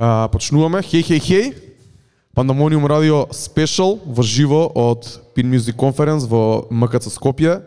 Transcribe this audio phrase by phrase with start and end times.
[0.00, 0.80] А, почнуваме.
[0.80, 1.46] Хеј, хеј, хеј.
[2.32, 5.04] Пандамониум радио спешал во живо од
[5.36, 7.60] Pin Music Conference во МКЦ Скопје.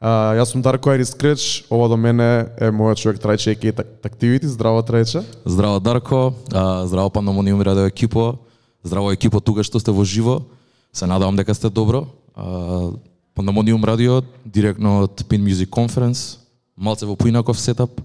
[0.00, 4.48] А, јас сум Дарко Айрис Креч, ова до мене е мојот човек Трајче Екей Activity.
[4.48, 5.20] Здраво Трајче.
[5.44, 8.38] Здраво Дарко, а, здраво Пандамониум радио екипо,
[8.82, 10.48] здраво екипо тука што сте во живо.
[10.92, 12.06] Се надавам дека сте добро.
[12.34, 12.96] А,
[13.34, 16.38] Пандамониум радио директно од Pin Music Conference,
[16.78, 18.00] малце во поинаков сетап.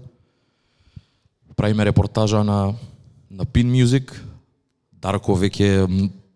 [1.56, 2.74] Правиме репортажа на
[3.34, 4.14] на Pin Music.
[5.02, 5.84] Дарко веќе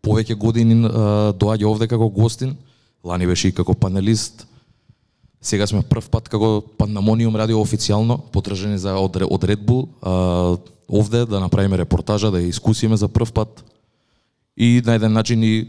[0.04, 2.56] повеќе години а, доаѓа овде како гостин.
[3.04, 4.46] Лани беше и како панелист.
[5.40, 10.58] Сега сме прв пат како Пандамониум радио официјално, потражени за од, од Red Bull, а,
[10.88, 13.62] овде да направиме репортажа, да ја искусиме за прв пат
[14.56, 15.68] и на еден начин и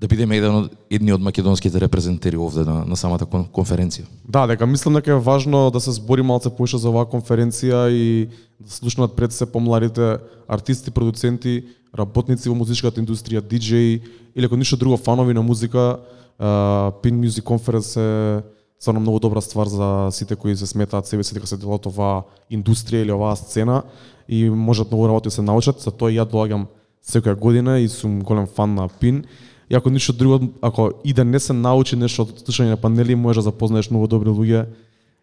[0.00, 4.06] да бидеме еден од едни од македонските репрезентери овде на, на самата конференција.
[4.24, 8.28] Да, дека мислам дека е важно да се збори малце поише за оваа конференција и
[8.60, 11.64] да слушнат пред се помладите артисти, продуценти,
[11.96, 14.00] работници во музичката индустрија, диџеи
[14.36, 15.98] или ако ништо друго фанови на музика,
[16.38, 18.42] uh, Pin Music Conference е
[18.78, 21.86] стварно многу добра ствар за сите кои се сметаат себе си дека се дел од
[21.90, 23.82] оваа индустрија или оваа сцена
[24.28, 26.68] и можат многу работи да се научат, за тоа и ја доаѓам
[27.02, 29.24] секоја година и сум голем фан на Pin.
[29.70, 33.14] И ако ништо друго, ако и да не се научи нешто од слушање на панели,
[33.14, 34.66] можеш да запознаеш многу добри луѓе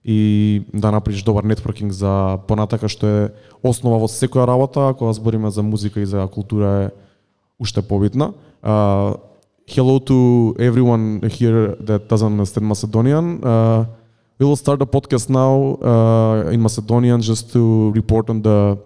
[0.06, 3.22] и да направиш добар нетворкинг за понатака што е
[3.66, 6.90] основа во секоја работа, кога збориме за музика и за култура е
[7.60, 8.34] уште побитна.
[8.64, 9.18] Uh,
[9.68, 13.42] hello to everyone here that doesn't understand Macedonian.
[13.42, 13.86] Uh,
[14.38, 18.78] we will start the podcast now uh, in Macedonian just to report on the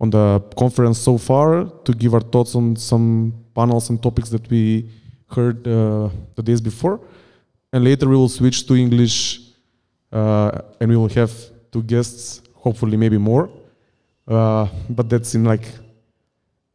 [0.00, 4.48] on the conference so far, to give our thoughts on some panels and topics that
[4.50, 4.88] we
[5.28, 7.00] heard uh, the days before,
[7.72, 9.40] and later we will switch to English,
[10.12, 10.50] uh,
[10.80, 11.32] and we will have
[11.70, 13.50] two guests, hopefully maybe more,
[14.26, 15.66] uh, but that's in like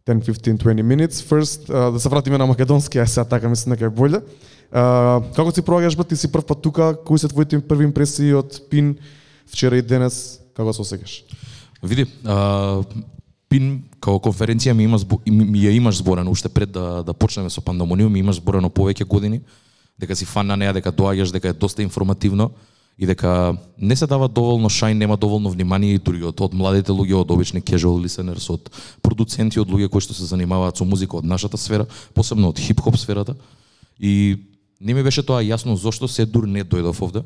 [0.06, 1.22] 10, 15, 20 minutes.
[1.22, 4.22] First, uh, да се вратиме на македонски, а сега така мислам дека е боле.
[4.73, 8.33] Uh, како си проаѓаш ба, ти си прв пат тука, кои се твоите први импресии
[8.33, 8.95] од Пин
[9.48, 11.29] вчера и денес, како се осеќаш?
[11.83, 12.83] Види, а,
[13.51, 17.51] Пин како конференција ми има ми, ми ја имаш зборено уште пред да да почнеме
[17.51, 19.41] со пандемониум, ми имаш зборено повеќе години
[19.98, 22.51] дека си фан на неа, дека доаѓаш, дека е доста информативно
[22.98, 26.92] и дека не се дава доволно шај, нема доволно внимание и дури од, од младите
[26.92, 28.70] луѓе, од обични casual listeners, од
[29.02, 32.97] продуценти, од луѓе кои што се занимаваат со музика од нашата сфера, посебно од хип-хоп
[32.97, 33.35] сферата.
[33.98, 34.47] И
[34.80, 37.24] не ми беше тоа јасно зошто се дур не дојдов овде.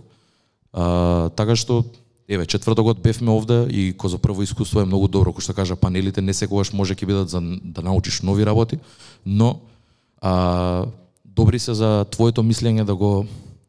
[0.73, 1.85] А, така што
[2.29, 5.77] Еве, четвртокот бевме овде и ко за прво искуство е многу добро, кој што кажа
[5.77, 8.81] панелите не секогаш може ќе бидат за да научиш нови работи,
[9.27, 9.61] но
[10.25, 10.87] а,
[11.25, 13.27] добри се за твоето мислење да го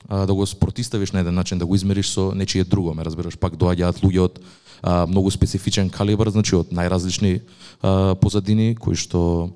[0.07, 3.35] а, да го спротиставиш на еден начин, да го измериш со нечие друго, ме разбираш,
[3.35, 4.39] пак доаѓаат луѓе од
[4.81, 7.41] а, многу специфичен калибар, значи од најразлични
[7.83, 9.51] а, позадини кои што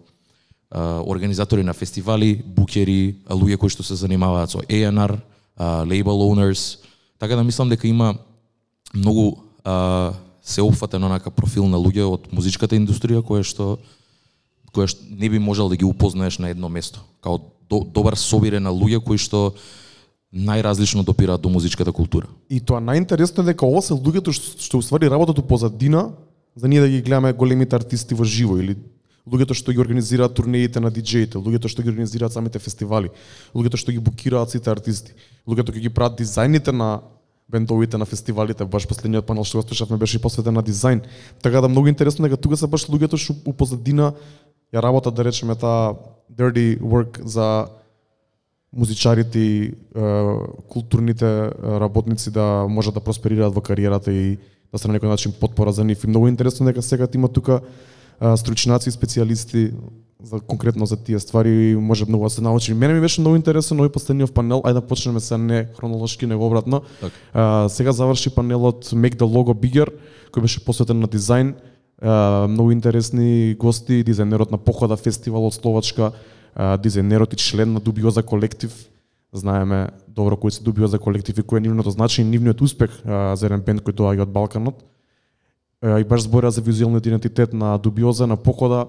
[0.71, 5.21] а, организатори на фестивали, букери, луѓе кои што се занимаваат со A&R,
[5.87, 6.83] лейбл label owners,
[7.19, 8.15] така да мислам дека има
[8.93, 13.77] многу а, се опфатен онака профил на луѓе од музичката индустрија кое што
[14.73, 17.01] кое што не би можел да ги упознаеш на едно место.
[17.21, 17.39] Као
[17.69, 19.53] до, добар собирен на луѓе кои што
[20.33, 22.29] најразлично допираат до музичката култура.
[22.49, 26.11] И тоа најинтересно е дека ова се луѓето што, што уствари работата позадина,
[26.55, 28.77] за ние да ги гледаме големите артисти во живо или
[29.29, 33.09] луѓето што ги организираат турнеите на диџеите, луѓето што ги организираат самите фестивали,
[33.53, 35.13] луѓето што ги букираат сите артисти,
[35.47, 37.01] луѓето кои ги прават дизајните на
[37.49, 41.01] бендовите на фестивалите, баш последниот панел што го слушавме беше и посветен на дизајн.
[41.41, 44.13] Така да многу интересно дека тука се баш луѓето што у позадина
[44.73, 45.97] ја работат да речеме таа
[46.29, 47.67] dirty work за
[48.73, 49.73] музичарите и е,
[50.69, 54.37] културните работници да можат да просперираат во кариерата и
[54.71, 56.03] да се на некој начин потпора за нив.
[56.03, 57.61] И многу интересно дека сега има тука
[58.19, 59.71] стручњаци и специјалисти
[60.23, 62.73] за конкретно за тие ствари може многу да се научи.
[62.73, 66.45] Мене ми беше многу интересен овој последниот панел, ајде да почнеме се не хронолошки, него
[66.45, 66.81] обратно.
[66.99, 67.11] Так.
[67.33, 69.87] А, сега заврши панелот Make the Logo Bigger,
[70.31, 71.55] кој беше посветен на дизајн.
[72.01, 76.11] А, многу интересни гости, дизајнерот на Похода фестивал од Словачка,
[76.55, 78.75] а, дизајнерот и член на Дубиоза колектив.
[79.31, 83.47] Знаеме добро кој се Дубиоза колектив и кој е нивното значење, нивниот успех а, за
[83.47, 84.83] еден бенд кој доаѓа од Балканот.
[85.83, 88.87] И баш зборува за визуелниот идентитет на Дубиоза, на Похода,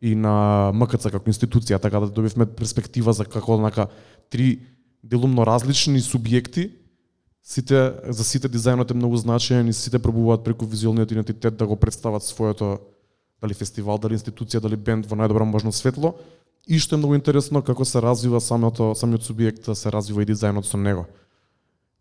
[0.00, 3.88] и на МКЦ како институција, така да добивме перспектива за како онака
[4.32, 4.62] три
[5.04, 6.70] делумно различни субјекти,
[7.44, 11.76] сите за сите дизајнот е многу значаен и сите пробуваат преку визуелниот идентитет да го
[11.76, 12.78] представат своето
[13.40, 16.14] дали фестивал, дали институција, дали бенд во најдобро можно светло.
[16.66, 20.28] И што е многу интересно како се развива самото самиот субјект, да се развива и
[20.28, 21.06] дизајнот со него.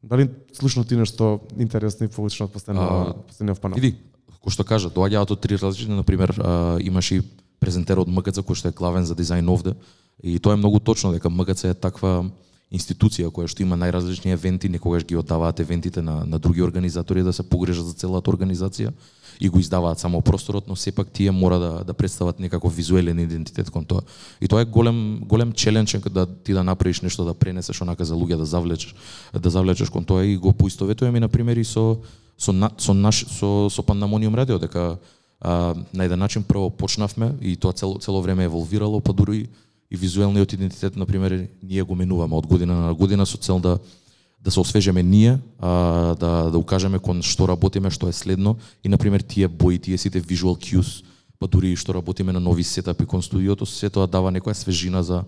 [0.04, 3.76] Дали слушно ти нешто интересно и получено од последниот последниот панел?
[3.76, 3.98] Види,
[4.44, 7.22] кој што кажа, доаѓаат од три различни, на пример, имаше имаш и
[7.60, 9.76] презентер од МКЦ кој што е главен за дизајн овде.
[10.24, 12.30] И тоа е многу точно дека МКЦ е таква
[12.70, 17.34] институција која што има најразлични евенти, некогаш ги оддаваат евентите на, на други организатори да
[17.34, 18.94] се погрежат за целата организација
[19.40, 23.70] и го издаваат само просторот, но сепак тие мора да да представат некаков визуелен идентитет
[23.70, 24.02] кон тоа.
[24.42, 28.16] И тоа е голем голем челендж да ти да направиш нешто да пренесеш онака за
[28.16, 28.96] луѓе да завлечеш
[29.34, 31.98] да завлечеш кон тоа и го поистоветуваме на пример и со
[32.40, 35.00] со со наш со со Пандамониум радио дека
[35.42, 39.50] а, на еден начин прво почнавме и тоа цело цело време еволвирало, па дури
[39.92, 43.80] и визуелниот идентитет на пример ние го менуваме од година на година со цел да
[44.42, 48.56] да се освежеме ние, а, да, да укажеме кон што работиме, што е следно.
[48.84, 51.04] И на пример тие бои, тие сите visual cues,
[51.40, 55.04] па дури и што работиме на нови сетапи кон студиото, се тоа дава некоја свежина
[55.04, 55.26] за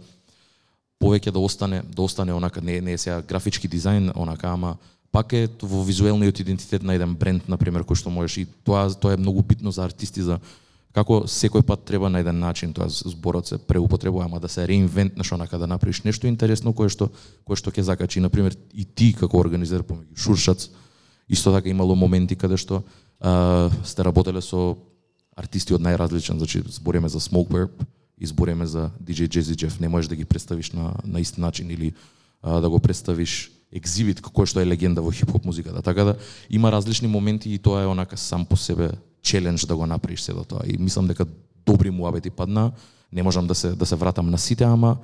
[1.01, 4.77] повеќе да остане да остане онака не не е сега графички дизајн онака ама
[5.11, 8.37] пак е во визуелниот идентитет на еден бренд на пример кој што можеш.
[8.37, 10.39] И тоа тоа е многу битно за артисти за
[10.95, 15.31] како секој пат треба на еден начин тоа зборот се преупотребува, ама да се реинвентнеш
[15.31, 17.11] онака да направиш нешто интересно кое што
[17.43, 18.19] кое што ќе закачи.
[18.19, 20.69] На пример и ти како организер помеѓу Шуршац
[21.27, 22.83] исто така имало моменти каде што
[23.19, 24.77] а, сте работеле со
[25.35, 27.69] артисти од најразличен, значи збориме за Smoke
[28.17, 31.69] и збориме за DJ Jazzy Jeff, не можеш да ги представиш на на ист начин
[31.69, 31.93] или
[32.41, 35.81] а, да го представиш екзибит кој што е легенда во хип-хоп музиката.
[35.81, 36.15] Така да
[36.49, 38.91] има различни моменти и тоа е онака сам по себе
[39.23, 40.61] челендж да го направиш се до тоа.
[40.67, 41.25] И мислам дека
[41.65, 42.71] добри муабети падна.
[43.11, 44.97] Не можам да се да се вратам на сите, ама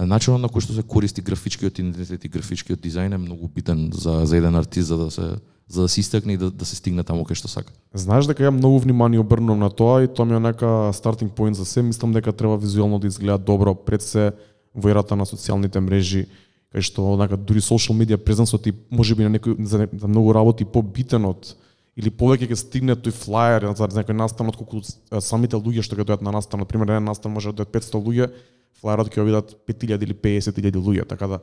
[0.00, 4.26] начинот на кој што се користи графичкиот идентитет и графичкиот дизајн е многу битен за
[4.26, 7.02] за еден артист за да се за да се истакне и да, да се стигне
[7.02, 7.72] таму кај што сака.
[7.94, 11.56] Знаеш дека ја многу внимание обрнувам на тоа и тоа ми е нека стартинг поинт
[11.56, 11.82] за се.
[11.82, 14.32] Мислам дека треба визуелно да изгледа добро пред се
[14.74, 16.26] во ерата на социјалните мрежи
[16.74, 20.64] кај што онака дури social media презенсот и можеби на некој за, за многу работи
[20.64, 21.54] побитен од
[21.96, 24.82] или повеќе ќе стигне тој флаер за некој настан отколку
[25.20, 28.02] самите луѓе што ќе дојдат на настан, на пример еден настан може да дојдат 500
[28.02, 28.32] луѓе,
[28.80, 31.40] флаерот ќе видат 5000 или 50000 луѓе, така да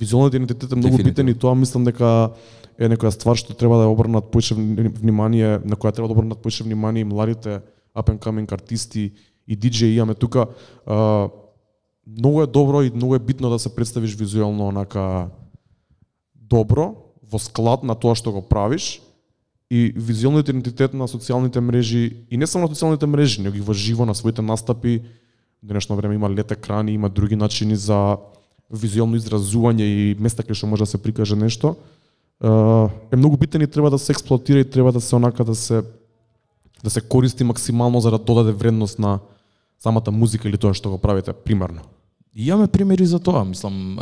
[0.00, 2.32] визуалниот идентитет е многу битен и тоа мислам дека
[2.78, 6.64] е некоја ствар што треба да обрнат поише внимание, на која треба да обрнат поише
[6.64, 7.60] внимание и младите
[7.96, 9.12] up and coming артисти
[9.46, 10.48] и диџеи имаме тука
[12.06, 15.28] многу е добро и многу е битно да се представиш визуелно онака
[16.34, 16.94] добро,
[17.30, 19.00] во склад на тоа што го правиш,
[19.70, 23.72] и визуелниот идентитет на социјалните мрежи и не само на социјалните мрежи, него и во
[23.72, 25.02] живо на своите настапи.
[25.62, 28.18] Денешно време има лет екрани, има други начини за
[28.70, 31.76] визуелно изразување и места кај што може да се прикаже нешто.
[32.42, 35.82] Е многу битен и треба да се експлоатира и треба да се онака да се
[36.82, 39.18] да се користи максимално за да додаде вредност на
[39.82, 41.82] самата музика или тоа што го правите примарно?
[42.34, 43.98] И имаме примери за тоа, мислам,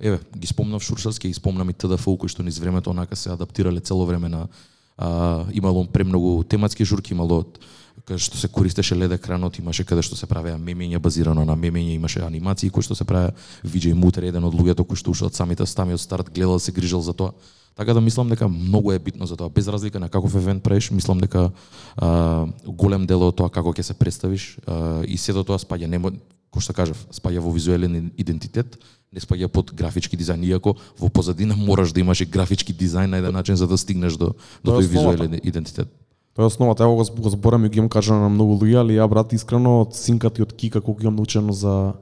[0.00, 3.80] еве, ги спомнав Шуршарски, ги спомнам и ТДФУ, кои што низ времето онака се адаптирале
[3.80, 4.48] цело време на
[4.96, 7.44] а, имало премногу тематски журки, имало
[8.08, 11.98] каде што се користеше лед екранот, имаше каде што се правеа мемења базирано на мемења,
[11.98, 13.34] имаше анимации кои што се правеа
[13.66, 16.72] Виџеј Мутер еден од луѓето кои што уште од самите стами од старт гледал се
[16.72, 17.34] грижал за тоа.
[17.76, 19.48] Така да мислам дека многу е битно за тоа.
[19.48, 21.50] Без разлика на каков евент правиш, мислам дека
[21.96, 26.00] а, голем дел од тоа како ќе се представиш а, и сето тоа спаѓа не
[26.48, 28.78] кој што кажав, спаѓа во визуелен идентитет,
[29.12, 33.22] не спаѓа под графички дизајн, иако во позадина мораш да имаш и графички дизајн на
[33.22, 35.88] еден начин за да стигнеш до до тој визуелен идентитет.
[36.34, 39.08] Тоа е основата, ево го зборам и ги имам кажано на многу луѓе, али ја
[39.08, 41.94] брат искрено од синката и од Кика колку имам научено за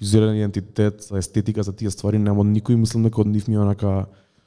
[0.00, 4.06] визуелен идентитет, за естетика, за тие ствари, нема никој мислам дека од нив ми онака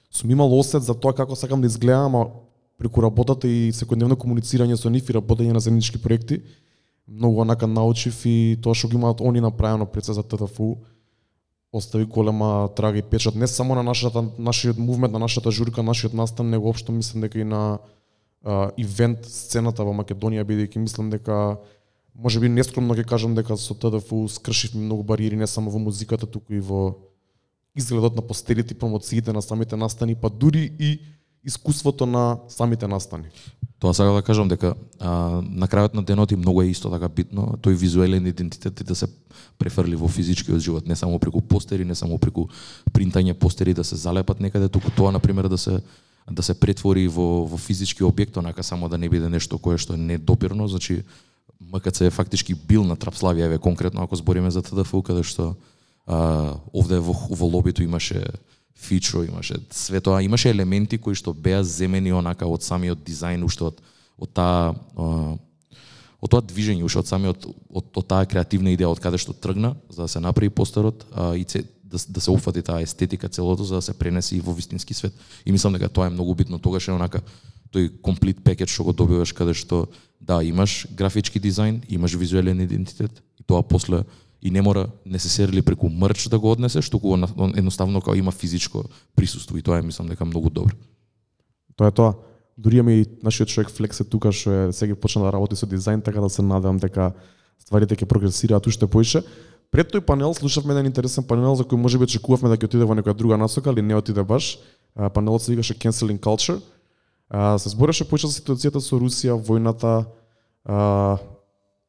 [0.10, 2.28] сум имал осет за тоа како сакам да изгледам, а
[2.78, 6.42] преку работата и секојдневно комуницирање со нив и работење на заеднички проекти,
[7.08, 10.78] многу онака научив и тоа што ги имаат они направено пред се за ТТФУ
[11.72, 16.14] остави голема трага и печат не само на нашата нашиот мувмент, на нашата журка, нашиот
[16.14, 17.80] настан, него општо мислам дека и на
[18.44, 21.58] а, ивент сцената во Македонија бидејќи мислам дека
[22.16, 26.26] може би нескромно ќе кажам дека со ТДФУ скршивме многу бариери не само во музиката,
[26.26, 26.98] туку и во
[27.78, 31.00] изгледот на постерите и промоциите на самите настани, па дури и
[31.46, 33.26] искуството на самите настани.
[33.80, 37.08] Тоа сакам да кажам дека а, на крајот на денот и многу е исто така
[37.08, 39.08] битно тој визуелен идентитет да се
[39.62, 42.48] префрли во физичкиот живот, не само преку постери, не само преку
[42.92, 45.82] принтање постери да се залепат некаде, туку тоа на пример да се
[46.32, 49.94] да се претвори во во физички објект, онака само да не биде нешто кое што
[49.94, 51.04] е недопирно, значи
[51.62, 55.56] МКЦ е фактички бил на Трапславија, еве конкретно ако збориме за ТДФУ, каде што
[56.08, 58.24] а, овде во, во лобито имаше
[58.78, 63.68] фичо, имаше све тоа, имаше елементи кои што беа земени онака од самиот дизајн, уште
[63.68, 63.84] од
[64.18, 64.74] од таа
[66.18, 69.76] од тоа движење, уште од самиот од, од таа креативна идеја од каде што тргна
[69.90, 73.64] за да се направи постерот а, и це, да, да се уфати таа естетика целото
[73.64, 75.14] за да се пренеси и во вистински свет.
[75.46, 77.22] И мислам дека тоа е многу битно, тогаш е онака
[77.72, 79.88] тој комплит пакет што го добиваш каде што
[80.20, 84.04] да, имаш графички дизајн, имаш визуелен идентитет и тоа после
[84.42, 87.18] и не мора несесерли преку мрч да го однесеш, туку
[87.56, 88.84] едноставно као има физичко
[89.16, 90.76] присуство и тоа е мислам дека многу добро.
[91.76, 92.14] Тоа е тоа.
[92.58, 96.22] Дури ми нашиот човек Флексе тука што е сега почна да работи со дизајн, така
[96.22, 97.14] да се надевам дека
[97.62, 99.22] стварите ќе прогресираат уште поише.
[99.70, 102.96] Пред тој панел слушавме еден интересен панел за кој можеби очекувавме да ќе отиде во
[102.98, 104.58] некоја друга насока, али не отиде баш.
[104.96, 106.62] Панелот се викаше Canceling Culture.
[107.58, 110.08] Се збореше поише за ситуацијата со Русија, војната,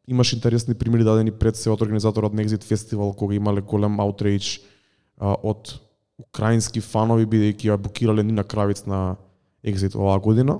[0.08, 4.58] имаш интересни примери дадени пред се од организаторот на Exit Festival, кога имале голем аутрейдж
[5.20, 5.74] од
[6.18, 9.16] украински фанови, бидејќи ја букирале Нина Кравиц на
[9.62, 10.58] Exit оваа година.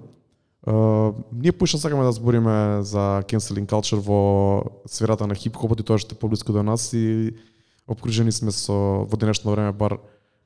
[0.66, 5.96] Uh, ние поише сакаме да збориме за canceling culture во сферата на хип-хопот и тоа
[6.02, 7.38] што е поблиску до нас и
[7.86, 9.96] обкружени сме со во денешно време бар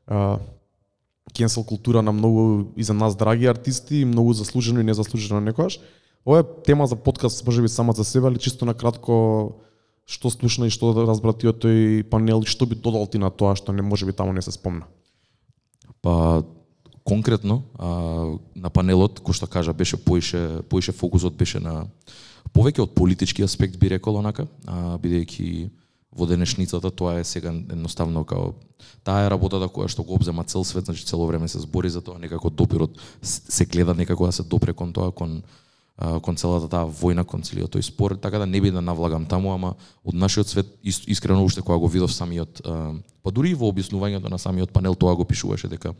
[0.06, 0.38] uh,
[1.32, 5.80] cancel култура на многу и за нас драги артисти, многу заслужено и незаслужено некојаш.
[6.26, 9.58] Ова е тема за подкаст, можеби само за себе, али чисто на кратко
[10.06, 13.30] што слушна и што разбра ти од тој панел и што би додал ти на
[13.30, 14.86] тоа што не може би таму не се спомна?
[16.02, 16.44] Па
[17.02, 21.86] конкретно а, на панелот кој што кажа беше поише поише фокусот беше на
[22.54, 25.70] повеќе од политички аспект би рекол онака, а, бидејќи
[26.12, 28.54] во денешницата тоа е сега едноставно као
[29.02, 32.02] таа е работата која што го обзема цел свет, значи цело време се збори за
[32.02, 35.42] тоа, некако допирот се гледа некако да се допре кон тоа, кон
[35.96, 39.52] кон целата таа војна, кон целиот тој спор, така да не би да навлагам таму,
[39.52, 42.62] ама од нашиот свет искрено уште кога го видов самиот
[43.22, 45.94] па дури и во објаснувањето на самиот панел тоа го пишуваше дека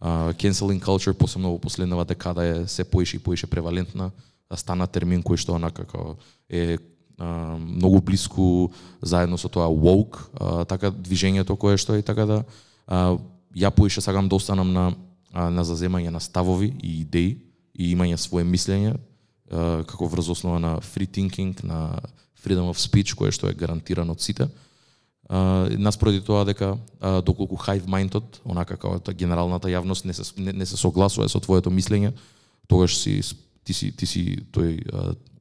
[0.00, 4.10] canceling culture посебно во последнава декада е се поише и поише превалентна,
[4.56, 6.16] стана термин кој што онака како
[6.48, 6.78] е
[7.20, 8.72] многу блиску
[9.02, 10.26] заедно со тоа woke,
[10.66, 12.44] така движењето кое што е така да
[13.54, 14.92] ја поише сакам да останам на
[15.32, 17.38] на заземање на ставови и идеи
[17.74, 18.96] и имање свое мислење
[19.50, 21.98] како врз основа на free thinking, на
[22.40, 24.48] freedom of speech, кое што е гарантирано од сите.
[25.30, 26.76] Нас поради тоа дека
[27.26, 31.70] доколку hive mindот, онака како генералната јавност не се не, не се согласува со твоето
[31.70, 32.12] мислење,
[32.66, 33.20] тогаш си
[33.64, 34.80] ти си ти си тој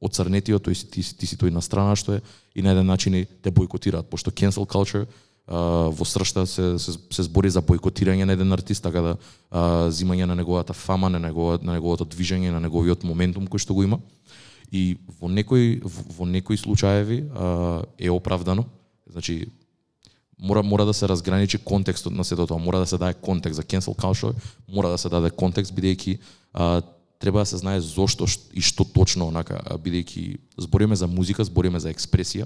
[0.01, 2.21] оцрнетиот, тој си ти, ти си тој на страна што е
[2.55, 5.07] и на еден начин те бойкотираат, пошто cancel culture
[5.49, 9.13] во сршта се, се, се збори за бойкотирање на еден артист, така да
[9.49, 13.73] а, зимање на неговата фама, на, неговото, на неговото движење, на неговиот моментум кој што
[13.73, 13.97] го има.
[14.71, 18.67] И во некои во некои случаеви а, е оправдано.
[19.09, 19.47] Значи
[20.37, 23.63] мора мора да се разграничи контекстот на сето тоа, мора да се даде контекст за
[23.63, 24.35] cancel culture,
[24.69, 26.19] мора да се даде контекст бидејќи
[27.19, 31.89] треба да се знае зошто и што точно онака бидејќи збориме за музика, збориме за
[31.89, 32.45] експресија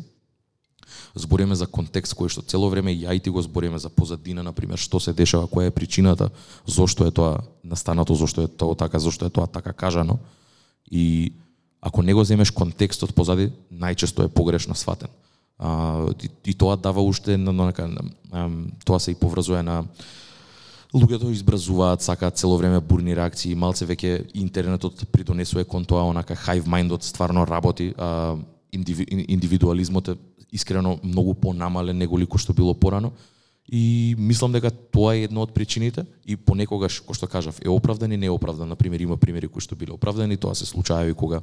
[1.16, 4.54] збориме за контекст кој што цело време ја и ти го збориме за позадина, на
[4.54, 6.30] пример, што се дешава, која е причината,
[6.66, 10.20] зошто е тоа настанато, зошто е тоа така, зошто е тоа така кажано.
[10.92, 11.34] И
[11.82, 15.10] ако не го земеш контекстот позади, најчесто е погрешно сватен.
[15.60, 18.50] А, и, и тоа дава уште на, на, на,
[18.86, 19.84] тоа се и поврзува на
[20.94, 26.38] луѓето да избразуваат, сакаат цело време бурни реакции, малце веќе интернетот придонесува кон тоа, онака
[26.38, 28.38] hive mindот стварно работи, а,
[28.74, 30.16] индивидуализмот е
[30.54, 33.12] искрено многу понамален неголико што било порано.
[33.72, 38.12] И мислам дека тоа е една од причините и понекогаш, кој што кажав, е оправдан
[38.12, 38.68] и неоправдан.
[38.70, 41.40] Например, има примери кои што биле оправдани, тоа се случаи кога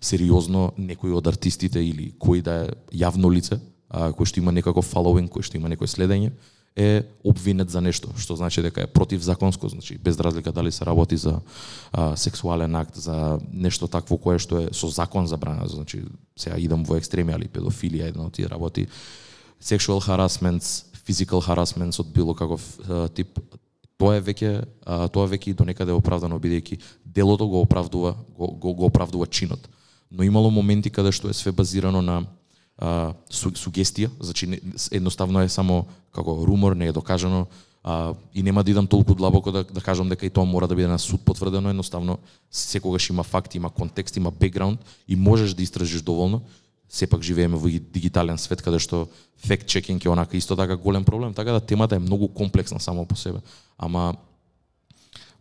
[0.00, 4.90] сериозно некој од артистите или кој да е јавно лице, а, кој што има некаков
[4.90, 6.32] фоловинг, кој што има некој следење,
[6.76, 11.16] е обвинет за нешто, што значи дека е противзаконско, значи без разлика дали се работи
[11.16, 11.40] за
[11.92, 16.04] а, сексуален акт, за нешто такво кое што е со закон забрана, значи
[16.36, 18.88] сега идам во екстреми, али педофилија една од тие работи,
[19.60, 20.64] sexual harassment,
[21.04, 23.36] physical harassment од било каков а, тип,
[24.00, 28.48] тоа е веќе а, тоа веќе и до некаде оправдано бидејќи делото го оправдува го,
[28.48, 29.68] го, го оправдува чинот.
[30.10, 32.24] Но имало моменти каде што е све базирано на
[32.78, 34.60] а, су, сугестија, значи не,
[34.90, 37.46] едноставно е само како румор, не е докажано,
[37.84, 40.74] а, и нема да идам толку длабоко да, да кажам дека и тоа мора да
[40.74, 42.18] биде на суд потврдено, едноставно
[42.50, 46.42] секогаш има факти, има контекст, има бекграунд и можеш да истражиш доволно.
[46.88, 49.08] Сепак живееме во дигитален свет каде што
[49.40, 53.06] факт чекинг е онака исто така голем проблем, така да темата е многу комплексна само
[53.06, 53.40] по себе.
[53.78, 54.14] Ама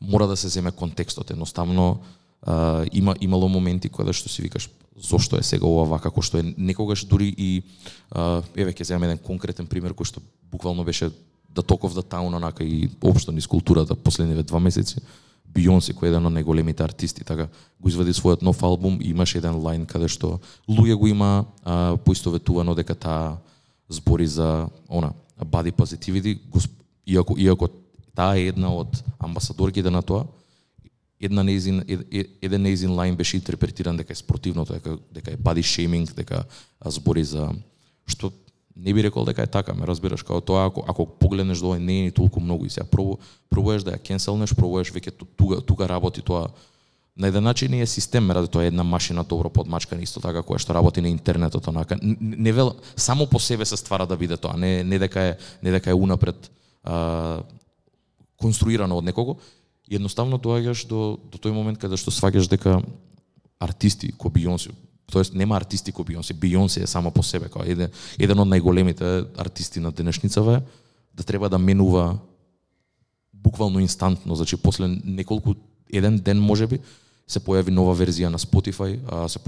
[0.02, 2.00] мора да се земе контекстот, едноставно
[2.42, 6.22] а, има имало моменти кога да што си викаш зошто е сега ова вака, како
[6.22, 7.64] што е некогаш дури и
[8.12, 10.22] а, еве ќе земам еден конкретен пример кој што
[10.52, 11.12] буквално беше
[11.50, 15.02] да токов да таун онака и општо низ културата последниве два месеци.
[15.52, 19.38] Бионсе кој е еден од најголемите артисти, така го извади својот нов албум и имаше
[19.38, 23.38] еден лайн каде што луѓе го има а, поистоветувано дека таа
[23.90, 25.12] збори за она
[25.44, 26.40] body positivity,
[27.06, 27.68] иако иако
[28.16, 30.26] таа е една од амбасадорките на тоа,
[31.22, 31.84] една неизин
[32.42, 36.44] еден неизин лайн беше интерпретиран дека е спортивното, дека дека е body shaming, дека
[36.86, 37.50] збори за
[38.08, 38.32] што
[38.76, 42.00] не би рекол дека е така, ме разбираш, као тоа ако ако погледнеш до не
[42.00, 43.18] е ни толку многу и сега пробу
[43.50, 46.50] пробуваш да ја кенселнеш, пробуваш веќе туга туга работи тоа
[47.18, 50.58] на еден начин е систем, ради тоа е една машина добро подмачкана исто така која
[50.58, 52.00] што работи на интернетот онака.
[52.02, 55.72] Не вел само по себе се ствара да биде тоа, не не дека е не
[55.72, 56.52] дека е унапред
[56.84, 57.44] а,
[58.38, 59.38] конструирано од некого.
[59.92, 62.80] Едноставно доаѓаш до до тој момент каде што сваѓаш дека
[63.60, 64.72] артисти ко Бионси,
[65.12, 69.28] тоест нема артисти ко Бионси, Бионси е само по себе како еден еден од најголемите
[69.38, 70.62] артисти на денешницава
[71.14, 72.20] да треба да менува
[73.34, 75.56] буквално инстантно, значи после неколку
[75.94, 76.80] еден ден можеби
[77.28, 79.40] се појави нова верзија на Spotify, а се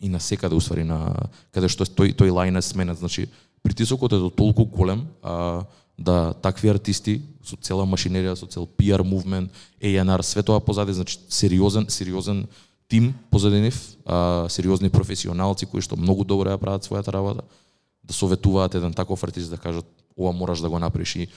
[0.00, 3.28] и на секаде усвари на каде што тој тој лајн е сменет, значи
[3.64, 5.64] притисокот е до толку голем а,
[5.98, 9.50] да такви артисти со цела машинерија, со цел PR movement,
[9.82, 12.46] A&R, све тоа позади, значи сериозен сериозен
[12.88, 17.44] тим позади нив, а, сериозни професионалци кои што многу добро ја прават својата работа,
[18.02, 19.86] да советуваат еден таков артист да кажат
[20.16, 21.28] ова мораш да го направиш и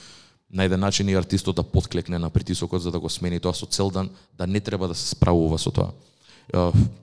[0.49, 3.65] на еден начин и артистот да подклекне на притисокот за да го смени тоа со
[3.65, 5.91] цел да, да не треба да се справува со тоа.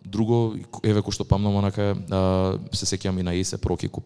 [0.05, 1.93] Друго, еве кој што памнам онака,
[2.73, 4.01] се сеќавам и на Есе Проки ко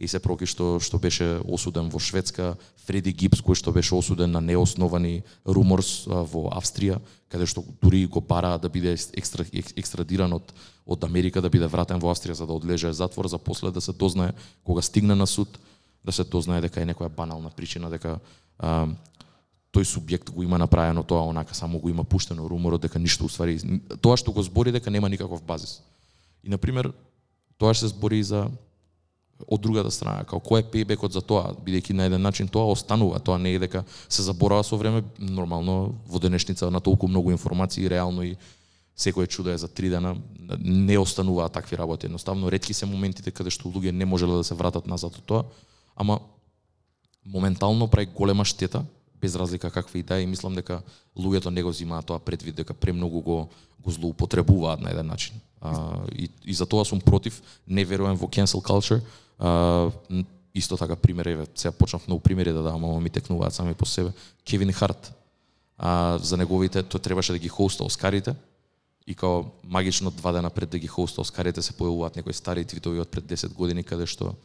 [0.00, 2.56] и се Проки што што беше осуден во Шведска,
[2.88, 8.20] Фреди Гипс кој што беше осуден на неосновани руморс во Австрија, каде што дури го
[8.24, 10.54] пара да биде екстра, екстрадиран од
[10.86, 13.92] од Америка да биде вратен во Австрија за да одлеже затвор за после да се
[13.92, 14.32] дознае
[14.64, 15.60] кога стигне на суд
[16.04, 18.18] да се дознае дека е некоја банална причина дека
[18.58, 18.88] а,
[19.70, 23.60] тој субјект го има направено тоа онака само го има пуштено руморот дека ништо уствари
[24.00, 25.82] тоа што го збори дека нема никаков базис.
[26.42, 26.92] И на пример
[27.58, 28.48] тоа што се збори за
[29.46, 33.20] од другата страна, како кој е пейбекот за тоа, бидејќи на еден начин тоа останува,
[33.20, 37.88] тоа не е дека се заборава со време, нормално во денешница на толку многу информации,
[37.88, 38.36] реално и
[38.96, 40.16] секој чудо е за три дена,
[40.58, 42.06] не остануваа такви работи.
[42.06, 45.44] Едноставно ретки се моментите каде што луѓе не можеле да се вратат назад од тоа,
[45.96, 46.20] ама
[47.24, 48.84] моментално прави голема штета,
[49.20, 50.82] без разлика каква и да е, и мислам дека
[51.16, 53.48] луѓето не го земаат тоа предвид дека премногу го
[53.80, 55.40] го злоупотребуваат на еден начин.
[55.60, 59.00] А, и, и за тоа сум против, не верувам во cancel culture.
[59.40, 59.90] А,
[60.54, 63.86] исто така пример еве, сега почнав многу примери да давам, ама ми текнуваат сами по
[63.86, 64.12] себе.
[64.44, 65.12] Кевин Харт,
[65.78, 68.34] а, за неговите, тој требаше да ги хоста Оскарите,
[69.06, 73.00] и као магично два дена пред да ги хоста Оскарите се појавуваат некои стари твитови
[73.00, 74.36] од пред 10 години каде што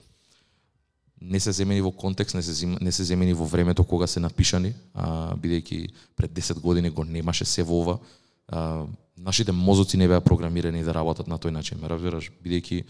[1.22, 4.74] не се земени во контекст, не се, не се земени во времето кога се напишани,
[4.94, 8.00] а, бидејќи пред 10 години го немаше се во ова.
[8.48, 8.86] А,
[9.18, 12.84] нашите мозоци не беа програмирани да работат на тој начин, ме разбираш, бидејќи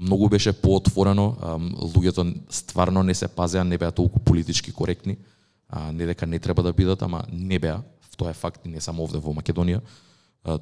[0.00, 1.36] многу беше поотворено,
[1.82, 5.16] луѓето стварно не се пазеа, не беа толку политички коректни,
[5.92, 7.82] не дека не треба да бидат, ама не беа,
[8.16, 9.80] тоа е факт и не само овде во Македонија,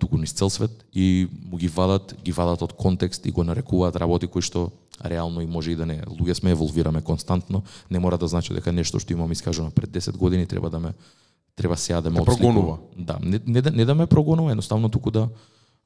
[0.01, 0.85] туку низ цел свет.
[0.93, 4.71] И му ги вадат, ги вадат од контекст и го нарекуваат работи кои што
[5.05, 6.01] реално и може и да не.
[6.03, 10.17] Луѓе сме еволвираме константно, не мора да значи дека нешто што имам искажано пред 10
[10.17, 10.95] години треба да ме
[11.57, 12.79] треба сега да ме да прогонува.
[12.97, 15.29] Да, не, не, да, не да ме прогонува, едноставно туку да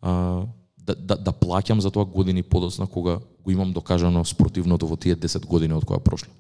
[0.03, 0.43] а,
[0.87, 5.17] да, да, да плаќам за тоа години подосна кога го имам докажано спортивното во тие
[5.17, 6.33] 10 години од која прошло.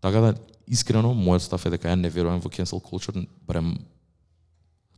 [0.00, 0.34] Така да
[0.66, 3.76] искрено мојот став е дека ја не верувам во cancel culture, барем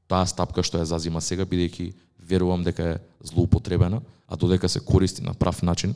[0.08, 5.22] таа стапка што ја зазима сега бидејќи верувам дека е злоупотребена, а додека се користи
[5.22, 5.94] на прав начин,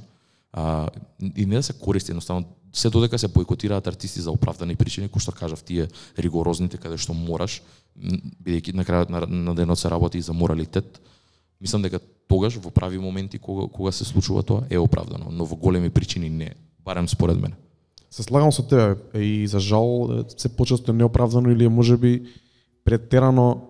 [0.53, 0.89] а,
[1.37, 5.21] и не да се користи едноставно се додека се бойкотираат артисти за оправдани причини, кои
[5.21, 7.61] што кажав тие ригорозните каде што мораш,
[7.97, 11.01] бидејќи на крајот на, на денот се работи и за моралитет.
[11.61, 12.01] Мислам дека
[12.33, 16.31] тогаш во прави моменти кога кога се случува тоа е оправдано, но во големи причини
[16.31, 17.55] не, барем според мене.
[18.11, 22.33] Се слагам со тебе и за жал се почесто неоправдано или можеби
[22.85, 23.69] претерано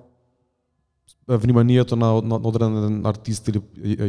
[1.28, 3.60] вниманието на, на одреден артист или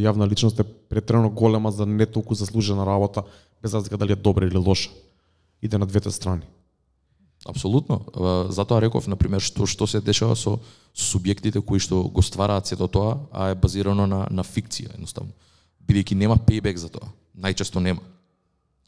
[0.06, 3.24] јавна личност е претерано голема за не толку заслужена работа,
[3.62, 4.90] без разлика дали е добра или лоша.
[5.62, 6.46] Иде на двете страни.
[7.46, 8.02] Апсолутно.
[8.50, 10.60] Затоа реков, на пример, што што се дешава со
[10.96, 15.32] субјектите кои што го ствараат сето тоа, а е базирано на на фикција, едноставно.
[15.88, 17.12] Бидејќи нема пейбек за тоа.
[17.36, 18.02] Најчесто нема.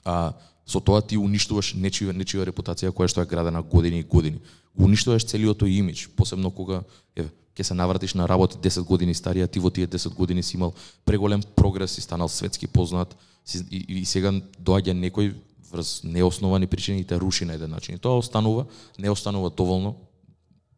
[0.05, 0.33] А
[0.65, 4.39] со тоа ти уништуваш нечија нечија репутација која што е градена години и години.
[4.75, 6.83] Уништуваш целиот тој имидж, посебно кога
[7.15, 10.57] еве ќе се навратиш на работа 10 години старија, ти во тие 10 години си
[10.57, 10.73] имал
[11.05, 13.15] преголем прогрес и станал светски познат
[13.53, 15.33] и, и, и сега доаѓа некој
[15.75, 17.95] врз неосновани причини и те руши на еден начин.
[17.95, 18.65] И тоа останува,
[18.99, 19.95] не останува доволно,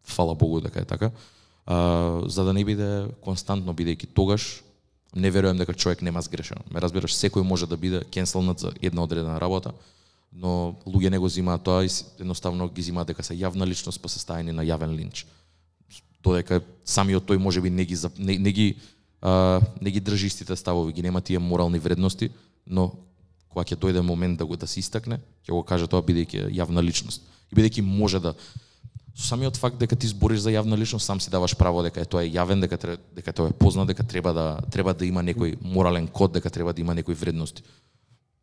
[0.03, 1.11] фала Богу дека е така,
[1.65, 4.63] а, за да не биде константно, бидејќи тогаш
[5.15, 6.65] не верувам дека човек нема сгрешено.
[6.71, 9.71] Ме разбираш, секој може да биде кенселнат за една одредена работа,
[10.33, 14.09] но луѓе не го зимаат тоа и едноставно ги зимаат дека се јавна личност па
[14.09, 15.25] се стајани на јавен линч
[16.27, 18.67] додека самиот тој можеби не ги не, не ги
[19.21, 22.29] а, не ги држи истите ставови, ги нема тие морални вредности,
[22.67, 22.91] но
[23.49, 26.83] кога ќе дојде момент да го да се истакне, ќе го каже тоа бидејќи јавна
[26.83, 27.21] личност.
[27.51, 28.33] И бидејќи може да
[29.17, 32.05] со самиот факт дека ти збориш за јавна личност, сам си даваш право дека е
[32.05, 32.77] тоа е јавен, дека
[33.15, 36.73] дека тоа е познат, дека треба да треба да има некој морален код, дека треба
[36.73, 37.63] да има некои вредности.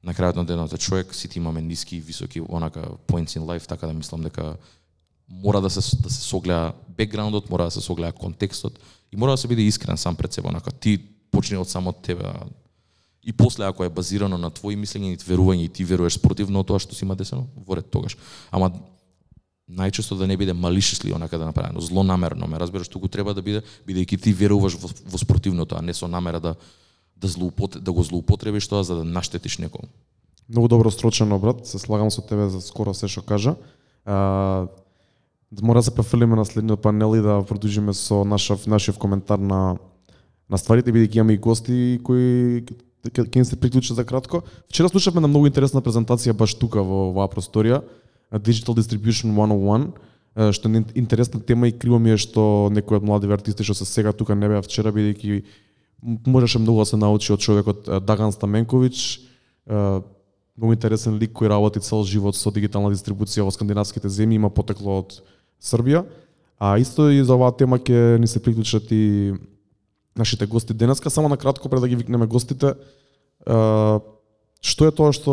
[0.02, 3.68] На крајот на денот е човек, сите имаме ниски и високи онака points in life,
[3.68, 4.56] така да мислам дека
[5.28, 8.78] мора да се да се согледа бекграундот, мора да се согледа контекстот
[9.12, 10.98] и мора да се биде искрен сам пред себе, онака ти
[11.30, 12.24] почни од само тебе.
[13.24, 16.78] И после ако е базирано на твои мислења и верување и ти веруваш спротивно тоа
[16.78, 18.16] што си има десено, во ред тогаш.
[18.50, 18.70] Ама
[19.68, 23.62] најчесто да не биде малишесли онака да направено, злонамерно, ме разбираш, туку треба да биде
[23.88, 26.56] бидејќи ти веруваш во, во спротивното, а не со намера да
[27.16, 29.88] да злоупот, да го злоупотребиш тоа за да наштетиш некому.
[30.48, 31.66] Многу добро строчено, брат.
[31.66, 33.56] Се слагам со тебе за скоро се што кажа.
[34.04, 34.68] А,
[35.62, 39.78] мора да се префрлиме на следниот панел и да продолжиме со нашав, нашиот коментар на
[40.50, 42.66] на стварите, бидејќи имаме и гости кои
[43.10, 44.42] ќе се приклучат за кратко.
[44.68, 47.82] Вчера слушавме на многу интересна презентација баш тука во оваа просторија,
[48.32, 49.92] Digital Distribution 101,
[50.52, 53.84] што е интересна тема и криво ми е што некои од млади артисти што се
[53.84, 55.44] сега тука не беа вчера бидејќи
[56.26, 59.22] можеше многу да се научи од човекот Даган Стаменковиќ,
[60.56, 65.00] многу интересен лик кој работи цел живот со дигитална дистрибуција во скандинавските земји, има потекло
[65.04, 65.22] од
[65.62, 66.04] Србија.
[66.58, 69.32] А исто и за оваа тема ќе ни се приклучат и
[70.16, 71.10] нашите гости денеска.
[71.10, 72.74] Само на кратко пред да ги викнеме гостите,
[74.64, 75.32] што е тоа што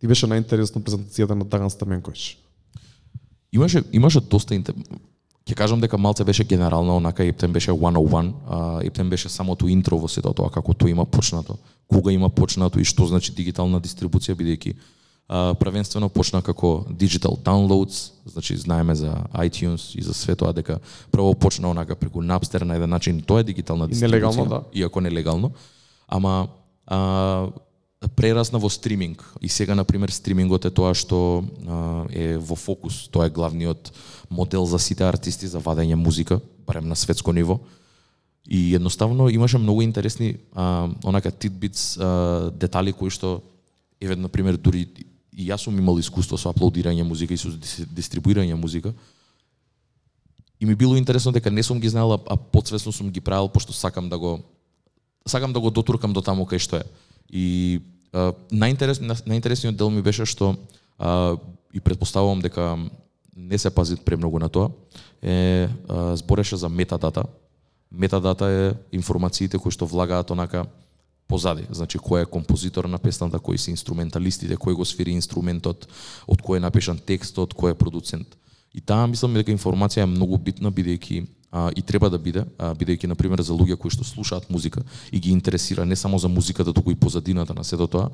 [0.00, 2.36] ти беше најинтересно презентацијата на Даган Стаменковиќ?
[3.52, 4.74] Имаше имаше доста интер...
[5.42, 9.98] Ќе кажам дека малце беше генерално, онака Ептен беше 101, а Ептен беше самото интро
[9.98, 11.58] во сето тоа како тоа има почнато,
[11.90, 14.74] кога има почнато и што значи дигитална дистрибуција бидејќи
[15.28, 20.78] а, првенствено почна како digital downloads, значи знаеме за iTunes и за све тоа дека
[21.10, 24.62] прво почна онака преку Napster на еден начин, тоа е дигитална дистрибуција, нелегално, да.
[24.72, 25.52] иако нелегално,
[26.08, 26.48] ама
[26.86, 27.48] а,
[28.16, 29.22] прерасна во стриминг.
[29.40, 33.92] И сега на пример стримингот е тоа што а, е во фокус, тоа е главниот
[34.30, 37.60] модел за сите артисти за вадење музика, барем на светско ниво.
[38.48, 43.40] И едноставно имаше многу интересни а, онака титбитс, а, детали кои што
[44.00, 44.88] еве на пример дури
[45.32, 47.48] и јас сум имал искуство со аплодирање музика и со
[47.88, 48.92] дистрибуирање музика.
[50.60, 53.72] И ми било интересно дека не сум ги знаел, а, подсвесно сум ги правил пошто
[53.72, 54.40] сакам да го
[55.26, 56.84] сакам да го дотуркам до таму кај што е.
[57.30, 57.80] И
[58.12, 60.56] а, најинтерес, на- најинтересниот дел ми беше што
[60.98, 61.36] а,
[61.72, 62.78] и предпоставувам дека
[63.36, 64.70] не се пази премногу на тоа,
[65.22, 67.24] е а, збореше за метадата.
[67.90, 70.66] Метадата е информациите кои што влагаат онака
[71.28, 75.88] позади, значи кој е композитор на песната, кои се инструменталистите, кој го свири инструментот,
[76.26, 78.36] од кој е напишан текстот, кој е продуцент.
[78.74, 82.72] И таа мислам дека информација е многу битна бидејќи а, и треба да биде, а,
[82.74, 84.82] бидејќи на пример за луѓе кои што слушаат музика
[85.12, 88.10] и ги интересира не само за музиката, туку и позадината на сето тоа,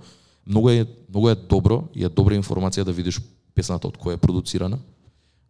[0.47, 3.21] многу е многу е добро и е добра информација да видиш
[3.55, 4.79] песната од која е продуцирана,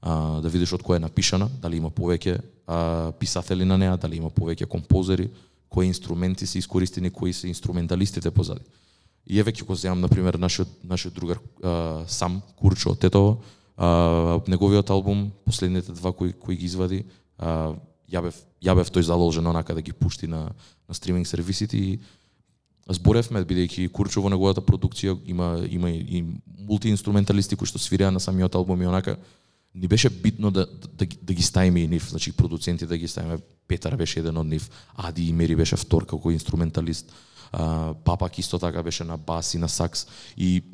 [0.03, 4.21] а, да видиш од која е напишана, дали има повеќе а, писатели на неа, дали
[4.21, 5.31] има повеќе композери,
[5.69, 8.65] кои инструменти се искористени, кои се инструменталистите позади.
[9.27, 13.43] И еве ќе го земам на пример нашиот нашиот другар а, сам Курчо од Тетово,
[13.77, 17.05] а, неговиот албум, последните два кои кои ги извади,
[17.39, 17.77] а,
[18.09, 20.55] ја бев ја бев тој задолжен онака да ги пушти на
[20.89, 22.01] на стриминг сервисите и
[22.89, 26.25] зборевме бидејќи Курчо во неговата продукција има има и, и
[26.65, 29.19] мултиинструменталисти кои што свиреа на самиот албум и онака
[29.75, 30.67] ни беше битно да,
[30.99, 33.39] да, ги- да ги ставиме и нив, значи продуценти да ги ставиме.
[33.69, 37.13] Петар беше еден од нив, Ади и Мери беше втор како инструменталист.
[37.53, 40.65] А, Папак исто така беше на бас и на сакс и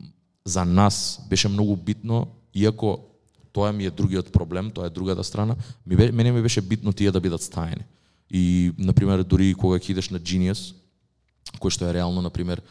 [0.44, 2.98] за нас беше многу битно, иако
[3.52, 6.92] тоа ми е другиот проблем, тоа е другата страна, ми бе, мене ми беше битно
[6.92, 7.84] тие да бидат стаени.
[8.30, 10.74] И, например, дури кога ќе идеш на Genius,
[11.58, 12.62] кој што е реално, например,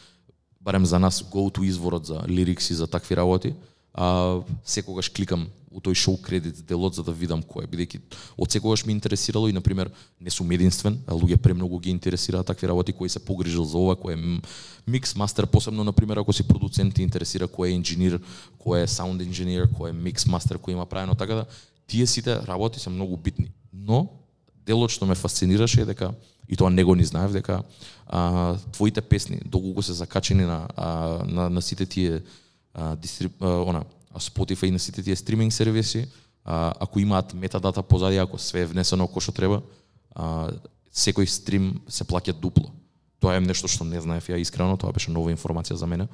[0.61, 3.53] барем за нас, go to изворот за лирикси, за такви работи,
[3.93, 7.99] а, секогаш кликам у тој шоу кредит делот за да видам кој е, бидејќи
[8.37, 12.67] од секогаш ме интересирало и, например, не сум единствен, а луѓе премногу ги интересираат такви
[12.67, 14.41] работи, кој се погрижил за ова, кој е
[14.87, 18.19] микс мастер, посебно, например, ако си продуцент, интересира кој е инженер,
[18.61, 21.45] кој е саунд инженер, кој е микс мастер, кој има правено, така да
[21.87, 23.51] тие сите работи се многу битни.
[23.73, 24.07] Но,
[24.65, 26.13] делот што ме фасцинираше е дека
[26.49, 27.63] и тоа него ни знаев дека
[28.07, 30.87] а, твоите песни доколку се закачени на а,
[31.25, 32.21] на, на сите тие
[32.73, 33.83] а, дистрип, а, она
[34.19, 36.07] Spotify и на сите тие стриминг сервиси,
[36.45, 39.61] а, ако имаат метадата позади, ако све е внесено како што треба,
[40.15, 40.51] а,
[40.93, 42.71] секој стрим се плаќа дупло.
[43.19, 46.07] Тоа е нешто што не знаев ја искрено, тоа беше нова информација за мене.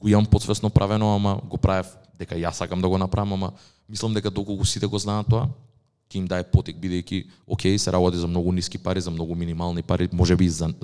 [0.00, 3.52] Го имам подсвесно правено, ама го правев дека јас сакам да го направам, ама
[3.88, 5.48] мислам дека доколку сите го знаат тоа,
[6.10, 9.82] ќе им дае потек бидејќи окей се работи за многу ниски пари, за многу минимални
[9.82, 10.74] пари, можеби и за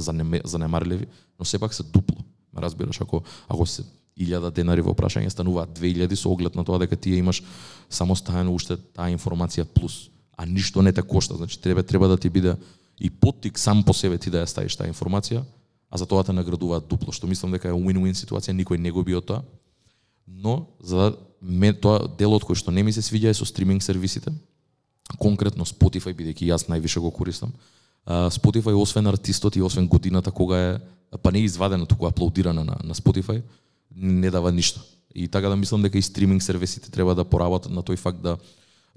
[0.44, 1.06] занемарливи,
[1.38, 2.24] но сепак се дупло.
[2.52, 3.84] Ме разбираш ако ако се
[4.18, 7.42] 1000 денари во прашање стануваат 2000 со оглед на тоа дека ти имаш
[7.88, 12.16] само стајано уште таа информација плюс, а ништо не те кошта, значи треба треба да
[12.16, 12.56] ти биде
[13.00, 15.42] и поттик сам по себе ти да ја ставиш таа информација,
[15.90, 19.02] а за тоа те наградуваат дупло, што мислам дека е win-win ситуација, никој не го
[19.04, 19.42] био од тоа.
[20.26, 23.82] Но за да ме тоа делот кој што не ми се свиѓа е со стриминг
[23.82, 24.32] сервисите,
[25.18, 27.52] конкретно Spotify бидејќи јас највише го користам.
[28.06, 30.80] Spotify освен артистот и освен годината кога е
[31.22, 33.42] па не извадено туку аплодирана на, на Spotify,
[33.96, 34.80] не дава ништо.
[35.14, 38.38] И така да мислам дека и стриминг сервисите треба да поработат на тој факт да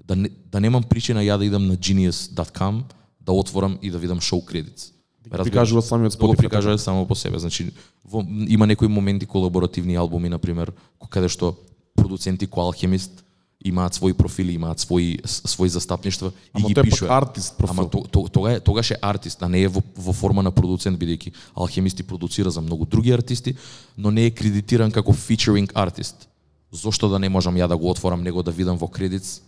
[0.04, 2.82] да, не, да немам причина ја да идам на genius.com
[3.20, 4.92] да отворам и да видам шоу кредитс.
[5.26, 6.20] Да прикажува самиот Spotify.
[6.20, 6.82] Да го прикажува така.
[6.82, 7.38] само по себе.
[7.38, 7.72] Значи,
[8.04, 10.72] во, има некои моменти колаборативни албуми, на пример,
[11.10, 11.56] каде што
[11.96, 13.24] продуценти кој Алхемист
[13.68, 17.08] имаат своји профили, имаат своји своји застапништва и Ама ги тој е пишува.
[17.08, 17.80] пак артист профил.
[17.80, 20.50] Ама то, то, тога е тогаш е артист, а не е во, во форма на
[20.50, 23.56] продуцент бидејќи Алхемисти продуцира за многу други артисти,
[23.98, 26.28] но не е кредитиран како featuring артист.
[26.72, 29.40] Зошто да не можам ја да го отворам него да видам во кредитс?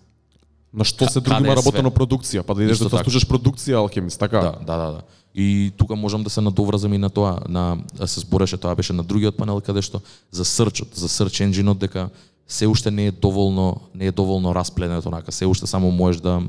[0.72, 2.90] На што се Ка- други каде има е работено продукција, па да идеш Исто да
[2.90, 3.04] така.
[3.04, 4.40] слушаш продукција алхемист, така?
[4.40, 5.00] Да, да, да, да.
[5.35, 9.02] И тука можам да се надоврзам и на тоа, на се збореше тоа беше на
[9.02, 10.00] другиот панел каде што
[10.31, 12.11] за срчот, за search engine дека
[12.48, 16.42] се уште не е доволно не е доволно распленето онака, се уште само можеш да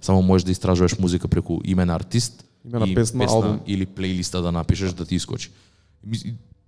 [0.00, 3.60] само можеш да истражуваш музика преку име на артист Име на и песна, албум.
[3.66, 5.50] или плейлиста да напишеш да ти искочи.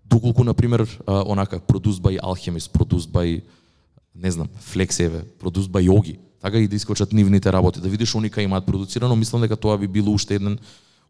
[0.05, 3.43] Доколку на пример онака produced by Alchemist, produced by
[4.15, 8.43] не знам, Flexeve, produced by Yogi, така и да искочат нивните работи, да видиш оника
[8.43, 10.59] имаат продуцирано, мислам дека тоа би било уште еден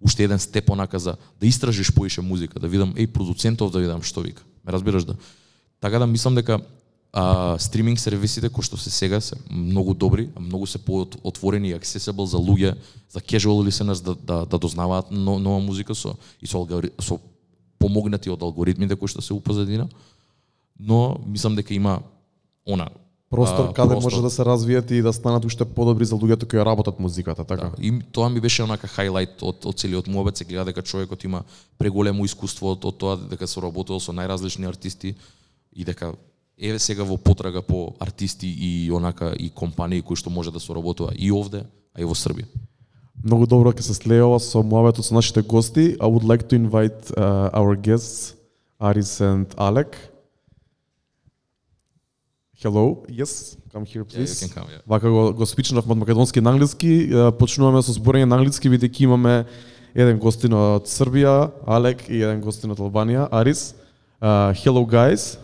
[0.00, 4.02] уште еден степ онака за да истражиш поише музика, да видам еј продуцентов да видам
[4.02, 4.42] што вика.
[4.64, 5.16] Ме разбираш да.
[5.80, 6.60] Така да мислам дека
[7.16, 12.28] а, стриминг сервисите кои што се сега се многу добри, многу се поотворени и accessible
[12.28, 12.74] за луѓе,
[13.08, 17.16] за casual listeners да, да, да дознаваат но, нова музика со и со, алгори, со
[17.80, 19.88] помогнати од алгоритмите кои што се упозадина.
[20.76, 22.02] Но мислам дека има
[22.68, 22.90] она
[23.30, 24.12] Простор каде простор.
[24.12, 27.44] може да се развијат и да станат уште подобри за луѓето кои ја работат музиката,
[27.44, 27.72] така?
[27.72, 27.82] Да.
[27.82, 31.42] И тоа ми беше онака хайлайт од, од целиот муабет, се гледа дека човекот има
[31.78, 35.16] преголемо искуство од, од тоа дека се работел со најразлични артисти
[35.72, 36.12] и дека
[36.58, 41.12] еве сега во потрага по артисти и онака и компании кои што може да соработува
[41.14, 42.48] и овде, а и во Србија.
[43.24, 45.96] Многу добро ќе се слеува со муабетот со нашите гости.
[46.00, 48.34] I would like to invite uh, our guests,
[48.80, 49.96] Aris and Alek.
[52.56, 54.40] Hello, yes, come here please.
[54.40, 54.80] can come, yeah.
[54.86, 59.44] Вака го, го спичнавме од македонски на англиски, почнуваме со зборење на англиски, бидејќи имаме
[59.94, 63.74] еден гостин од Србија, Алек, и еден гостин од Албанија, Арис.
[64.20, 65.36] Uh, hello guys.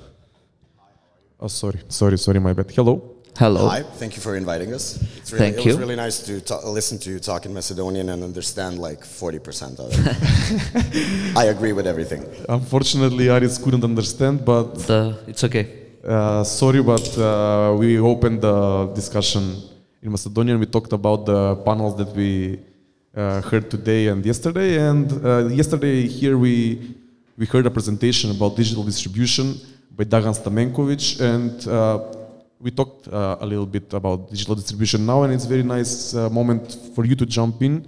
[1.45, 2.71] Oh, sorry, sorry, sorry, my bad.
[2.71, 3.03] Hello.
[3.37, 3.67] Hello.
[3.67, 4.85] Hi, thank you for inviting us.
[5.17, 5.71] It's really, Thank it you.
[5.73, 9.81] was really nice to ta- listen to you talk in Macedonian and understand like 40%
[9.81, 11.37] of it.
[11.43, 12.23] I agree with everything.
[12.49, 15.67] Unfortunately, Aris couldn't understand, but The, it's okay.
[16.07, 19.57] Uh, sorry, but uh, we opened the discussion
[20.01, 20.61] in Macedonian.
[20.61, 22.61] We talked about the panels that we
[23.17, 24.79] uh, heard today and yesterday.
[24.79, 26.55] And uh, yesterday here we
[27.37, 29.47] we heard a presentation about digital distribution
[29.97, 31.99] by Dagan Stamenkovic, and uh,
[32.59, 35.23] we talked uh, a little bit about digital distribution now.
[35.25, 37.87] And it's a very nice uh, moment for you to jump in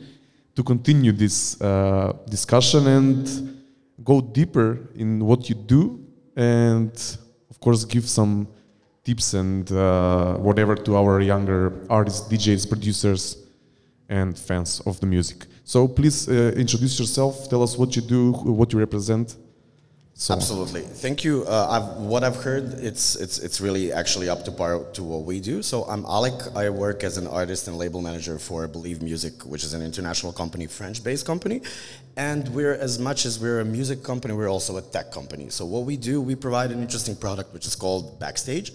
[0.55, 3.65] to continue this uh, discussion and
[4.03, 6.01] go deeper in what you do
[6.37, 6.93] and
[7.51, 8.47] of course give some
[9.05, 13.39] tips and uh, whatever to our younger artists djs producers
[14.09, 18.33] and fans of the music so please uh, introduce yourself tell us what you do
[18.33, 19.37] what you represent
[20.15, 20.35] so.
[20.35, 20.83] Absolutely.
[20.83, 21.45] Thank you.
[21.45, 25.25] Uh, I've, what I've heard, it's, it's, it's really actually up to par to what
[25.25, 25.61] we do.
[25.63, 26.35] So I'm Alec.
[26.55, 30.33] I work as an artist and label manager for Believe Music, which is an international
[30.33, 31.63] company, French-based company.
[32.17, 35.51] And we're, as much as we're a music company, we're also a tech company.
[35.51, 38.73] So what we do, we provide an interesting product, which is called Backstage.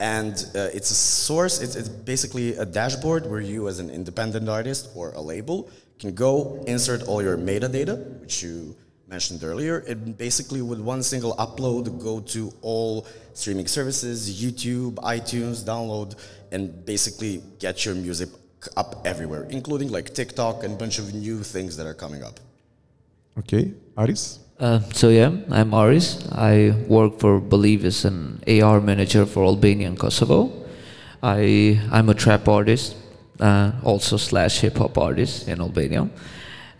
[0.00, 4.48] And uh, it's a source, it's, it's basically a dashboard where you, as an independent
[4.48, 8.74] artist or a label, can go insert all your metadata, which you
[9.10, 9.84] mentioned earlier.
[9.86, 16.14] It basically, with one single upload, go to all streaming services, YouTube, iTunes, download,
[16.52, 18.28] and basically get your music
[18.76, 22.40] up everywhere, including like TikTok and a bunch of new things that are coming up.
[23.38, 23.64] okay
[23.96, 24.24] aris
[24.60, 26.06] Uh, so yeah, I'm Aris.
[26.32, 30.52] I work for Believe as an AR manager for Albania and Kosovo.
[31.22, 32.92] I I'm a trap artist,
[33.40, 36.02] uh, also slash hip hop artist in Albania,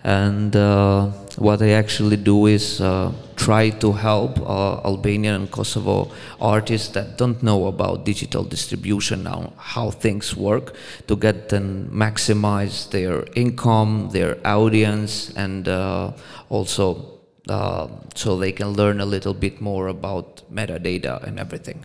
[0.05, 1.09] and uh,
[1.41, 7.17] what I actually do is uh, try to help uh, Albanian and Kosovo artists that
[7.17, 10.75] don't know about digital distribution now, how things work,
[11.09, 16.13] to get them maximize their income, their audience, and uh,
[16.51, 21.83] also uh, so they can learn a little bit more about metadata and everything.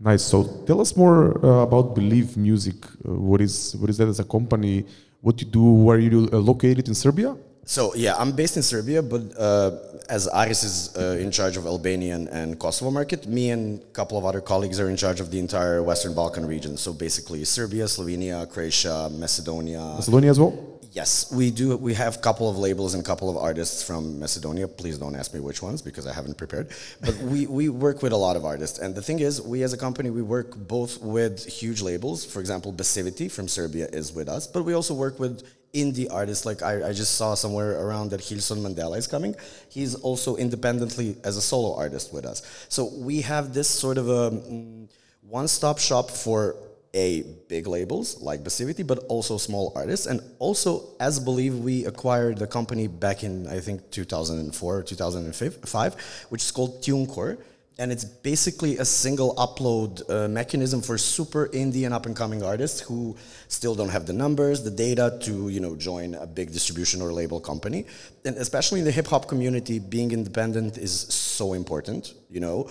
[0.00, 0.24] Nice.
[0.24, 2.84] So tell us more uh, about Believe Music.
[2.86, 4.84] Uh, what is what is that as a company?
[5.20, 5.62] What you do?
[5.62, 7.36] Where you located in Serbia?
[7.70, 9.70] So yeah, I'm based in Serbia, but uh,
[10.08, 14.18] as Aris is uh, in charge of Albanian and Kosovo market, me and a couple
[14.18, 16.76] of other colleagues are in charge of the entire Western Balkan region.
[16.76, 19.94] So basically, Serbia, Slovenia, Croatia, Macedonia.
[19.94, 20.80] Macedonia as well.
[20.90, 21.76] Yes, we do.
[21.76, 24.66] We have a couple of labels and a couple of artists from Macedonia.
[24.66, 26.72] Please don't ask me which ones because I haven't prepared.
[27.00, 28.80] But we, we work with a lot of artists.
[28.80, 32.24] And the thing is, we as a company, we work both with huge labels.
[32.24, 34.48] For example, Basivity from Serbia is with us.
[34.48, 36.46] But we also work with indie artists.
[36.46, 39.34] Like I, I just saw somewhere around that Hilson Mandela is coming.
[39.68, 42.42] He's also independently as a solo artist with us.
[42.68, 44.88] So we have this sort of a mm,
[45.22, 46.56] one-stop shop for
[46.92, 50.06] a big labels like Basivity, but also small artists.
[50.06, 55.94] And also, as Believe, we acquired the company back in I think 2004 or 2005,
[56.30, 57.38] which is called TuneCore.
[57.80, 62.42] And it's basically a single upload uh, mechanism for super indie and up and coming
[62.42, 63.16] artists who
[63.48, 67.10] still don't have the numbers, the data to you know join a big distribution or
[67.10, 67.86] label company.
[68.26, 72.12] And especially in the hip hop community, being independent is so important.
[72.28, 72.70] You know,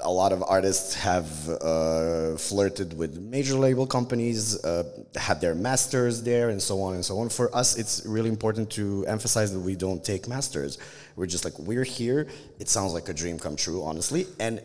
[0.00, 4.82] a lot of artists have uh, flirted with major label companies, uh,
[5.14, 7.28] had their masters there, and so on and so on.
[7.28, 10.78] For us, it's really important to emphasize that we don't take masters.
[11.14, 12.26] We're just like, we're here.
[12.58, 14.26] It sounds like a dream come true, honestly.
[14.40, 14.60] And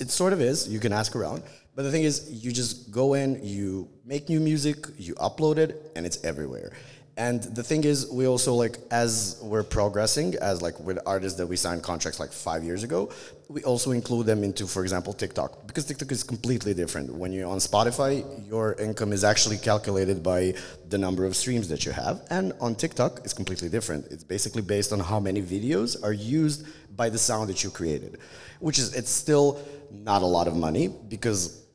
[0.00, 0.68] it sort of is.
[0.68, 1.42] You can ask around.
[1.74, 5.92] But the thing is, you just go in, you make new music, you upload it,
[5.96, 6.72] and it's everywhere.
[7.18, 11.46] And the thing is, we also like as we're progressing, as like with artists that
[11.46, 13.10] we signed contracts like five years ago,
[13.48, 17.14] we also include them into, for example, TikTok because TikTok is completely different.
[17.14, 20.54] When you're on Spotify, your income is actually calculated by
[20.90, 24.06] the number of streams that you have, and on TikTok, it's completely different.
[24.10, 28.18] It's basically based on how many videos are used by the sound that you created,
[28.60, 29.58] which is it's still
[29.90, 31.65] not a lot of money because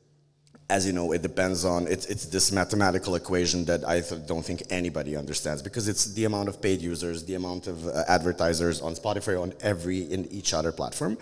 [0.71, 4.45] as you know, it depends on it's it's this mathematical equation that I th- don't
[4.49, 8.81] think anybody understands because it's the amount of paid users, the amount of uh, advertisers
[8.81, 11.17] on Spotify, on every in each other platform.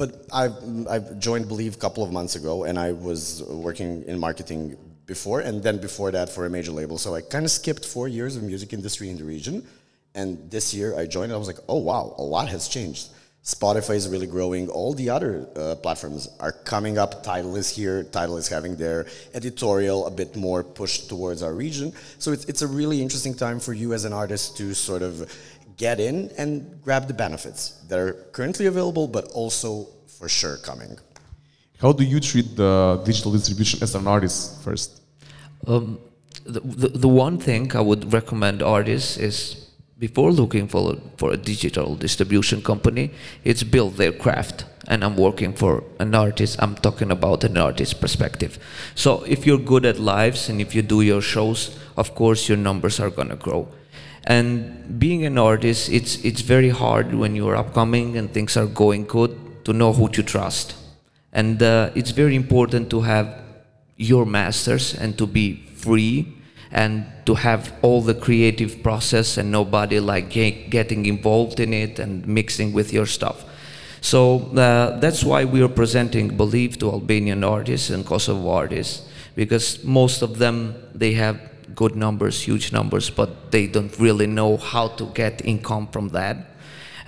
[0.00, 0.56] But I've
[0.94, 5.40] I've joined Believe a couple of months ago, and I was working in marketing before,
[5.40, 6.96] and then before that for a major label.
[6.96, 9.66] So I kind of skipped four years of music industry in the region,
[10.14, 11.30] and this year I joined.
[11.32, 13.08] And I was like, oh wow, a lot has changed.
[13.44, 14.68] Spotify is really growing.
[14.68, 17.24] All the other uh, platforms are coming up.
[17.24, 18.04] Tidal is here.
[18.04, 21.92] Tidal is having their editorial a bit more pushed towards our region.
[22.18, 25.28] So it's, it's a really interesting time for you as an artist to sort of
[25.76, 30.96] get in and grab the benefits that are currently available, but also for sure coming.
[31.80, 35.00] How do you treat the digital distribution as an artist first?
[35.66, 35.98] Um,
[36.44, 39.68] the, the, the one thing I would recommend artists is
[40.02, 43.12] before looking for, for a digital distribution company,
[43.44, 44.64] it's build their craft.
[44.88, 48.58] And I'm working for an artist, I'm talking about an artist perspective.
[48.96, 52.58] So if you're good at lives and if you do your shows, of course your
[52.58, 53.68] numbers are gonna grow.
[54.24, 59.04] And being an artist, it's, it's very hard when you're upcoming and things are going
[59.04, 60.74] good to know who to trust.
[61.32, 63.40] And uh, it's very important to have
[63.96, 66.41] your masters and to be free
[66.72, 72.26] and to have all the creative process and nobody like getting involved in it and
[72.26, 73.44] mixing with your stuff.
[74.00, 79.06] So uh, that's why we are presenting Believe to Albanian artists and Kosovo artists
[79.36, 81.38] because most of them they have
[81.74, 86.36] good numbers, huge numbers, but they don't really know how to get income from that.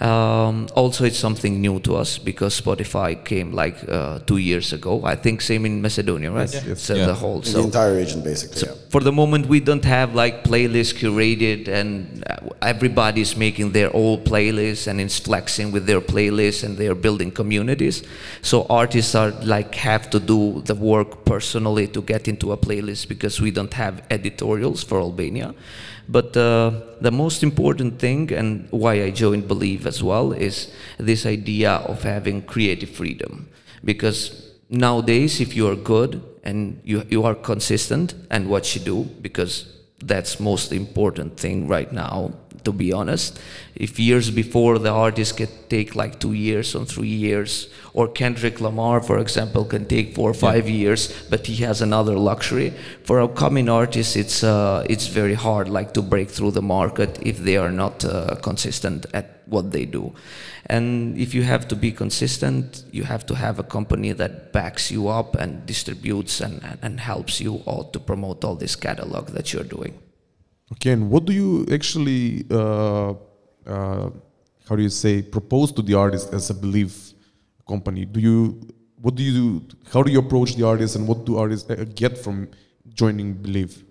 [0.01, 5.05] Um, also, it's something new to us because Spotify came like uh, two years ago.
[5.05, 6.53] I think same in Macedonia, right?
[6.53, 6.81] Yes, yes.
[6.83, 7.07] So Yeah.
[7.07, 8.59] the whole In so the entire region, basically.
[8.59, 8.75] so yeah.
[8.91, 14.19] for the moment, we don't have like playlists curated, and uh, everybody's making their own
[14.25, 18.03] playlists and is flexing with their playlists, and they're building communities.
[18.43, 23.09] So artists are like have to do the work personally to get into a playlist
[23.09, 25.55] because we don't have editorials for Albania.
[26.07, 31.27] But uh, the most important thing, and why I joined Believe as well, is this
[31.27, 33.49] idea of having creative freedom.
[33.85, 39.05] Because nowadays, if you are good and you, you are consistent and what you do,
[39.21, 39.74] because
[40.07, 42.33] that's most important thing right now,
[42.65, 43.41] to be honest.
[43.75, 48.61] If years before the artist can take like two years or three years, or Kendrick
[48.61, 52.73] Lamar, for example, can take four or five years, but he has another luxury.
[53.05, 57.39] For upcoming artists, it's uh, it's very hard, like to break through the market if
[57.39, 60.15] they are not uh, consistent at what they do.
[60.67, 64.91] And if you have to be consistent, you have to have a company that backs
[64.91, 69.53] you up and distributes and, and, helps you all to promote all this catalog that
[69.53, 69.99] you're doing.
[70.73, 73.11] Okay, and what do you actually, uh,
[73.67, 74.11] uh,
[74.67, 76.97] how do you say, propose to the artist as a Believe
[77.69, 78.07] company?
[78.07, 78.67] Do you,
[79.03, 79.77] what do you do?
[79.93, 82.49] How do you approach the artist, and what do artists uh, get from
[82.95, 83.85] joining Believe?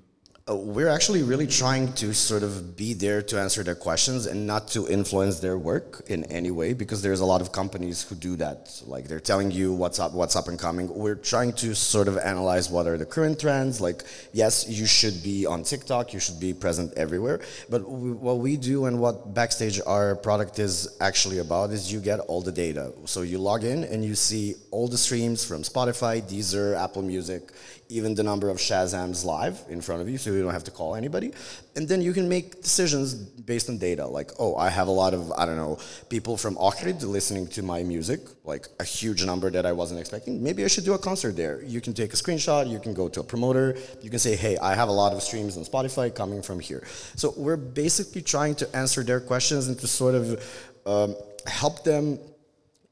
[0.46, 4.46] Uh, we're actually really trying to sort of be there to answer their questions and
[4.46, 8.14] not to influence their work in any way because there's a lot of companies who
[8.14, 8.82] do that.
[8.86, 10.94] Like they're telling you what's up what's up and coming.
[10.94, 13.80] We're trying to sort of analyze what are the current trends.
[13.80, 17.40] Like yes you should be on tiktok you should be present everywhere
[17.70, 22.02] but we, what we do and what backstage our product is actually about is you
[22.02, 22.92] get all the data.
[23.06, 27.54] So you log in and you see all the streams from spotify deezer apple music
[27.90, 30.72] even the number of Shazams live in front of you, so you don't have to
[30.72, 31.32] call anybody.
[31.76, 34.06] And then you can make decisions based on data.
[34.06, 35.80] Like, oh, I have a lot of, I don't know,
[36.10, 40.42] people from Ohrid listening to my music, like a huge number that I wasn't expecting.
[40.42, 41.62] Maybe I should do a concert there.
[41.64, 44.58] You can take a screenshot, you can go to a promoter, you can say, hey,
[44.58, 46.84] I have a lot of streams on Spotify coming from here.
[47.16, 50.44] So we're basically trying to answer their questions and to sort of
[50.86, 51.16] um,
[51.48, 52.20] help them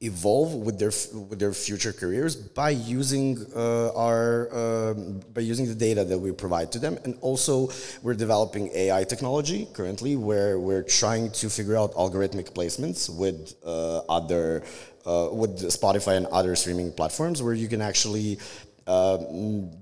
[0.01, 0.91] evolve with their
[1.29, 4.93] with their future careers by using uh, our uh,
[5.33, 6.97] by using the data that we provide to them.
[7.03, 7.69] And also
[8.01, 13.99] we're developing AI technology currently where we're trying to figure out algorithmic placements with uh,
[14.09, 14.63] other
[15.05, 18.39] uh, with Spotify and other streaming platforms where you can actually
[18.87, 19.17] uh,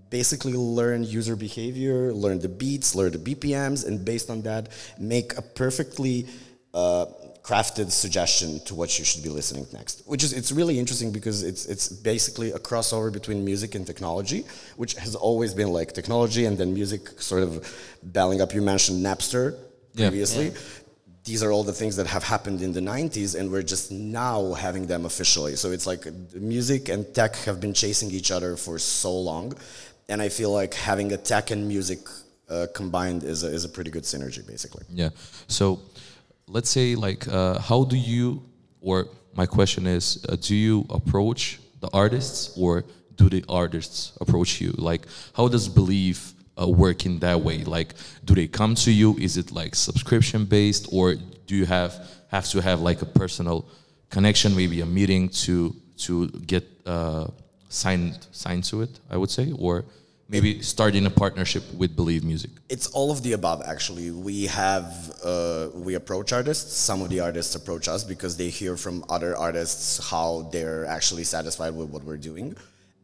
[0.10, 5.38] basically learn user behavior, learn the beats, learn the BPMs, and based on that, make
[5.38, 6.28] a perfectly
[6.74, 7.06] uh,
[7.50, 9.96] crafted suggestion to what you should be listening next.
[10.06, 14.42] Which is it's really interesting because it's it's basically a crossover between music and technology,
[14.82, 17.52] which has always been like technology and then music sort of
[18.04, 18.54] belling up.
[18.54, 19.46] You mentioned Napster
[19.96, 20.48] previously.
[20.50, 20.58] Yeah.
[21.30, 24.40] These are all the things that have happened in the 90s, and we're just now
[24.66, 25.56] having them officially.
[25.62, 29.48] So it's like music and tech have been chasing each other for so long.
[30.12, 32.00] And I feel like having a tech and music
[32.50, 34.86] uh, combined is a, is a pretty good synergy, basically.
[34.90, 35.10] Yeah.
[35.48, 35.80] So
[36.50, 38.44] let's say like uh, how do you
[38.82, 42.84] or my question is uh, do you approach the artists or
[43.16, 44.72] do the artists approach you?
[44.78, 47.64] Like how does Believe uh, work in that way?
[47.64, 47.94] Like
[48.26, 49.16] do they come to you?
[49.18, 51.94] Is it like subscription based or do you have
[52.30, 53.66] have to have like a personal
[54.10, 57.28] connection maybe a meeting to to get uh,
[57.70, 59.54] signed signed to it i would say?
[59.58, 59.86] Or
[60.30, 62.52] maybe starting a partnership with Believe Music?
[62.70, 64.12] It's all of the above, actually.
[64.12, 66.78] We have uh, we approach artists.
[66.78, 71.24] Some of the artists approach us because they hear from other artists how they're actually
[71.24, 72.56] satisfied with what we're doing.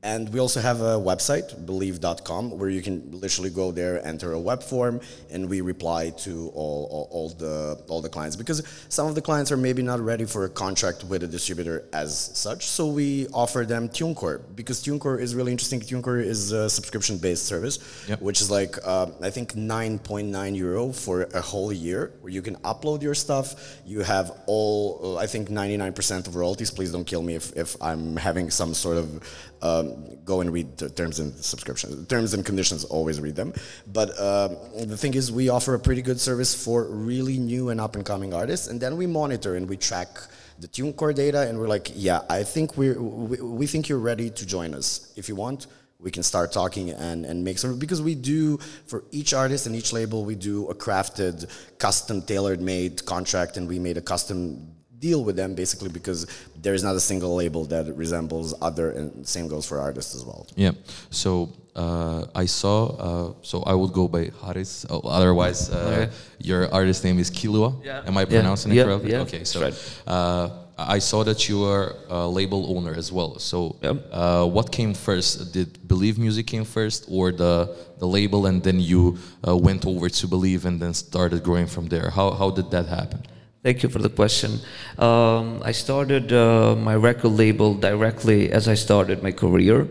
[0.05, 4.39] And we also have a website, believe.com, where you can literally go there, enter a
[4.39, 5.01] web form,
[5.31, 8.35] and we reply to all, all, all, the, all the clients.
[8.35, 11.85] Because some of the clients are maybe not ready for a contract with a distributor
[11.91, 12.67] as such.
[12.67, 15.79] So we offer them TuneCore, because TuneCore is really interesting.
[15.79, 18.21] TuneCore is a subscription based service, yep.
[18.21, 22.57] which is like, uh, I think, 9.9 euro for a whole year, where you can
[22.57, 23.79] upload your stuff.
[23.87, 26.69] You have all, uh, I think, 99% of royalties.
[26.69, 29.23] Please don't kill me if, if I'm having some sort of
[29.65, 32.07] um, go and read the terms and subscriptions.
[32.07, 33.53] Terms and conditions, always read them.
[33.87, 34.57] But um,
[34.93, 38.05] the thing is, we offer a pretty good service for really new and up and
[38.05, 40.09] coming artists, and then we monitor and we track
[40.59, 44.45] the TuneCore data, and we're like, yeah, I think we, we think you're ready to
[44.45, 45.11] join us.
[45.17, 45.67] If you want,
[45.99, 49.75] we can start talking and, and make some because we do for each artist and
[49.75, 51.49] each label we do a crafted
[51.79, 56.27] custom tailored made contract and we made a custom deal with them basically because
[56.61, 60.23] there is not a single label that resembles other, and same goes for artists as
[60.23, 60.47] well.
[60.55, 60.71] Yeah.
[61.09, 62.77] So uh, I saw.
[63.07, 64.85] Uh, so I would go by Haris.
[64.89, 66.13] Oh, otherwise, uh, okay.
[66.39, 67.83] your artist name is Kilua.
[67.83, 68.03] Yeah.
[68.07, 68.81] Am I pronouncing yeah.
[68.81, 69.11] it correctly?
[69.11, 69.21] Yeah.
[69.21, 69.43] Okay.
[69.43, 69.61] So.
[69.61, 70.01] Right.
[70.07, 73.39] Uh, I saw that you are a label owner as well.
[73.39, 73.95] So, yep.
[74.11, 75.53] uh, what came first?
[75.53, 79.17] Did Believe Music came first, or the the label, and then you
[79.47, 82.09] uh, went over to Believe and then started growing from there?
[82.09, 83.21] How how did that happen?
[83.65, 84.59] Thank you for the question.
[84.99, 89.87] Um, I started uh, my record label directly as I started my career.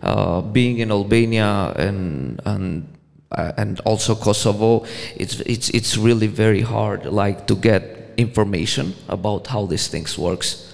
[0.00, 2.86] Uh, being in Albania and and
[3.32, 9.48] uh, and also Kosovo, it's it's it's really very hard, like to get information about
[9.48, 10.72] how these things works.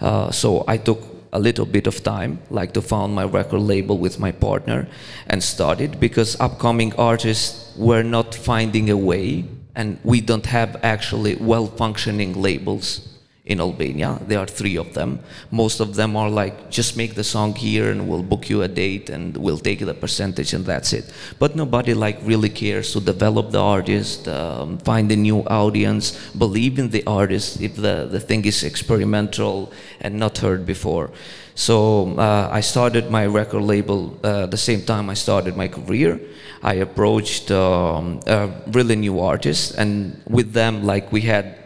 [0.00, 0.98] Uh, so I took
[1.32, 4.88] a little bit of time, like to found my record label with my partner,
[5.28, 9.44] and started because upcoming artists were not finding a way
[9.74, 13.08] and we don't have actually well-functioning labels
[13.44, 14.20] in Albania.
[14.28, 15.18] There are three of them.
[15.50, 18.68] Most of them are like, just make the song here and we'll book you a
[18.68, 21.12] date and we'll take the percentage and that's it.
[21.40, 26.78] But nobody like really cares to develop the artist, um, find a new audience, believe
[26.78, 31.10] in the artist if the, the thing is experimental and not heard before.
[31.54, 36.20] So uh, I started my record label uh, the same time I started my career.
[36.62, 41.58] I approached um, a really new artists and with them like we had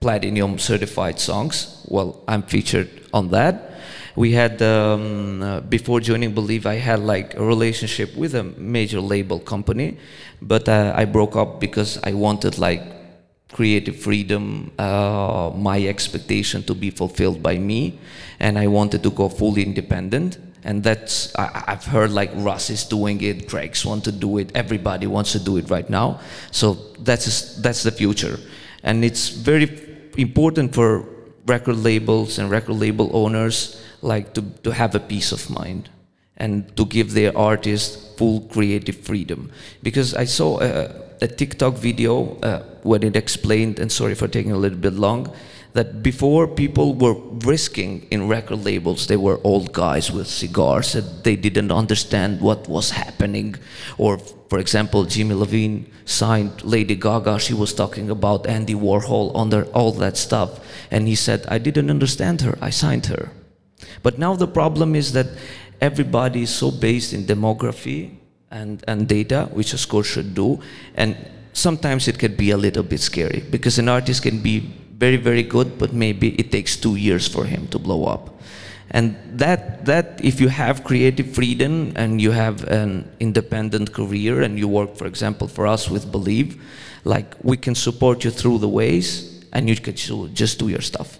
[0.00, 1.84] platinum certified songs.
[1.88, 3.70] Well, I'm featured on that.
[4.16, 9.00] We had um, uh, before joining Believe, I had like a relationship with a major
[9.00, 9.98] label company,
[10.42, 12.82] but uh, I broke up because I wanted like
[13.52, 17.98] creative freedom, uh, my expectation to be fulfilled by me,
[18.38, 20.38] and I wanted to go fully independent.
[20.62, 24.52] And that's I, I've heard like Russ is doing it, Greg's want to do it,
[24.54, 26.20] everybody wants to do it right now.
[26.50, 28.38] So that's that's the future,
[28.82, 29.68] and it's very
[30.16, 31.06] important for
[31.46, 35.88] record labels and record label owners like to, to have a peace of mind
[36.36, 39.50] and to give their artists full creative freedom.
[39.82, 44.52] Because I saw a, a TikTok video uh, when it explained, and sorry for taking
[44.52, 45.32] a little bit long,
[45.72, 47.14] that before people were
[47.44, 52.68] risking in record labels, they were old guys with cigars and they didn't understand what
[52.68, 53.54] was happening.
[53.96, 54.18] Or,
[54.48, 57.38] for example, Jimmy Iovine signed Lady Gaga.
[57.38, 60.58] She was talking about Andy Warhol under all that stuff.
[60.90, 62.58] And he said, I didn't understand her.
[62.60, 63.30] I signed her.
[64.02, 65.28] But now the problem is that
[65.80, 68.19] everybody is so based in demography
[68.50, 70.60] and, and data, which a course should do.
[70.94, 71.16] And
[71.52, 74.60] sometimes it can be a little bit scary because an artist can be
[74.92, 78.40] very, very good, but maybe it takes two years for him to blow up.
[78.92, 84.58] And that, that if you have creative freedom and you have an independent career and
[84.58, 86.60] you work, for example, for us with Believe,
[87.04, 91.18] like we can support you through the ways and you can just do your stuff.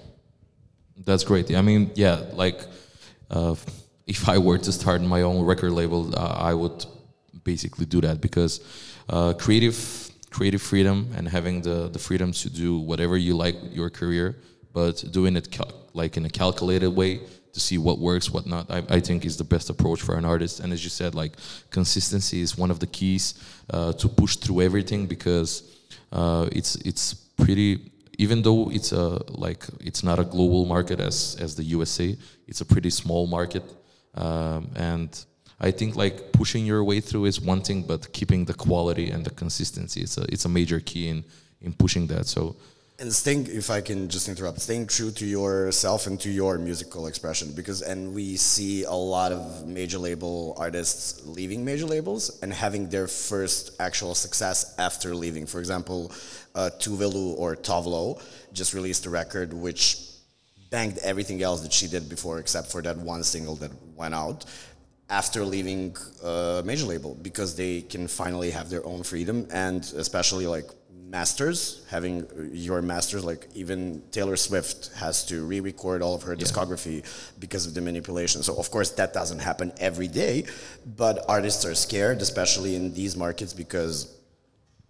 [0.96, 1.54] That's great.
[1.54, 2.60] I mean, yeah, like
[3.30, 3.54] uh,
[4.06, 6.84] if I were to start my own record label, uh, I would
[7.44, 8.60] basically do that because
[9.08, 13.72] uh, creative creative freedom and having the, the freedom to do whatever you like with
[13.72, 14.36] your career,
[14.72, 15.48] but doing it
[15.92, 17.20] like in a calculated way
[17.52, 18.70] to see what works, what not.
[18.70, 20.60] I, I think is the best approach for an artist.
[20.60, 21.32] And as you said, like
[21.70, 23.34] consistency is one of the keys
[23.70, 25.78] uh, to push through everything because
[26.12, 27.90] uh, it's it's pretty.
[28.18, 32.16] Even though it's a like it's not a global market as as the USA,
[32.46, 33.64] it's a pretty small market,
[34.14, 35.24] um, and
[35.60, 39.24] I think like pushing your way through is one thing, but keeping the quality and
[39.24, 41.24] the consistency it's a it's a major key in
[41.60, 42.26] in pushing that.
[42.26, 42.56] So.
[42.98, 47.06] And staying, if I can just interrupt, staying true to yourself and to your musical
[47.06, 52.52] expression, because and we see a lot of major label artists leaving major labels and
[52.52, 55.46] having their first actual success after leaving.
[55.46, 56.12] For example,
[56.54, 58.20] uh, Tuvelu or Tove Lo
[58.52, 60.10] just released a record which
[60.70, 64.44] banged everything else that she did before, except for that one single that went out
[65.10, 70.46] after leaving a major label because they can finally have their own freedom and especially
[70.46, 70.70] like
[71.10, 76.44] masters having your masters like even taylor swift has to re-record all of her yeah.
[76.44, 77.04] discography
[77.40, 80.44] because of the manipulation so of course that doesn't happen every day
[80.96, 84.19] but artists are scared especially in these markets because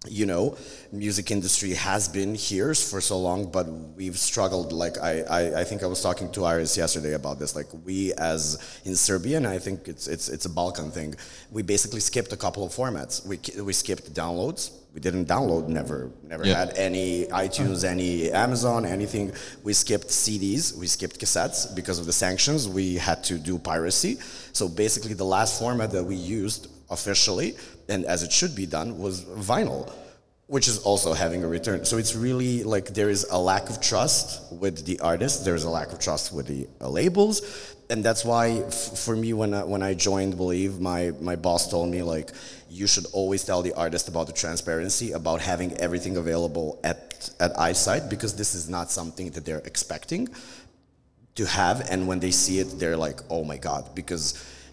[0.08, 0.56] you know
[0.92, 5.64] music industry has been here for so long but we've struggled like I, I, I
[5.64, 9.46] think i was talking to iris yesterday about this like we as in serbia and
[9.46, 11.16] i think it's it's it's a balkan thing
[11.52, 13.26] we basically skipped a couple of formats.
[13.26, 14.70] We we skipped downloads.
[14.94, 16.58] We didn't download never never yeah.
[16.58, 19.32] had any itunes any amazon anything.
[19.62, 22.68] We skipped cds we skipped cassettes because of the sanctions.
[22.68, 24.18] We had to do piracy.
[24.52, 27.56] So basically the last format that we used officially
[27.90, 29.92] and as it should be done was vinyl
[30.50, 31.84] which is also having a return.
[31.84, 35.70] So it's really like there is a lack of trust with the artists there's a
[35.70, 38.60] lack of trust with the uh, labels and that's why
[39.04, 42.32] for me when I, when I joined believe my my boss told me like
[42.68, 47.56] you should always tell the artist about the transparency about having everything available at at
[47.56, 50.28] eyesight because this is not something that they're expecting
[51.36, 54.24] to have and when they see it they're like oh my god because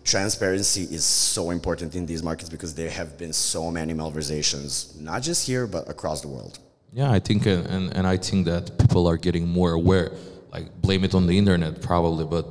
[0.07, 5.21] transparency is so important in these markets because there have been so many malversations, not
[5.21, 6.59] just here but across the world.
[6.93, 10.09] Yeah, I think, and and I think that people are getting more aware.
[10.55, 12.45] Like blame it on the internet probably, but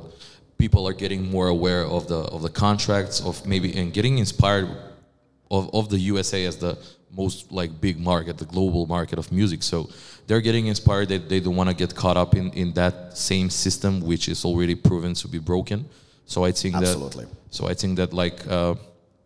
[0.57, 4.69] people are getting more aware of the of the contracts of maybe and getting inspired
[5.49, 6.77] of, of the USA as the
[7.11, 9.63] most like big market, the global market of music.
[9.63, 9.89] So
[10.27, 11.09] they're getting inspired.
[11.09, 14.45] They, they don't want to get caught up in, in that same system, which is
[14.45, 15.89] already proven to be broken.
[16.27, 17.25] So I think Absolutely.
[17.25, 17.31] that.
[17.55, 18.75] So I think that like uh,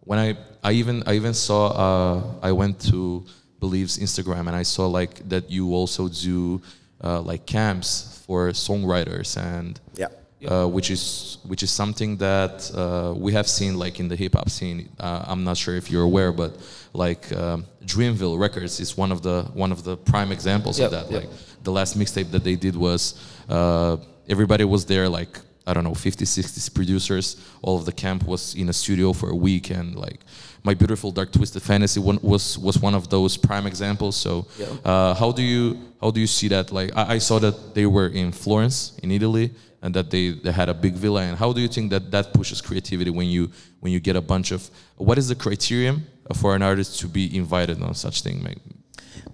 [0.09, 3.25] when I I even I even saw uh, I went to
[3.59, 6.61] Believe's Instagram and I saw like that you also do
[7.03, 10.07] uh, like camps for songwriters and Yeah.
[10.51, 14.33] uh, which is which is something that uh, we have seen like in the hip
[14.35, 14.89] hop scene.
[14.99, 16.51] Uh, I'm not sure if you're aware, but
[16.93, 20.91] like um, Dreamville Records is one of the one of the prime examples Yep, of
[20.91, 21.05] that.
[21.11, 21.21] yep.
[21.23, 21.29] Like
[21.63, 23.15] the last mixtape that they did was
[23.49, 23.97] uh,
[24.29, 28.55] everybody was there like I don't know 50 60 producers all of the camp was
[28.55, 30.19] in a studio for a week and like
[30.63, 34.65] my beautiful dark twisted fantasy one was was one of those prime examples so Yeah.
[34.91, 37.85] uh, how do you how do you see that like I, I saw that they
[37.85, 39.51] were in Florence in Italy
[39.83, 42.33] and that they, they had a big villa and how do you think that that
[42.33, 43.49] pushes creativity when you
[43.81, 45.95] when you get a bunch of what is the criterion
[46.35, 48.37] for an artist to be invited on such thing?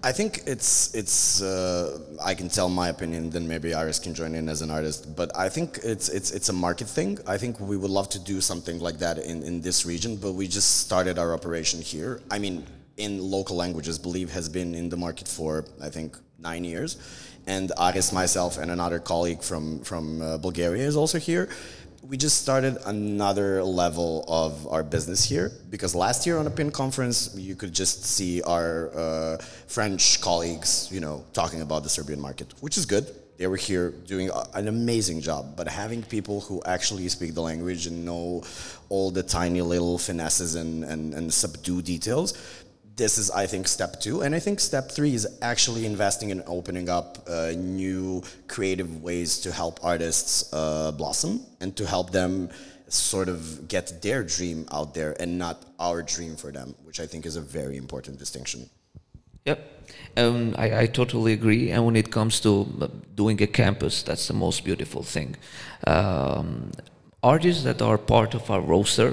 [0.02, 1.42] I think it's it's.
[1.42, 3.30] Uh, I can tell my opinion.
[3.30, 5.16] Then maybe Iris can join in as an artist.
[5.16, 7.18] But I think it's it's it's a market thing.
[7.26, 10.16] I think we would love to do something like that in in this region.
[10.16, 12.20] But we just started our operation here.
[12.30, 12.66] I mean,
[12.96, 16.96] in local languages, Believe has been in the market for I think nine years,
[17.46, 21.48] and Aris, myself, and another colleague from from uh, Bulgaria is also here
[22.08, 26.70] we just started another level of our business here because last year on a pin
[26.70, 29.36] conference you could just see our uh,
[29.66, 33.06] french colleagues you know talking about the serbian market which is good.
[33.36, 37.86] They were here doing an amazing job but having people who actually speak the language
[37.86, 38.42] and know
[38.88, 42.34] all the tiny little finesses and, and, and subdue details
[42.98, 46.42] this is i think step two and i think step three is actually investing in
[46.46, 52.50] opening up uh, new creative ways to help artists uh, blossom and to help them
[52.88, 57.06] sort of get their dream out there and not our dream for them which i
[57.06, 58.68] think is a very important distinction
[59.48, 59.60] Yep.
[60.16, 61.70] Um, I, I totally agree.
[61.70, 62.50] And when it comes to
[62.82, 65.36] uh, doing a campus, that's the most beautiful thing.
[65.86, 66.72] Um,
[67.22, 69.10] artists that are part of our roster,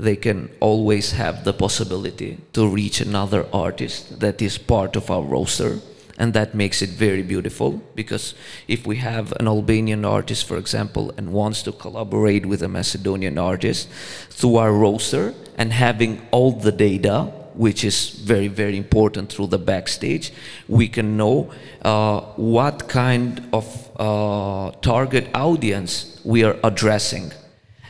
[0.00, 5.22] they can always have the possibility to reach another artist that is part of our
[5.22, 5.78] roster.
[6.16, 8.34] And that makes it very beautiful because
[8.68, 13.38] if we have an Albanian artist, for example, and wants to collaborate with a Macedonian
[13.38, 13.88] artist
[14.28, 19.58] through our roster and having all the data which is very very important through the
[19.58, 20.32] backstage
[20.68, 21.50] we can know
[21.82, 23.66] uh, what kind of
[23.98, 27.32] uh, target audience we are addressing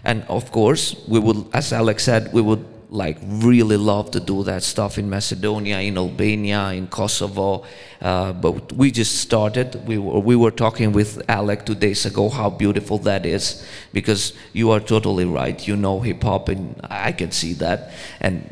[0.04, 4.42] and of course we would as alex said we would like really love to do
[4.42, 7.64] that stuff in macedonia in albania in kosovo.
[8.00, 9.86] Uh, but we just started.
[9.86, 14.32] We were, we were talking with alec two days ago how beautiful that is because
[14.52, 15.68] you are totally right.
[15.68, 17.92] You know hip hop and i can see that.
[18.20, 18.42] And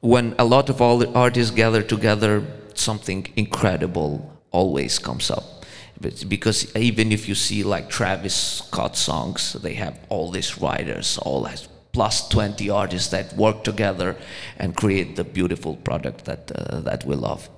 [0.00, 2.44] when a lot of all the artists gather together,
[2.74, 5.61] something incredible always comes up.
[6.02, 11.18] But because even if you see like Travis Scott songs, they have all these writers,
[11.18, 14.16] all has plus 20 artists that work together
[14.58, 17.48] and create the beautiful product that uh, that we love.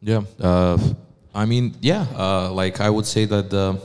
[0.00, 0.78] Yeah, uh,
[1.34, 3.78] I mean, yeah, uh, like I would say that the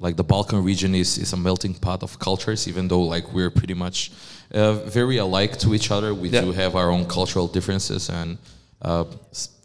[0.00, 2.66] like the Balkan region is is a melting pot of cultures.
[2.68, 4.10] Even though like we're pretty much
[4.54, 6.40] uh, very alike to each other, we Yeah.
[6.44, 8.08] do have our own cultural differences.
[8.10, 8.38] And
[8.82, 9.04] uh,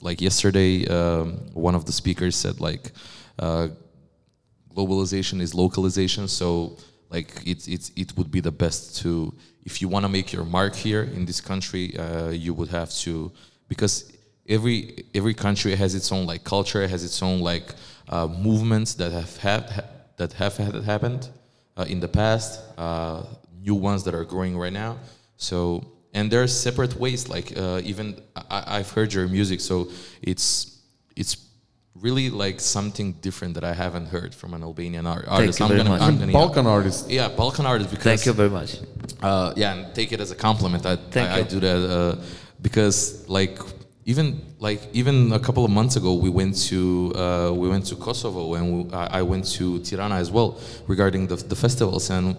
[0.01, 2.91] like yesterday, um, one of the speakers said like
[3.39, 3.69] uh,
[4.75, 6.27] globalization is localization.
[6.27, 6.77] So
[7.09, 9.33] like it's it's it would be the best to
[9.65, 12.91] if you want to make your mark here in this country, uh, you would have
[13.05, 13.31] to
[13.67, 14.11] because
[14.47, 17.73] every every country has its own like culture, has its own like
[18.09, 21.29] uh, movements that have had ha- that have had happened
[21.75, 22.61] uh, in the past,
[23.61, 24.97] new ones that are growing right now.
[25.37, 27.29] So and there are separate ways.
[27.35, 29.75] Like uh, even I, I've heard your music, so
[30.21, 30.47] it's
[31.15, 31.33] it's
[32.05, 35.59] really like something different that I haven't heard from an Albanian art, artist.
[35.59, 36.01] you I'm very gonna, much.
[36.01, 37.09] I'm gonna Balkan artist.
[37.09, 38.71] yeah, Balkan artist because Thank you very much.
[39.21, 40.85] uh, yeah, and take it as a compliment.
[40.85, 42.15] I Thank I, I do that uh,
[42.61, 43.55] because like
[44.05, 47.95] even like even a couple of months ago we went to uh, we went to
[47.95, 50.49] Kosovo and we, I, I went to Tirana as well
[50.87, 52.35] regarding the the festivals and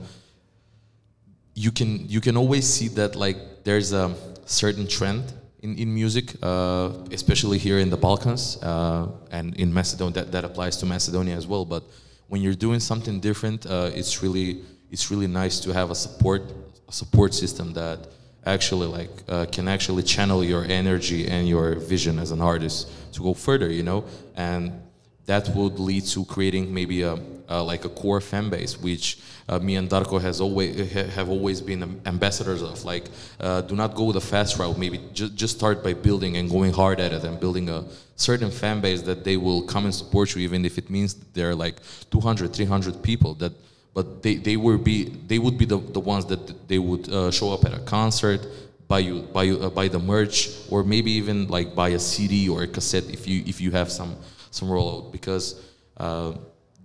[1.58, 4.14] you can you can always see that like there's a
[4.46, 5.24] certain trend
[5.60, 10.14] in, in music, uh, especially here in the Balkans uh, and in Macedonia.
[10.14, 11.64] That, that applies to Macedonia as well.
[11.64, 11.82] But
[12.28, 16.42] when you're doing something different, uh, it's really it's really nice to have a support
[16.88, 18.06] a support system that
[18.46, 23.20] actually like uh, can actually channel your energy and your vision as an artist to
[23.20, 23.68] go further.
[23.68, 24.04] You know,
[24.36, 24.80] and
[25.26, 27.18] that would lead to creating maybe a,
[27.50, 29.18] uh, like a core fan base, which
[29.48, 32.84] uh, me and Darko has always ha- have always been am- ambassadors of.
[32.84, 33.06] Like,
[33.40, 34.76] uh, do not go the fast route.
[34.78, 37.84] Maybe ju- just start by building and going hard at it and building a
[38.16, 41.50] certain fan base that they will come and support you, even if it means there
[41.50, 41.76] are like
[42.10, 43.52] 200, 300 people that.
[43.94, 47.32] But they, they would be they would be the, the ones that they would uh,
[47.32, 48.46] show up at a concert,
[48.86, 52.48] buy you buy you uh, buy the merch, or maybe even like buy a CD
[52.48, 54.14] or a cassette if you if you have some
[54.52, 55.64] some rollout because
[55.96, 56.32] uh,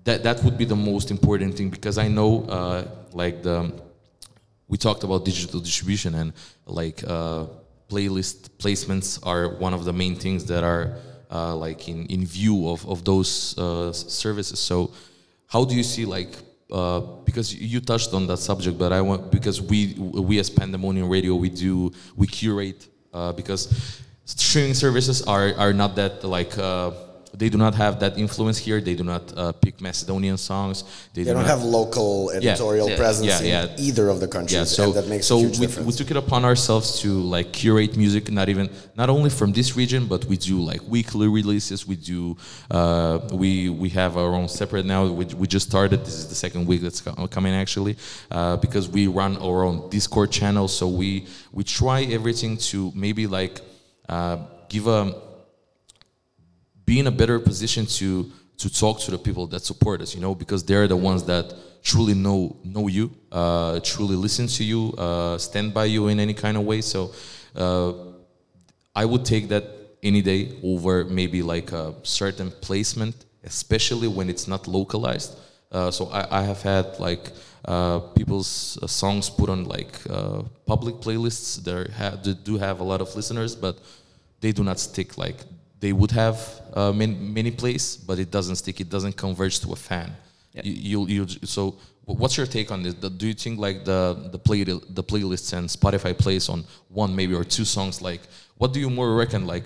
[0.03, 3.71] that that would be the most important thing because I know uh, like the
[4.67, 6.33] we talked about digital distribution and
[6.65, 7.45] like uh,
[7.89, 10.97] playlist placements are one of the main things that are
[11.31, 14.59] uh, like in, in view of, of those uh, services.
[14.59, 14.91] So
[15.47, 16.29] how do you see like
[16.71, 19.93] uh, because you touched on that subject but i want because we
[20.29, 25.95] we as pandemonium radio we do we curate uh, because streaming services are are not
[25.95, 26.89] that like uh,
[27.35, 31.23] they do not have that influence here they do not uh, pick macedonian songs They
[31.23, 32.97] do don't not have local editorial Yeah.
[32.97, 33.85] presence Yeah, in yeah.
[33.87, 35.87] either of the countries, yeah so that makes so a huge we, difference.
[35.87, 39.75] we took it upon ourselves to like curate music not even not only from this
[39.75, 42.37] region but we do like weekly releases we do
[42.71, 46.35] uh, we we have our own separate now we, we just started this is the
[46.45, 47.01] second week that's
[47.35, 47.95] coming actually
[48.31, 53.25] uh, because we run our own discord channel so we we try everything to maybe
[53.27, 53.55] like
[54.09, 54.37] uh,
[54.69, 54.99] give a
[56.85, 60.21] be in a better position to to talk to the people that support us you
[60.21, 61.53] know because they're the ones that
[61.83, 66.33] truly know know you uh, truly listen to you uh, stand by you in any
[66.33, 66.81] kind of way.
[66.81, 67.11] So
[67.55, 67.93] uh,
[68.95, 69.65] i would take that
[70.01, 75.37] any day over maybe like a certain placement especially when it's not localized.
[75.69, 77.31] Uh, so I, I have had like
[77.65, 79.91] uh, people's uh, songs put on like
[80.65, 81.61] public playlists.
[81.63, 83.79] That, ha- that do have a lot of listeners but
[84.39, 85.39] they do not stick like
[85.83, 86.37] they would have
[86.73, 88.79] uh, many, many plays, but it doesn't stick.
[88.79, 90.15] It doesn't converge to a fan.
[90.53, 91.75] You, you, you, so,
[92.05, 92.93] what's your take on this?
[92.93, 94.63] Do you think like the the play
[94.99, 98.01] the playlists and Spotify plays on one maybe or two songs?
[98.09, 98.21] Like,
[98.59, 99.41] what do you more reckon?
[99.45, 99.65] Like,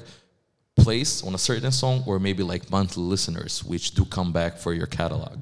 [0.76, 4.72] plays on a certain song, or maybe like monthly listeners, which do come back for
[4.74, 5.38] your catalog?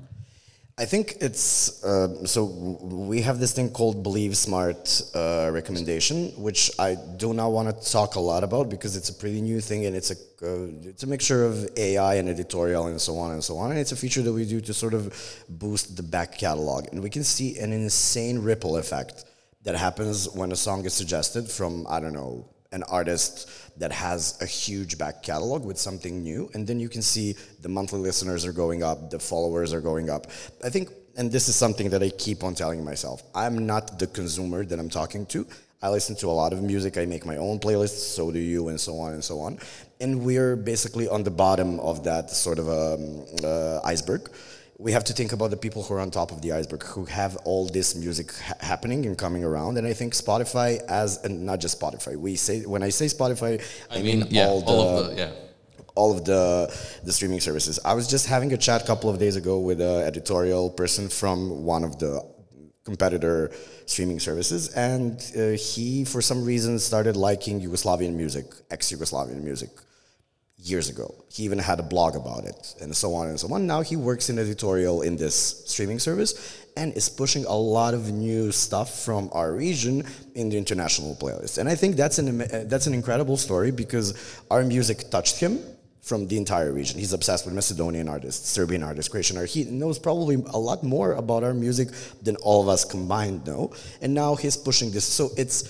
[0.78, 6.70] I think it's uh, so we have this thing called Believe Smart uh, recommendation, which
[6.78, 9.86] I do not want to talk a lot about because it's a pretty new thing
[9.86, 10.16] and it's a
[10.46, 13.72] uh, it's a mixture of AI and editorial and so on and so on.
[13.72, 15.14] And it's a feature that we do to sort of
[15.48, 19.24] boost the back catalog, and we can see an insane ripple effect
[19.64, 23.50] that happens when a song is suggested from I don't know an artist
[23.80, 27.70] that has a huge back catalog with something new and then you can see the
[27.70, 30.28] monthly listeners are going up the followers are going up.
[30.64, 34.08] I think and this is something that i keep on telling myself i'm not the
[34.08, 35.46] consumer that i'm talking to.
[35.82, 38.70] I listen to a lot of music i make my own playlists so do you
[38.70, 39.60] and so on and so on.
[40.02, 44.30] And we're basically on the bottom of that sort of um, uh, iceberg
[44.78, 47.06] we have to think about the people who are on top of the iceberg who
[47.06, 49.78] have all this music ha- happening and coming around.
[49.78, 53.64] And i think spotify as and not just spotify we say when i say spotify
[53.90, 55.32] i, mean, yeah, all the, all of the yeah.
[55.96, 56.74] all of the
[57.04, 57.80] the streaming services.
[57.86, 61.08] I was just having a chat a couple of days ago with an editorial person
[61.10, 62.22] from one of the
[62.84, 63.52] competitor
[63.88, 69.70] streaming services and uh, he for some reason started liking yugoslavian music ex-yugoslavian music
[70.66, 71.14] years ago.
[71.30, 73.68] He even had a blog about it and so on and so on.
[73.68, 78.12] Now he works in editorial in this streaming service and is pushing a lot of
[78.12, 80.04] new stuff from our region
[80.34, 81.60] in the international playlist.
[81.60, 85.60] And I think that's an that's an incredible story because our music touched him
[86.02, 87.00] from the entire region.
[87.00, 89.56] He's obsessed with Macedonian artists, Serbian artists, Croatian artists.
[89.56, 91.90] He knows probably a lot more about our music
[92.22, 93.74] than all of us combined know.
[94.02, 95.04] And now he's pushing this.
[95.04, 95.64] So it's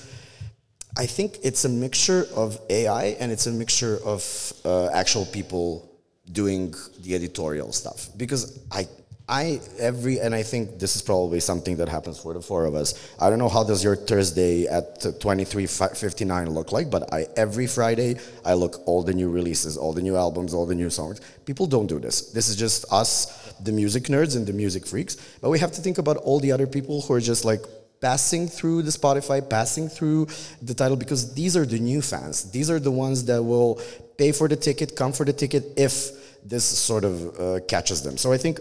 [0.97, 5.91] I think it's a mixture of AI and it's a mixture of uh, actual people
[6.31, 8.07] doing the editorial stuff.
[8.15, 8.87] Because I,
[9.27, 12.75] I every and I think this is probably something that happens for the four of
[12.75, 12.93] us.
[13.19, 17.11] I don't know how does your Thursday at twenty three fifty nine look like, but
[17.11, 20.75] I every Friday I look all the new releases, all the new albums, all the
[20.75, 21.21] new songs.
[21.45, 22.31] People don't do this.
[22.31, 25.15] This is just us, the music nerds and the music freaks.
[25.41, 27.61] But we have to think about all the other people who are just like
[28.01, 30.27] passing through the Spotify, passing through
[30.61, 32.51] the Tidal, because these are the new fans.
[32.51, 33.81] These are the ones that will
[34.17, 36.11] pay for the ticket, come for the ticket if
[36.43, 38.17] this sort of uh, catches them.
[38.17, 38.59] So I think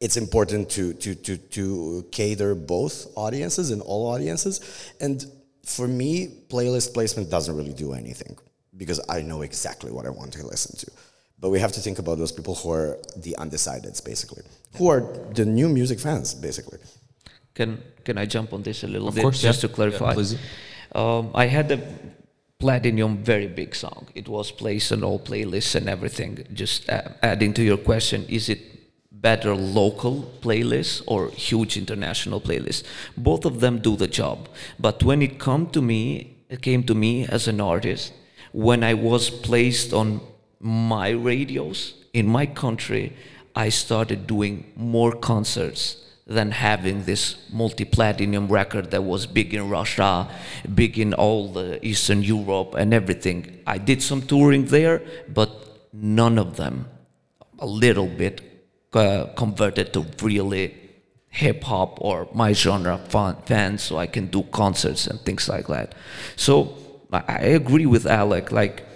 [0.00, 4.92] it's important to, to, to, to cater both audiences and all audiences.
[5.00, 5.24] And
[5.64, 8.36] for me, playlist placement doesn't really do anything
[8.76, 10.90] because I know exactly what I want to listen to.
[11.38, 14.42] But we have to think about those people who are the undecideds, basically,
[14.74, 15.00] who are
[15.34, 16.78] the new music fans, basically.
[17.54, 19.68] Can can I jump on this a little Of bit course, just yeah.
[19.68, 20.14] to clarify?
[20.14, 20.36] Yeah,
[20.94, 21.80] um, I had a
[22.58, 24.06] platinum very big song.
[24.14, 26.44] It was placed on all playlists and everything.
[26.52, 28.60] Just uh, adding to your question, is it
[29.10, 32.82] better local playlists or huge international playlists?
[33.16, 34.48] Both of them do the job.
[34.78, 38.12] But when it come to me, it came to me as an artist
[38.52, 40.20] when I was placed on
[40.60, 43.16] my radios in my country,
[43.56, 45.96] I started doing more concerts
[46.26, 50.28] than having this multi-platinum record that was big in Russia,
[50.74, 53.60] big in all the Eastern Europe and everything.
[53.66, 55.50] I did some touring there, but
[55.92, 56.86] none of them
[57.58, 58.40] a little bit
[58.94, 60.76] uh, converted to really
[61.28, 65.66] hip hop or my genre fan, fans, so I can do concerts and things like
[65.68, 65.94] that.
[66.36, 66.74] So
[67.12, 68.52] I agree with Alec.
[68.52, 68.86] Like,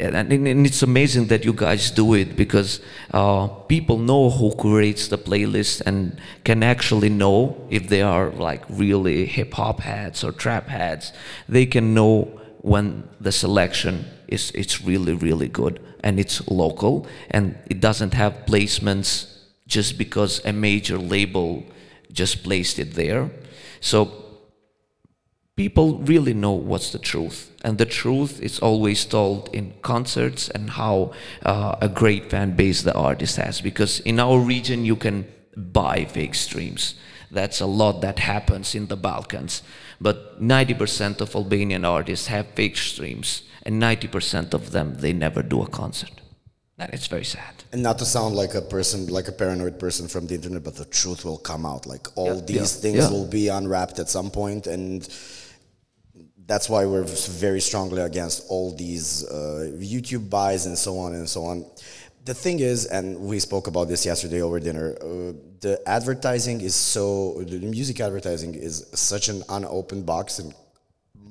[0.00, 2.80] and, it's amazing that you guys do it because
[3.12, 8.64] uh, people know who curates the playlist and can actually know if they are like
[8.68, 11.12] really hip hop heads or trap heads.
[11.48, 17.58] They can know when the selection is it's really really good and it's local and
[17.66, 21.64] it doesn't have placements just because a major label
[22.12, 23.30] just placed it there.
[23.80, 24.29] So
[25.60, 30.64] people really know what's the truth and the truth is always told in concerts and
[30.80, 30.94] how
[31.52, 35.16] uh, a great fan base the artist has because in our region you can
[35.80, 36.82] buy fake streams
[37.38, 39.62] that's a lot that happens in the balkans
[40.00, 43.28] but 90% of albanian artists have fake streams
[43.66, 46.16] and 90% of them they never do a concert
[46.78, 50.04] and it's very sad And not to sound like a person, like a paranoid person
[50.08, 51.82] from the internet, but the truth will come out.
[51.94, 52.46] Like all Yeah.
[52.52, 52.82] these Yeah.
[52.84, 53.10] things Yeah.
[53.14, 55.00] will be unwrapped at some point, and
[56.50, 61.28] that's why we're very strongly against all these uh, YouTube buys and so on and
[61.28, 61.64] so on.
[62.24, 64.96] The thing is, and we spoke about this yesterday over dinner.
[65.00, 70.52] Uh, the advertising is so the music advertising is such an unopened box in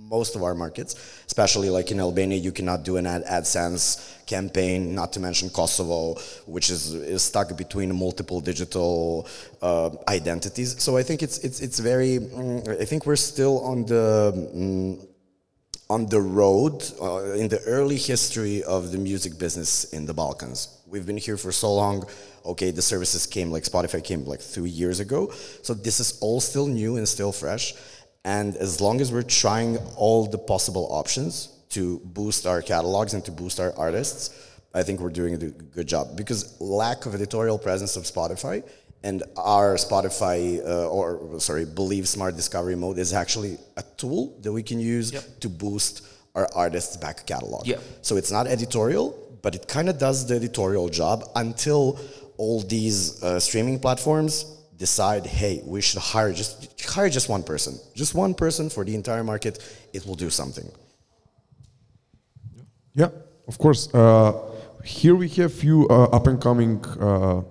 [0.10, 0.96] most of our markets,
[1.28, 6.16] especially like in Albania, you cannot do an ad AdSense campaign, not to mention Kosovo,
[6.46, 9.28] which is, is stuck between multiple digital
[9.62, 10.82] uh, identities.
[10.82, 12.20] So I think it's it's it's very.
[12.20, 14.34] mm, I think we're still on the.
[14.56, 15.09] mm,
[15.90, 20.78] on the road uh, in the early history of the music business in the Balkans.
[20.86, 22.08] We've been here for so long.
[22.46, 25.32] Okay, the services came like Spotify came like three years ago.
[25.64, 27.74] So this is all still new and still fresh.
[28.24, 33.26] And as long as we're trying all the possible options to boost our catalogs and
[33.26, 37.58] to boost our artists, I think we're doing a good job because lack of editorial
[37.58, 38.64] presence of Spotify
[39.04, 44.52] and our Spotify uh, or sorry, Believe Smart Discovery Mode is actually a tool that
[44.52, 47.66] we can use to boost our artists' back catalog.
[47.66, 47.82] Yep.
[48.02, 52.00] So it's not editorial, but it kind of does the editorial job until
[52.38, 54.46] all these uh, streaming platforms
[54.78, 58.96] decide, hey, we should hire just hire just one person, just one person for the
[58.96, 59.60] entire market.
[59.94, 60.70] It will do something.
[62.96, 63.10] Yeah,
[63.48, 63.94] of course.
[63.94, 64.34] Uh,
[64.84, 67.42] here we have few uh, up and coming uh,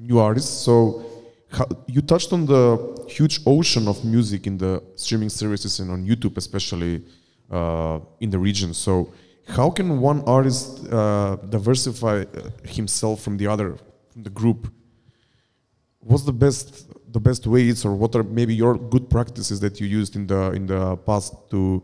[0.00, 0.50] new artists.
[0.50, 1.04] So
[1.50, 2.64] how, you touched on the
[3.08, 7.02] huge ocean of music in the streaming services and on YouTube, especially
[7.50, 8.72] uh, in the region.
[8.74, 9.12] So
[9.48, 13.76] how can one artist uh, diversify uh, himself from the other,
[14.12, 14.72] from the group?
[16.00, 19.86] What's the best the best ways, or what are maybe your good practices that you
[19.86, 21.82] used in the in the past to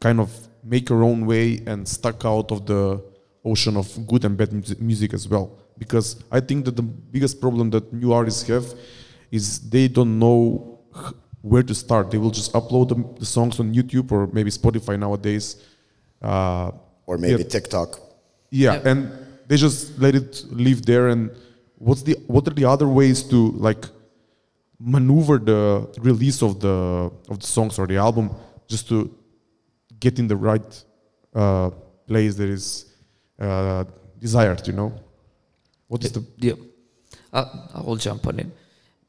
[0.00, 0.30] kind of
[0.64, 3.00] make your own way and stuck out of the
[3.52, 4.50] ocean of good and bad
[4.90, 5.46] music as well
[5.82, 8.66] because i think that the biggest problem that new artists have
[9.38, 9.44] is
[9.74, 10.36] they don't know
[11.50, 14.94] where to start they will just upload the, the songs on youtube or maybe spotify
[15.06, 15.46] nowadays
[16.30, 16.70] uh,
[17.10, 17.90] Or maybe yeah, TikTok.
[18.50, 18.86] yeah, Yep.
[18.90, 18.98] and
[19.48, 20.30] they just let it
[20.64, 21.06] live there.
[21.12, 21.30] And
[21.86, 23.38] what's the what are the other ways to
[23.68, 23.82] like
[24.78, 28.30] maneuver the release of the of the songs or the album
[28.72, 28.96] just to
[30.04, 30.84] get in the right
[31.34, 31.70] uh,
[32.06, 32.87] place that is
[33.38, 33.84] uh,
[34.18, 34.66] desired?
[34.66, 34.92] You know,
[35.88, 36.54] what is the Yeah,
[37.32, 37.40] I,
[37.74, 38.46] I will jump on it.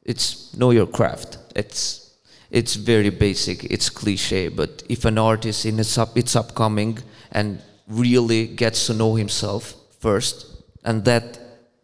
[0.02, 1.38] It's know your craft.
[1.54, 2.14] It's
[2.50, 3.64] it's very basic.
[3.64, 6.98] It's cliche, but if an artist in its up it's upcoming
[7.32, 10.46] and really gets to know himself first,
[10.84, 11.38] and that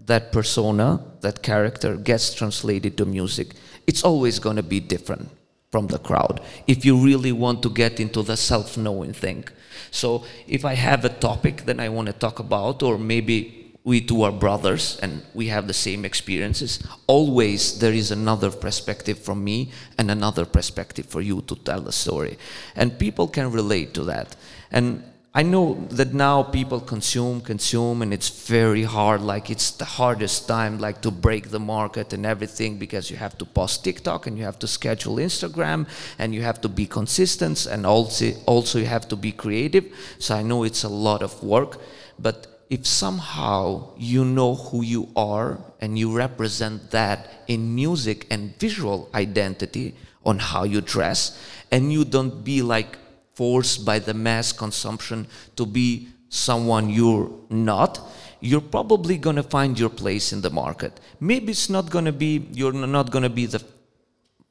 [0.07, 3.55] that persona, that character gets translated to music,
[3.87, 5.29] it's always going to be different
[5.71, 9.45] from the crowd if you really want to get into the self-knowing thing.
[9.91, 14.01] So if I have a topic that I want to talk about, or maybe we
[14.01, 19.45] two are brothers and we have the same experiences, always there is another perspective from
[19.45, 22.37] me and another perspective for you to tell the story.
[22.75, 24.35] And people can relate to that.
[24.73, 25.05] And
[25.37, 29.21] I know that now people consume, consume, and it's very hard.
[29.21, 33.37] Like it's the hardest time, like to break the market and everything, because you have
[33.37, 35.87] to post TikTok and you have to schedule Instagram
[36.19, 39.85] and you have to be consistent and also also you have to be creative.
[40.19, 41.81] So I know it's a lot of work,
[42.19, 48.59] but if somehow you know who you are and you represent that in music and
[48.59, 51.39] visual identity on how you dress,
[51.71, 52.97] and you don't be like
[53.37, 55.27] forced by the mass consumption
[55.57, 58.01] to be someone you're not,
[58.41, 60.99] you're probably going to find your place in the market.
[61.21, 63.63] Maybe it's not going to be, you're not going to be the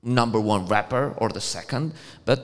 [0.02, 1.94] number one rapper or the second,
[2.26, 2.40] but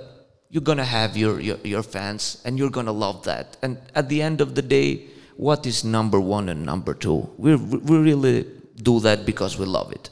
[0.50, 3.58] you're going to have your, your, your fans and you're going to love that.
[3.62, 7.30] And at the end of the day, what is number one and number two.
[7.38, 8.46] We we really
[8.89, 10.10] do that because we love it.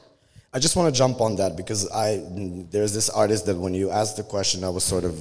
[0.52, 2.24] I just want to jump on that because I
[2.72, 5.14] there's this artist that when you asked the question, I was sort of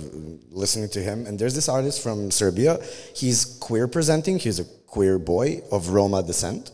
[0.50, 2.78] listening to him, and there's this artist from Serbia.
[3.14, 4.38] He's queer presenting.
[4.38, 6.70] He's a queer boy of Roma descent,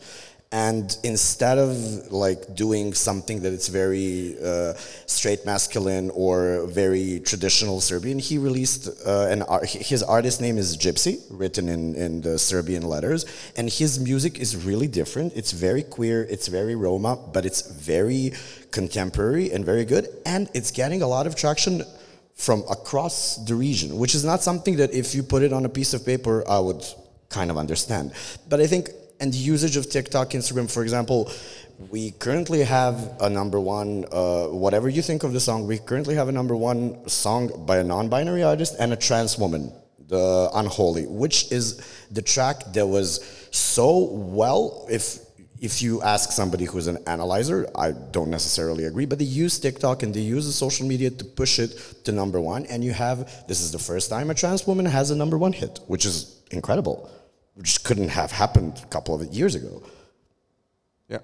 [0.55, 1.69] and instead of
[2.13, 4.73] like doing something that it's very uh,
[5.05, 11.15] straight masculine or very traditional Serbian, he released uh, an his artist name is Gypsy,
[11.29, 13.25] written in in the Serbian letters,
[13.57, 15.33] and his music is really different.
[15.35, 18.31] It's very queer, it's very Roma, but it's very
[18.71, 21.83] contemporary and very good, and it's getting a lot of traction
[22.45, 23.17] from across
[23.49, 26.05] the region, which is not something that if you put it on a piece of
[26.05, 26.83] paper, I would
[27.27, 28.13] kind of understand.
[28.47, 28.89] But I think
[29.19, 31.31] and the usage of TikTok, Instagram, for example,
[31.89, 36.15] we currently have a number one, uh, whatever you think of the song, we currently
[36.15, 39.71] have a number one song by a non binary artist and a trans woman,
[40.07, 45.19] the Unholy, which is the track that was so well, if
[45.61, 50.03] if you ask somebody who's an analyzer, I don't necessarily agree, but they use TikTok
[50.03, 51.71] and they use the social media to push it
[52.03, 52.65] to number one.
[52.65, 55.53] And you have this is the first time a trans woman has a number one
[55.53, 57.09] hit, which is incredible
[57.55, 59.81] which couldn't have happened a couple of years ago.
[61.09, 61.19] Yeah,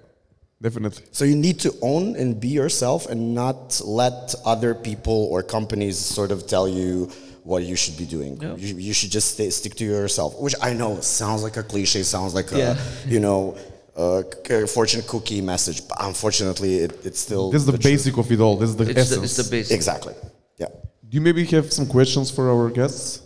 [0.60, 1.04] definitely.
[1.12, 5.98] So you need to own and be yourself and not let other people or companies
[5.98, 7.10] sort of tell you
[7.44, 8.40] what you should be doing.
[8.40, 8.54] Yeah.
[8.56, 12.02] You, you should just stay, stick to yourself, which I know sounds like a cliche,
[12.04, 12.76] sounds like Yeah.
[12.78, 13.56] a, you know,
[13.96, 17.82] a c- fortune cookie message, but unfortunately it, it's still This is the, truth.
[17.82, 18.56] basic of it all.
[18.56, 19.24] This is the It's the, essence.
[19.38, 19.74] it's the basic.
[19.74, 20.14] Exactly.
[20.56, 20.68] Yeah.
[21.08, 23.20] Do you maybe have some questions for our guests?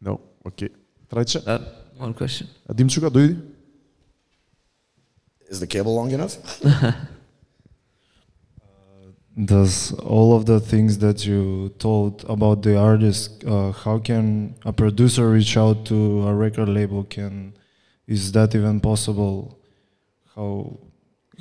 [0.00, 0.20] No?
[0.46, 0.68] Okay.
[1.14, 1.38] Trajče?
[1.46, 1.58] Uh,
[1.98, 2.48] one question.
[2.68, 3.36] Uh, Dimčuka, dojdi.
[5.50, 6.36] Is the cable long enough?
[8.60, 14.54] Uh, does all of the things that you told about the artist, uh, how can
[14.64, 17.04] a producer reach out to a record label?
[17.04, 17.52] Can
[18.06, 19.58] is that even possible?
[20.34, 20.78] How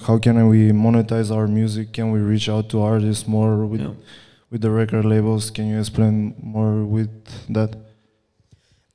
[0.06, 1.94] how can we monetize our music?
[1.94, 3.94] Can we reach out to artists more with yeah.
[4.52, 5.52] with the record labels?
[5.52, 7.12] Can you explain more with
[7.50, 7.93] that?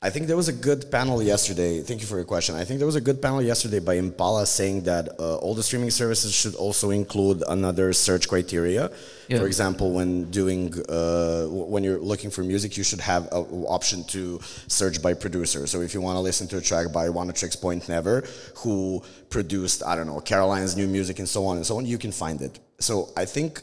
[0.00, 1.82] I think there was a good panel yesterday.
[1.82, 2.54] Thank you for your question.
[2.54, 5.62] I think there was a good panel yesterday by Impala saying that uh, all the
[5.64, 8.92] streaming services should also include another search criteria.
[9.26, 9.38] Yeah.
[9.38, 14.04] For example, when doing uh, when you're looking for music, you should have an option
[14.14, 14.38] to
[14.68, 15.66] search by producer.
[15.66, 18.22] So if you want to listen to a track by Oneohtrix Point Never,
[18.58, 21.98] who produced I don't know Caroline's new music and so on and so on, you
[21.98, 22.60] can find it.
[22.78, 23.62] So I think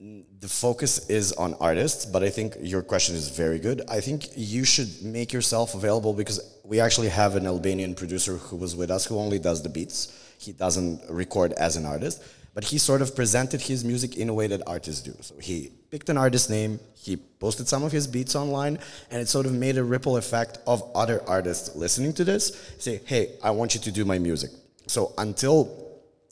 [0.00, 3.82] the focus is on artists, but I think your question is very good.
[3.88, 8.56] I think you should make yourself available because we actually have an Albanian producer who
[8.56, 10.16] was with us who only does the beats.
[10.38, 12.22] He doesn't record as an artist,
[12.54, 15.16] but he sort of presented his music in a way that artists do.
[15.20, 18.78] So he picked an artist name, he posted some of his beats online,
[19.10, 23.00] and it sort of made a ripple effect of other artists listening to this say,
[23.04, 24.50] hey, I want you to do my music.
[24.86, 25.88] So until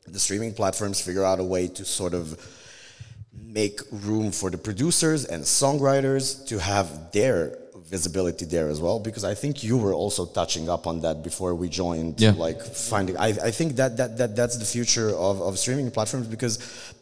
[0.07, 2.39] the streaming platforms figure out a way to sort of
[3.45, 7.59] make room for the producers and songwriters to have their
[7.89, 11.55] visibility there as well because i think you were also touching up on that before
[11.55, 12.33] we joined Yeah.
[12.33, 16.27] like finding I, I think that, that that that's the future of, of streaming platforms
[16.27, 16.59] because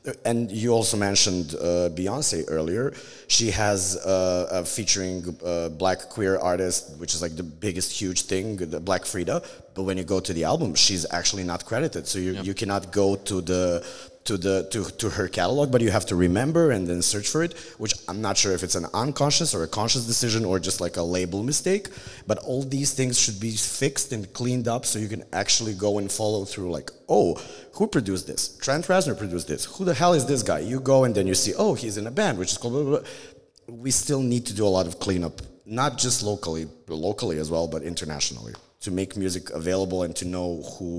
[0.07, 2.93] uh, and you also mentioned uh, beyonce earlier.
[3.29, 8.21] She has uh, a featuring uh, black queer artist which is like the biggest huge
[8.33, 9.43] thing the black Freedia.
[9.75, 12.07] But when you go to the album she's actually not credited.
[12.07, 13.65] So you, you cannot go to the
[14.25, 17.43] to the to, to her catalog, but you have to remember and then search for
[17.43, 20.81] it, which I'm not sure if it's an unconscious or a conscious decision or just
[20.81, 21.89] like a label mistake.
[22.27, 25.99] But all these things should be fixed and cleaned up so you can actually go
[25.99, 27.35] and follow through like, oh,
[27.75, 28.57] who produced this?
[28.57, 29.67] Trent Reznor produced this.
[29.67, 30.61] Who the hell is this guy?
[30.61, 32.83] You go and then you see, oh, he's in a band, which is called blah,
[32.83, 33.09] blah, blah.
[33.69, 37.67] We still need to do a lot of cleanup, not just locally, locally as well,
[37.67, 38.55] but internationally
[38.85, 40.91] to make music available and to know who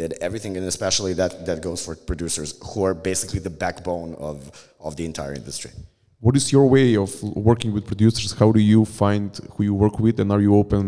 [0.00, 4.36] did everything and especially that that goes for producers who are basically the backbone of
[4.86, 5.72] of the entire industry
[6.26, 7.10] What is your way of
[7.50, 8.28] working with producers?
[8.42, 10.84] How do you find who you work with, and are you open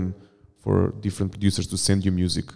[0.65, 0.77] for
[1.07, 2.47] different producers to send you music?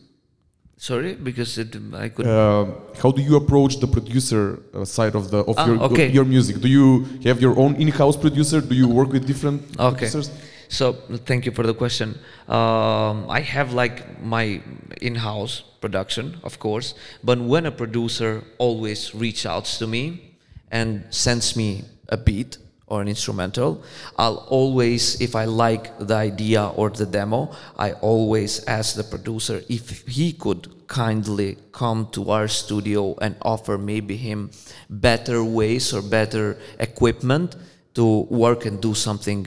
[0.76, 1.70] Sorry, because it,
[2.04, 2.26] I could.
[2.26, 2.64] Uh,
[3.02, 6.08] how do you approach the producer uh, side of the of Ah, your okay.
[6.18, 6.54] your music?
[6.66, 6.86] Do you
[7.28, 8.58] have your own in-house producer?
[8.72, 10.06] Do you work with different Okay.
[10.06, 10.28] producers?
[10.68, 10.92] So
[11.24, 12.18] thank you for the question.
[12.46, 14.60] Um, I have like my
[15.00, 16.94] in-house production, of course,
[17.24, 20.36] but when a producer always reach out to me
[20.70, 23.82] and sends me a beat or an instrumental,
[24.18, 29.62] I'll always, if I like the idea or the demo, I always ask the producer
[29.68, 34.50] if he could kindly come to our studio and offer maybe him
[34.90, 37.56] better ways or better equipment
[37.94, 39.46] to work and do something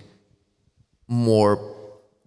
[1.11, 1.59] more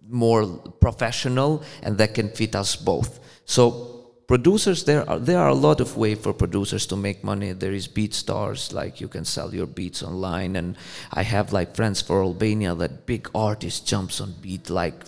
[0.07, 0.45] more
[0.79, 3.19] professional and that can fit us both.
[3.45, 7.51] So producers there are there are a lot of way for producers to make money.
[7.53, 10.55] There is BeatStars like you can sell your beats online.
[10.55, 10.77] And
[11.11, 15.03] i have like friends for albania that big artist jumps on beat like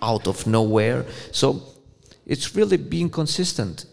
[0.00, 1.04] out of nowhere.
[1.32, 1.62] So
[2.24, 3.86] it's really being consistent.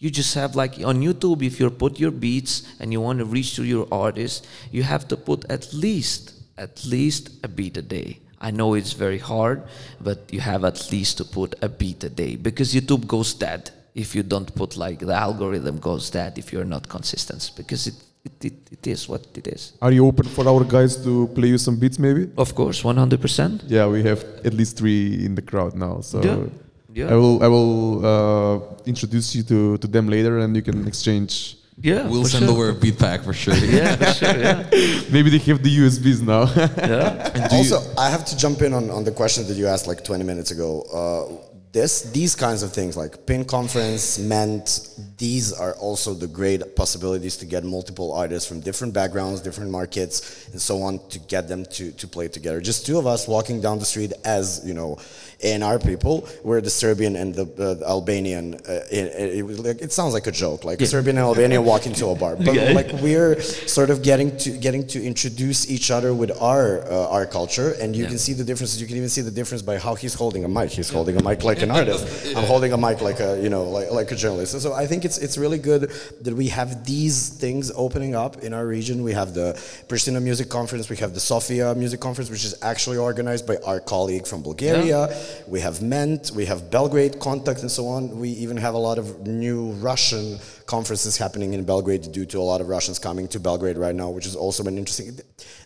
[0.00, 3.24] You just have like on youtube if you put your beats and you want to
[3.24, 7.82] reach to your artist you have to put at least at least a beat a
[7.82, 9.62] day I know it's very hard,
[10.00, 13.70] but you have at least to put a beat a day because YouTube goes dead
[13.94, 17.94] if you don't put like the algorithm goes dead if you're not consistent because it,
[18.24, 19.72] it, it, it is what it is.
[19.80, 22.28] Are you open for our guys to play you some beats maybe?
[22.36, 23.64] Of course, 100%.
[23.68, 26.00] Yeah, we have at least three in the crowd now.
[26.00, 26.46] So Yeah.
[26.94, 27.10] Yeah.
[27.10, 31.56] I will I will uh, introduce you to, to them later and you can exchange.
[31.80, 32.52] Yeah, We'll send sure.
[32.52, 33.54] over a beat pack for sure.
[33.56, 34.38] Yeah, for sure.
[34.38, 34.62] Yeah.
[35.10, 36.44] Maybe they have the USBs now.
[36.78, 37.48] yeah.
[37.52, 40.24] also, I have to jump in on, on the question that you asked like 20
[40.24, 40.82] minutes ago.
[40.82, 46.76] Uh, this, these kinds of things like pin conference, meant, these are also the great
[46.76, 51.48] possibilities to get multiple artists from different backgrounds, different markets, and so on to get
[51.48, 52.60] them to, to play together.
[52.60, 54.98] Just two of us walking down the street as, you know,
[55.42, 58.54] A&R people, we're the Serbian and the, uh, the Albanian.
[58.54, 61.64] Uh, it, it, was like, it sounds like a joke, like a Serbian and Albanian
[61.72, 62.36] walk into a bar.
[62.36, 62.70] But Yeah.
[62.72, 67.26] like we're sort of getting to getting to introduce each other with our uh, our
[67.26, 68.10] culture, and you Yeah.
[68.10, 68.80] can see the differences.
[68.80, 70.70] You can even see the difference by how he's holding a mic.
[70.70, 72.04] He's holding a mic like an artist.
[72.36, 74.52] I'm holding a mic like a you know like, like a journalist.
[74.52, 75.90] So, so I think it's it's really good
[76.20, 79.02] that we have these things opening up in our region.
[79.02, 79.48] We have the
[79.88, 80.88] Pristina Music Conference.
[80.88, 85.00] We have the Sofia Music Conference, which is actually organized by our colleague from Bulgaria.
[85.48, 86.30] We have Ment.
[86.34, 88.18] We have Belgrade Contact, and so on.
[88.18, 92.46] We even have a lot of new Russian conferences happening in Belgrade due to a
[92.52, 95.18] lot of Russians coming to Belgrade right now, which has also been interesting.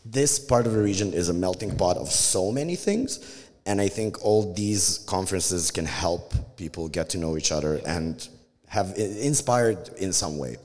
[0.04, 3.37] This part of the region is a melting pot of so many things,
[3.68, 8.26] and I think all these conferences can help people get to know each other and
[8.66, 10.56] have inspired in some way.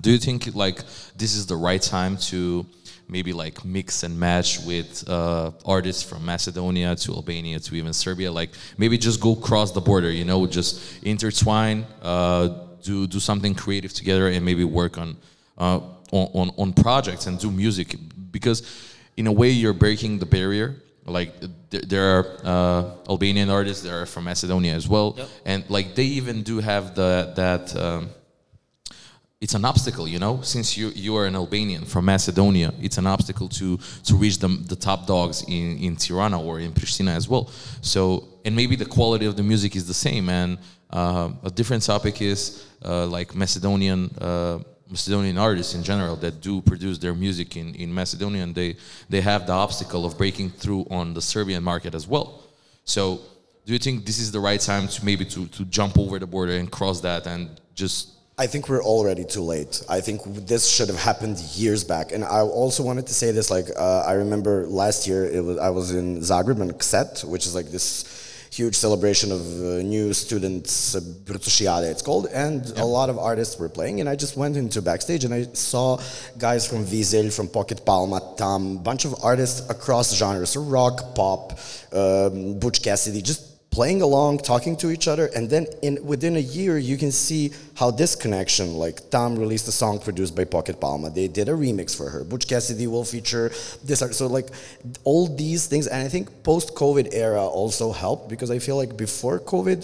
[0.00, 0.78] Do you think like
[1.16, 2.64] this is the right time to
[3.08, 8.30] maybe like mix and match with uh, artists from Macedonia to Albania to even Serbia?
[8.30, 12.48] Like maybe just go cross the border, you know, just intertwine, uh,
[12.82, 15.16] do do something creative together, and maybe work on
[15.58, 15.80] uh,
[16.12, 17.96] on, on on projects and do music
[18.30, 18.62] because
[19.16, 20.76] in a way you're breaking the barrier.
[21.06, 21.32] Like
[21.70, 26.04] there, there are uh, Albanian artists that are from Macedonia as well, and like they
[26.04, 27.76] even do have the that.
[27.76, 28.10] Um,
[29.38, 30.40] it's an obstacle, you know.
[30.42, 34.48] Since you you are an Albanian from Macedonia, it's an obstacle to to reach the
[34.48, 37.50] the top dogs in in Tirana or in Pristina as well.
[37.82, 40.28] So and maybe the quality of the music is the same.
[40.28, 40.58] And
[40.90, 44.10] uh, a different topic is uh, like Macedonian.
[44.88, 48.76] Macedonian artists in general that do produce their music in, in Macedonia and they,
[49.08, 52.44] they have the obstacle of breaking through on the Serbian market as well.
[52.84, 53.20] So
[53.64, 56.26] do you think this is the right time to maybe to, to jump over the
[56.26, 59.82] border and cross that and just I think we're already too late.
[59.88, 62.12] I think this should have happened years back.
[62.12, 65.56] And I also wanted to say this, like uh, I remember last year it was
[65.56, 68.25] I was in Zagreb and Kset, which is like this
[68.56, 71.00] huge celebration of uh, new students, uh,
[71.92, 74.00] it's called, and a lot of artists were playing.
[74.00, 76.00] And I just went into backstage and I saw
[76.38, 81.58] guys from Vizel, from Pocket Palma, Tam, bunch of artists across genres, so rock, pop,
[81.92, 86.44] um, Butch Cassidy, just playing along, talking to each other, and then in within a
[86.58, 90.80] year you can see how this connection, like Tom released a song produced by Pocket
[90.80, 92.24] Palma, they did a remix for her.
[92.24, 93.46] Butch Cassidy will feature
[93.84, 94.00] this.
[94.20, 94.48] So like
[95.04, 99.38] all these things, and I think post-COVID era also helped because I feel like before
[99.40, 99.80] COVID,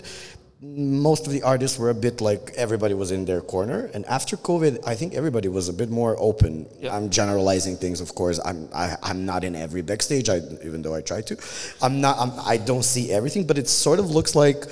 [0.64, 3.90] most of the artists were a bit like everybody was in their corner.
[3.94, 6.66] And after covid i think everybody was a bit more open.
[6.88, 8.38] I'm generalizing things of course.
[8.44, 11.36] I'm I, i'm not in every backstage I, even though i try to.
[11.82, 14.64] I'm not I'm, i don't see everything but it sort of looks like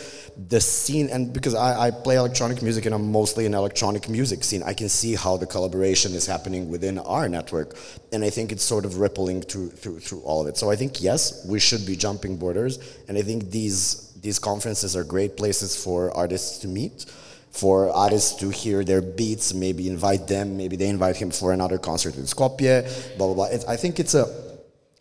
[0.48, 4.44] the scene and because I, I play electronic music and i'm mostly an electronic music
[4.44, 7.76] scene i can see how the collaboration is happening within our network.
[8.12, 10.56] And i think it's sort of rippling through through, through all of it.
[10.56, 14.96] So i think yes we should be jumping borders and i think these these conferences
[14.96, 17.06] are great places for artists to meet
[17.50, 21.78] for artists to hear their beats maybe invite them maybe they invite him for another
[21.78, 23.46] concert in skopje blah blah blah.
[23.46, 24.26] It, i think it's a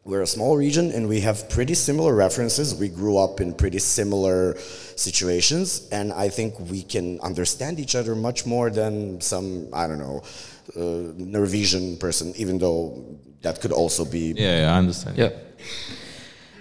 [0.05, 2.73] we're a small region and we have pretty similar references.
[2.73, 8.15] We grew up in pretty similar situations and i think we can understand each other
[8.15, 10.23] much more than some i don't know
[10.75, 15.17] uh, norwegian person even though that could also be yeah, yeah I understand.
[15.17, 15.29] Yeah.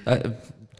[0.06, 0.30] Uh,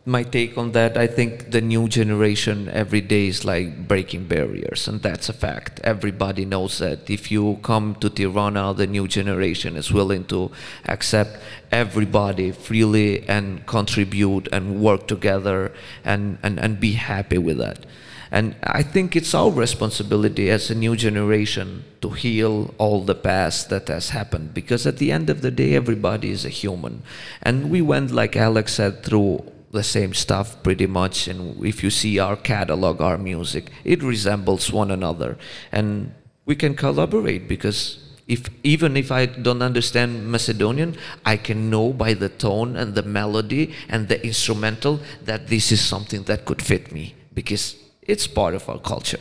[0.09, 4.89] my take on that, I think the new generation every day is like breaking barriers,
[4.89, 5.81] and that's a fact.
[5.85, 7.11] Everybody knows that.
[7.11, 10.51] If you come to Tirana, the new generation is willing to
[10.87, 11.39] accept
[11.71, 15.73] everybody freely and contribute and work together
[16.05, 17.85] and, and, and be happy with that.
[18.31, 23.71] And I think it's our responsibility as a new generation to heal all the past
[23.71, 27.03] that has happened because at the end of the day, everybody is a human.
[27.43, 31.29] And we went, like Alex said, through the same stuff pretty much.
[31.29, 35.39] And if you see our catalog, our music, it resembles one another.
[35.73, 36.15] And
[36.47, 42.15] we can collaborate because if even if I don't understand Macedonian, I can know by
[42.15, 46.93] the tone and the melody and the instrumental that this is something that could fit
[46.93, 49.21] me because it's part of our culture.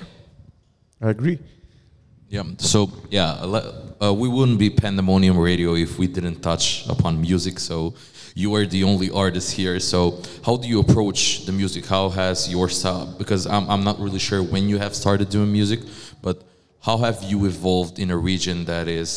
[1.02, 1.40] I agree.
[2.30, 2.44] Yeah.
[2.58, 3.32] So yeah,
[4.02, 7.60] uh, we wouldn't be Pandemonium Radio if we didn't touch upon music.
[7.60, 7.94] So
[8.38, 9.80] you are the only artist here.
[9.80, 11.88] So how do you approach the music?
[11.88, 13.08] How has your style?
[13.18, 15.80] Because I'm I'm not really sure when you have started doing music,
[16.22, 16.38] but
[16.88, 19.10] how have you evolved in a region that is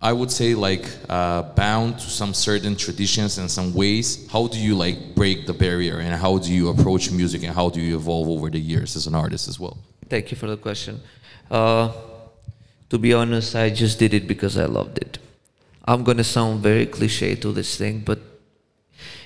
[0.00, 4.06] I would say like uh, bound to some certain traditions and some ways.
[4.34, 7.68] How do you like break the barrier and how do you approach music and how
[7.68, 9.76] do you evolve over the years as an artist as well?
[10.08, 11.00] Thank you for the question.
[11.50, 11.92] Uh,
[12.88, 15.18] to be honest, I just did it because I loved it.
[15.90, 18.20] I'm gonna sound very cliche to this thing, but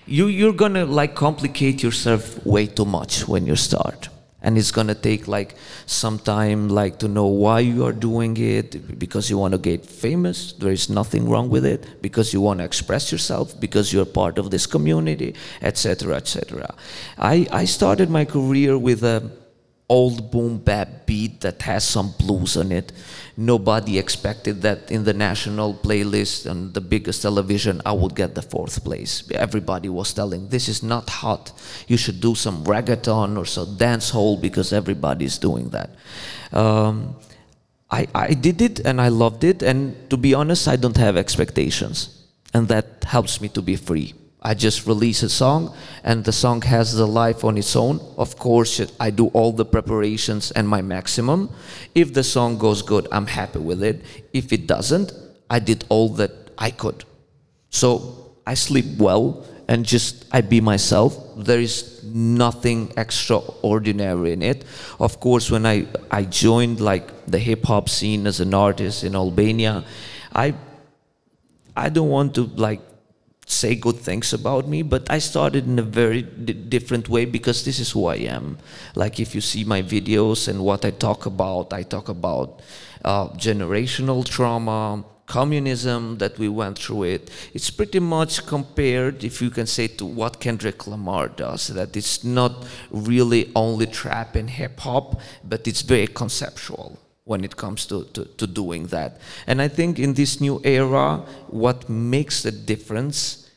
[0.06, 4.08] you you're gonna like complicate yourself way too much when you start.
[4.40, 8.98] And it's to take like some time like to know why you are doing it
[8.98, 12.58] because you want to get famous there is nothing wrong with it because you want
[12.60, 16.74] to express yourself because you're part of this community etc etc
[17.16, 19.30] i i started my career with a
[19.94, 22.90] old boom bap beat that has some blues on it.
[23.36, 28.42] Nobody expected that in the national playlist and the biggest television I would get the
[28.42, 29.12] fourth place.
[29.30, 31.52] Everybody was telling this is not hot.
[31.86, 35.90] You should do some reggaeton or some dance hall because everybody's doing that.
[36.52, 37.14] Um,
[37.90, 39.78] I, I did it and I loved it and
[40.10, 41.96] to be honest I don't have expectations
[42.52, 44.14] and that helps me to be free.
[44.44, 47.98] I just release a song and the song has the life on its own.
[48.18, 51.50] Of course, I do all the preparations and my maximum.
[51.94, 54.04] If the song goes good, I'm happy with it.
[54.34, 55.12] If it doesn't,
[55.48, 57.04] I did all that I could.
[57.70, 61.16] So I sleep well and just I be myself.
[61.36, 64.64] There is nothing extraordinary in it.
[65.00, 69.14] Of course, when I, I joined like the hip hop scene as an artist in
[69.14, 69.84] Albania,
[70.34, 70.54] I
[71.76, 72.80] I don't want to like
[73.46, 77.78] say good things about me, but I started in a very different way because this
[77.78, 78.58] is who I am.
[78.94, 82.60] Like if you see my videos and what I talk about, I talk about
[83.04, 87.30] uh, generational trauma, communism that we went through it.
[87.52, 91.68] It's pretty much compared, if you can say, to what Kendrick Lamar does.
[91.68, 97.56] That it's not really only trap and hip hop, but it's very conceptual when it
[97.56, 99.18] comes to, to, to, doing that.
[99.46, 103.50] And I think in this new era, what makes the difference,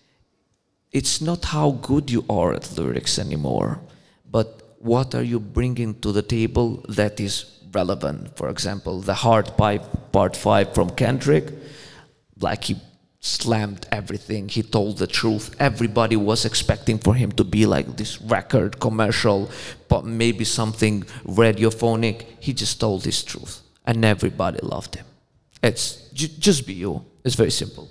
[0.91, 3.81] it's not how good you are at lyrics anymore,
[4.31, 8.35] but what are you bringing to the table that is relevant.
[8.37, 11.51] For example, the Heart pipe part five from Kendrick,
[12.61, 12.75] he
[13.19, 14.49] slammed everything.
[14.49, 15.55] He told the truth.
[15.59, 19.49] Everybody was expecting for him to be like this record commercial,
[19.87, 22.25] but maybe something radiophonic.
[22.39, 25.05] He just told his truth, and everybody loved him.
[25.63, 27.03] It's just be you.
[27.23, 27.89] It's very simple.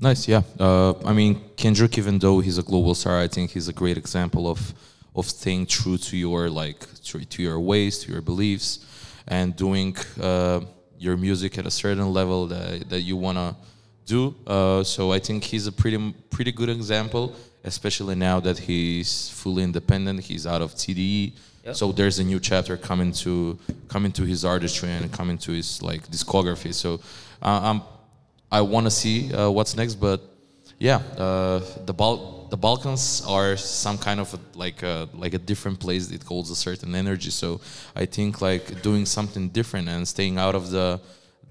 [0.00, 0.42] Nice, yeah.
[0.58, 3.98] Uh, I mean, Kendrick, even though he's a global star, I think he's a great
[3.98, 4.74] example of
[5.16, 8.86] of staying true to your like to your ways, to your beliefs,
[9.26, 10.60] and doing uh,
[10.98, 13.56] your music at a certain level that that you wanna
[14.16, 14.34] do.
[14.46, 16.00] Uh, so I think he's a pretty
[16.34, 17.24] pretty good example,
[17.64, 19.10] especially now that he's
[19.40, 20.16] fully independent.
[20.30, 21.32] He's out of TDE.
[21.64, 21.76] Yep.
[21.76, 23.58] So there's a new chapter coming to
[23.94, 26.72] coming to his artistry and coming to his like discography.
[26.72, 26.90] So
[27.48, 27.80] uh, I'm
[28.58, 30.18] I want to see uh, what's next, but
[30.78, 30.96] yeah,
[31.26, 35.78] uh, the Bal- the Balkans are some kind of a, like a, like a different
[35.78, 36.10] place.
[36.10, 37.30] It holds a certain energy.
[37.30, 37.60] So
[37.94, 41.00] I think like doing something different and staying out of the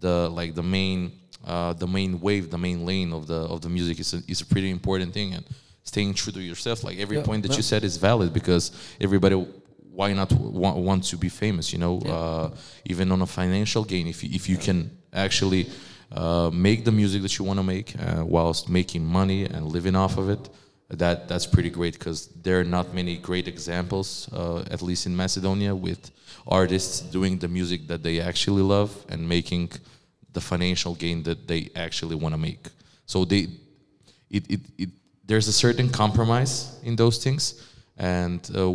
[0.02, 3.70] the like the main uh, the main wave, the main lane of the of the
[3.70, 5.46] music is a, is a pretty important thing, and
[5.84, 6.84] staying true to yourself.
[6.84, 7.58] Like every yeah, point that yeah.
[7.58, 9.48] you said is valid because everybody.
[9.92, 11.74] Why not want, want to be famous?
[11.74, 12.14] You know, yeah.
[12.14, 12.50] uh,
[12.86, 15.68] even on a financial gain, if you, if you can actually
[16.12, 19.98] uh, make the music that you want to make uh, whilst making money and living
[19.98, 20.50] off of it,
[20.90, 25.16] that that's pretty great because there are not many great examples, uh, at least in
[25.16, 26.12] Macedonia, with
[26.48, 29.70] artists doing the music that they actually love and making
[30.34, 32.68] the financial gain that they actually want to make.
[33.06, 33.48] So they,
[34.30, 34.90] it, it, it
[35.26, 37.64] there's a certain compromise in those things,
[37.98, 38.74] and uh,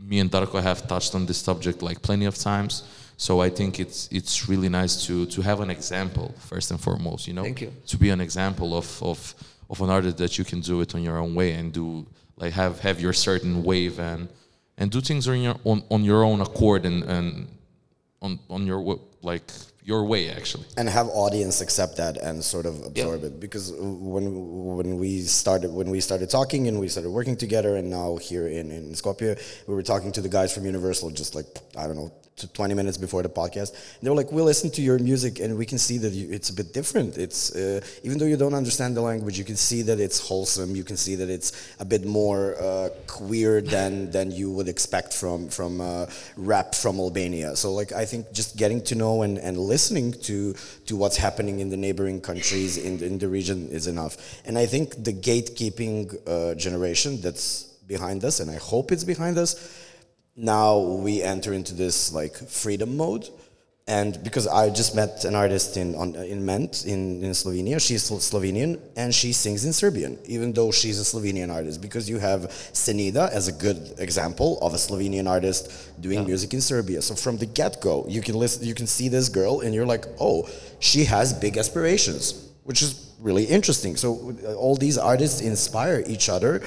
[0.00, 2.82] me and Darko have touched on this subject like plenty of times.
[3.16, 7.26] So I think it's it's really nice to to have an example first and foremost.
[7.26, 7.72] You know, Thank you.
[7.86, 9.34] to be an example of of
[9.70, 12.06] of an artist that you can do it on your own way and do
[12.36, 14.28] like have have your certain wave and
[14.78, 17.48] and do things on your on, on your own accord and and
[18.22, 19.50] on on your like
[19.88, 20.66] your way actually.
[20.76, 24.26] and have audience accept that and sort of absorb it because when
[24.78, 28.46] when we started when we started talking and we started working together and now here
[28.58, 29.30] in in Skopje
[29.66, 32.74] we were talking to the guys from Universal just like I don't know to 20
[32.74, 33.70] minutes before the podcast.
[33.70, 36.28] And they were like we listen to your music and we can see that you,
[36.30, 37.18] it's a bit different.
[37.18, 40.74] It's uh, even though you don't understand the language you can see that it's wholesome.
[40.76, 45.12] You can see that it's a bit more uh, queer than than you would expect
[45.12, 46.06] from from uh,
[46.36, 47.56] rap from Albania.
[47.56, 50.54] So like I think just getting to know and, and listening to
[50.86, 54.16] to what's happening in the neighboring countries in, in the region is enough.
[54.44, 59.38] And I think the gatekeeping uh, generation that's behind us and I hope it's behind
[59.38, 59.87] us
[60.38, 63.28] now we enter into this like freedom mode
[63.88, 68.10] and because I just met an artist in on, in Ment in, in Slovenia, she's
[68.10, 71.80] Slovenian and she sings in Serbian, even though she's a Slovenian artist.
[71.80, 72.42] Because you have
[72.74, 77.00] Senidah as a good example of a Slovenian artist doing music in Serbia.
[77.00, 79.86] So from the get go, you can listen, you can see this girl, and you're
[79.86, 80.46] like, oh,
[80.80, 83.96] she has big aspirations, which is really interesting.
[83.96, 86.60] So uh, all these artists inspire each other,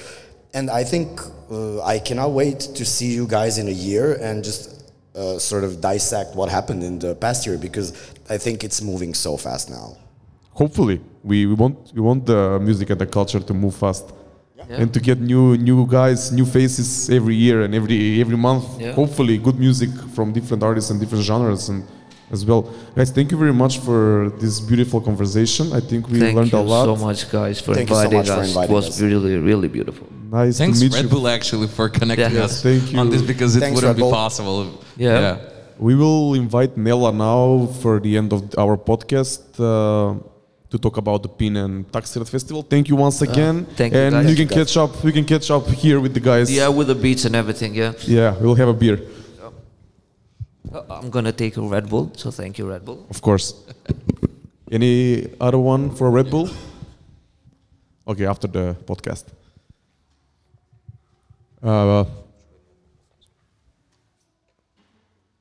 [0.53, 1.19] and I think
[1.49, 5.63] uh, I cannot wait to see you guys in a year and just uh, sort
[5.63, 7.91] of dissect what happened in the past year because
[8.29, 9.97] I think it's moving so fast now.
[10.53, 14.05] Hopefully, we, we want we want the music and the culture to move fast.
[14.69, 14.81] Yeah.
[14.81, 18.65] And to get new new guys, new faces every year and every every month.
[18.79, 18.91] Yeah.
[18.91, 21.83] Hopefully, good music from different artists and different genres and
[22.31, 22.61] as well.
[22.95, 25.73] Guys, thank you very much for this beautiful conversation.
[25.73, 26.85] I think we Thank learned a lot.
[26.85, 28.47] so much, guys, for Thank you so inviting much for us.
[28.49, 29.01] inviting it was us.
[29.01, 30.07] really, really beautiful.
[30.39, 31.09] Nice Thanks to meet Red you.
[31.13, 32.45] Bull actually for connecting Yeah.
[32.47, 34.57] us Thank on this because it Thanks, wouldn't Red be possible.
[34.97, 35.37] Yeah.
[35.87, 40.15] We will invite Nela now for the end of our podcast uh,
[40.71, 42.61] to talk about the Pin and Taksirat Festival.
[42.73, 43.55] Thank you once again.
[43.69, 44.29] Uh, thank you, and guys.
[44.29, 44.57] you can guys.
[44.59, 44.91] catch up.
[45.03, 46.47] We can catch up here with the guys.
[46.49, 47.91] Yeah, with the beats and everything, yeah.
[48.07, 48.97] Yeah, we'll have a beer,
[50.71, 52.99] Uh, I'm gonna take a Red Bull, so thank you, Red Bull.
[53.09, 53.47] of course.
[54.71, 56.47] Any other one for Red Bull?
[58.07, 59.25] Okay, after the podcast.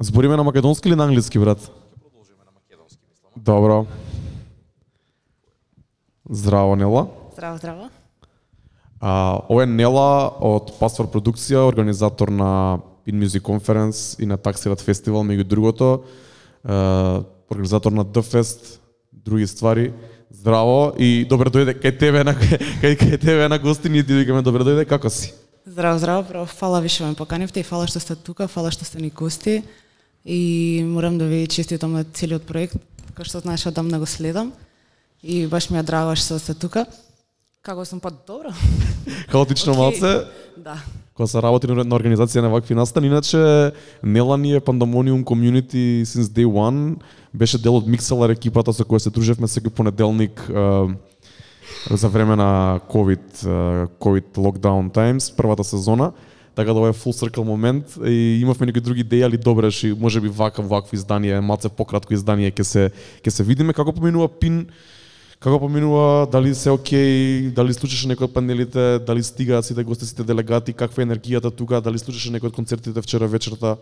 [0.01, 1.71] Збориме на македонски или на англиски, брат?
[3.37, 3.87] Добро.
[6.31, 7.07] Здраво, Нела.
[7.33, 7.91] Здраво, здраво.
[9.01, 14.85] А, ова е Нела од Паствар продукција, организатор на Pin Music Conference и на Taxirat
[14.85, 16.05] Festival, меѓу другото.
[16.65, 18.81] А, организатор на The Fest,
[19.13, 19.93] други ствари.
[20.31, 22.35] Здраво и добре дојде кај тебе на
[22.85, 25.33] кај, кај тебе на гости, ние ти викаме добре дојде, како си?
[25.71, 26.25] Здраво, здраво.
[26.27, 29.07] Прво, фала ви што ме поканивте и фала што сте тука, фала што сте ни
[29.15, 29.63] гости.
[30.27, 32.75] И морам да ви честитам на целиот проект,
[33.15, 34.51] кој што знаеш одамна го следам.
[35.23, 36.87] И баш ми е драго што сте тука.
[37.63, 38.51] Како сум па добро?
[39.31, 39.79] Хаотично Океј.
[39.79, 40.27] малце,
[40.59, 40.83] Да.
[41.15, 43.71] кога се работи на организација на вакви настани, иначе
[44.03, 46.97] Нела ни е Pandemonium Community since day one,
[47.33, 50.99] беше дел од Mixelar екипата со која се дружевме секој понеделник е,
[51.91, 53.45] за време на COVID,
[54.01, 56.13] COVID lockdown times, првата сезона.
[56.55, 59.95] Така да ова е full circle момент и имавме некои други идеи, али добре, ши,
[60.01, 62.91] може би вака вакво издание, малце пократко издание ќе се
[63.23, 64.67] ќе се видиме како поминува пин
[65.41, 70.27] Како поминува, дали се окей, дали слушаше некој од панелите, дали стигаат сите гости, сите
[70.29, 73.79] делегати, каква е енергијата тука, дали слушаше некој од концертите вчера вечерта?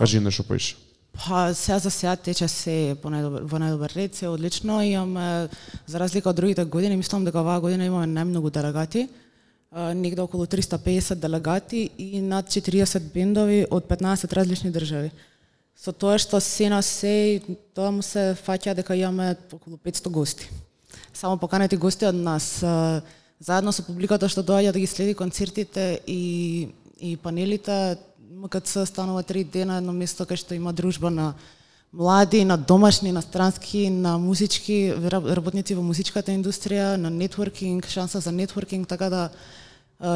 [0.00, 0.80] Кажи нешто поише.
[1.14, 4.80] Па сега за сега тече се по најдобар, во најдобар ред, се одлично.
[4.82, 5.48] Имам,
[5.86, 9.08] за разлика од другите години, мислам дека оваа година имаме најмногу делегати.
[9.94, 15.10] Негде околу 350 делегати и над 40 бендови од 15 различни држави.
[15.74, 17.42] Со тоа што се на се,
[17.74, 20.50] тоа му се фаќа дека имаме околу 500 гости.
[21.12, 22.62] Само поканети гости од нас,
[23.38, 26.68] заедно со публиката што доаѓа да ги следи концертите и,
[26.98, 27.98] и панелите,
[28.34, 31.34] МКЦ станува три дена едно место кај што има дружба на
[31.92, 38.32] млади, на домашни, на странски, на музички, работници во музичката индустрија, на нетворкинг, шанса за
[38.32, 39.30] нетворкинг, така да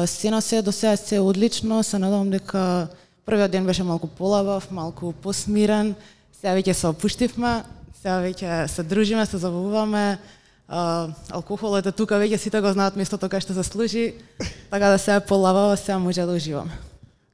[0.05, 2.89] сцена се до сега се одлично, се надевам дека
[3.25, 5.95] првиот ден беше малку полабав, малку посмирен,
[6.35, 7.63] сега веќе се опуштивме,
[8.01, 10.19] сега веќе се дружиме, се забавуваме,
[10.67, 14.13] а, алкохолот е тука, веќе сите го знаат местото кај што се служи,
[14.67, 16.88] така да сега полабава, сега може да уживаме.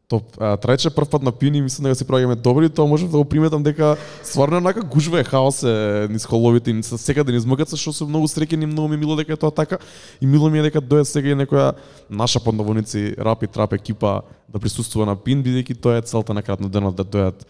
[0.06, 0.36] Топ.
[0.38, 3.26] А, трајче прв пат на пини, мислам дека се проаѓаме добри, тоа можев да го
[3.26, 7.90] приметам дека стварно онака гужва е хаос е низ холовите, низ секаде низ мгц што
[7.90, 9.82] се многу среќен и многу ми мило дека е тоа така.
[10.22, 11.74] И мило ми е дека дојде сега и некоја
[12.10, 16.46] наша подновоници рап и трап екипа да присуствува на пин, бидејќи тоа е целта на
[16.46, 17.42] кратно денот да дојат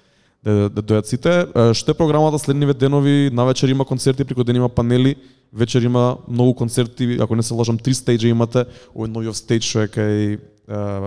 [0.45, 1.33] да, да дојат сите.
[1.73, 3.33] Што е програмата следниве денови?
[3.33, 5.17] Навечер има концерти, преку ден има панели,
[5.53, 8.65] вечер има многу концерти, ако не се лажам, три стейджа имате.
[8.95, 10.39] Овој новиот стейдж што е кај е,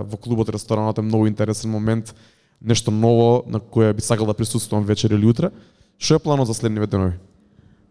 [0.03, 2.15] во клубот ресторанот е многу интересен момент,
[2.61, 5.51] нешто ново на кое би сакал да присуствувам вечер или утре.
[5.99, 7.19] Што е планот за следниве денови?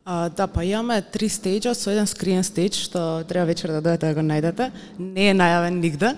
[0.04, 4.08] А, да, па имаме три стейджа, со еден скриен стейдж, што треба вечер да дојдете
[4.08, 4.70] да го најдете.
[4.96, 6.14] Не е најавен нигде.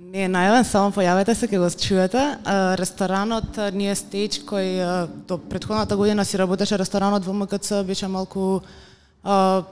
[0.00, 2.22] Не е најавен, само појавете се, ќе го чуете.
[2.48, 4.94] А, ресторанот а, ни е стејдж кој а,
[5.28, 8.62] до предходната година си работеше ресторанот во МКЦ, беше малку
[9.24, 9.62] а,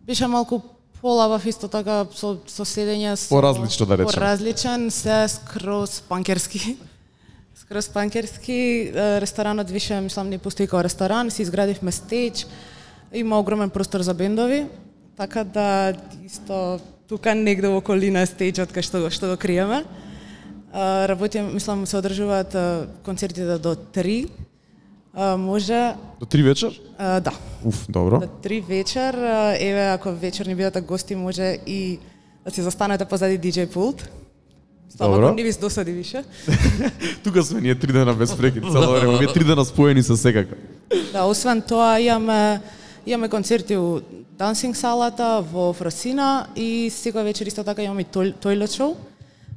[0.00, 0.60] беше малку
[1.00, 4.12] полабав исто така со, со седење со Поразлично, да речем.
[4.14, 6.76] Поразличен, се скроз панкерски.
[7.54, 12.46] Скроз панкерски, ресторанот више, мислам, не постои како ресторан, си изградивме стејдж,
[13.12, 14.66] има огромен простор за бендови,
[15.16, 15.92] така да
[16.24, 16.78] исто
[17.08, 19.84] тука негде во околина е стејџот кај што, го- што го криеме.
[21.08, 22.52] Работим, мислам, се одржуваат
[23.04, 24.28] концертите до 3.
[25.16, 26.80] А, може, До три вечер?
[26.98, 27.32] а, да,
[27.64, 28.20] Уф, добро.
[28.20, 29.14] до 3 вечер.
[29.60, 31.98] Еве, ако вечер ни бидете гости, може и
[32.44, 34.08] да се застанете позади диџеј пулт.
[34.88, 35.26] Само Добро.
[35.26, 36.24] ако не ви се досади више.
[37.24, 39.18] Тука сме ние три дена без прекин, цело време.
[39.18, 40.54] Вие три дена споени со секако.
[41.12, 42.60] Да, освен тоа имаме
[43.06, 44.00] имаме концерти у
[44.38, 48.96] дансинг салата во Фросина и секоја вечер исто така имаме и тој, тойлет шоу.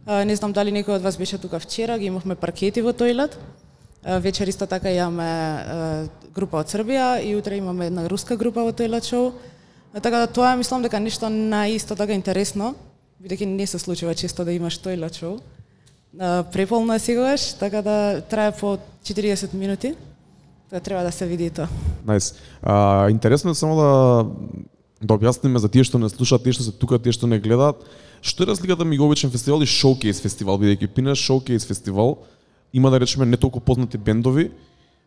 [0.08, 3.36] Не знам дали некој од вас беше тука вчера, ги имавме паркети во тойлет.
[4.04, 5.30] Вечер исто така имаме
[6.34, 9.34] група од Србија и утре имаме една руска група во тойлет шоу.
[9.94, 12.76] Така да тоа мислам дека нешто наисто така интересно,
[13.20, 15.40] бидејќи не се случува често да имаш тойлет шоу.
[16.52, 19.96] Преполно е сегаш, така да трае по 40 минути.
[20.70, 21.68] Тоа треба да се види тоа.
[22.08, 22.36] Најс.
[22.64, 23.92] А, интересно е само да
[25.02, 27.84] да објасниме за тие што не слушаат, тие што се тука, тие што не гледаат,
[28.22, 32.20] што е разликата меѓу обичен фестивал и шоукейс фестивал, бидејќи Пина шоукейс фестивал
[32.74, 34.52] има да речеме не толку познати бендови.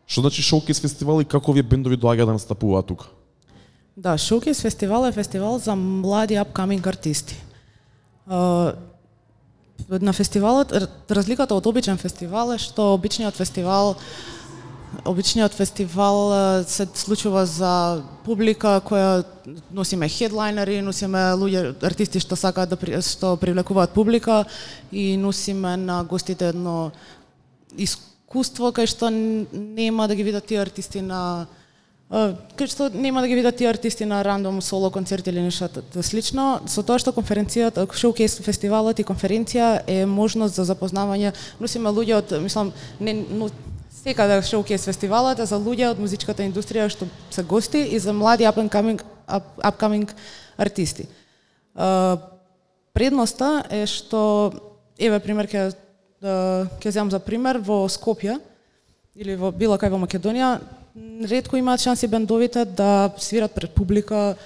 [0.07, 3.05] Што значи шоукейс фестивал и како овие бендови доаѓаат да настапуваат тука?
[3.97, 7.37] Да, Showcase фестивал е фестивал за млади upcoming артисти.
[9.89, 10.73] На фестивалот
[11.09, 13.95] разликата од обичен фестивал е што обичниот фестивал
[15.05, 19.25] обичниот фестивал се случува за публика која
[19.73, 24.45] носиме хедлайнери, носиме луѓе артисти што сакаат да што привлекуваат публика
[24.91, 26.91] и носиме на гостите едно
[27.77, 31.47] искуство кај што нема да ги видат тие артисти на
[32.13, 35.69] кај што нема да ги видат тие артисти на рандом соло концерти или нешто
[36.01, 42.19] слично, со тоа што конференцијата, шоукейс фестивалот и конференција е можност за запознавање, носиме луѓе
[42.19, 43.49] од, мислам, не, но,
[44.03, 48.13] секаде да шоукейс фестивалот е за луѓе од музичката индустрија што се гости и за
[48.13, 50.05] млади up and coming, up, upcoming
[50.57, 51.07] артисти.
[51.73, 52.19] Uh,
[52.93, 54.53] предноста е што,
[54.99, 55.71] еве пример ке
[56.23, 58.37] Да, ќе земам за пример во Скопје
[59.19, 60.53] или во било кај во Македонија,
[61.27, 64.37] ретко имаат шанси бендовите да свират пред публика,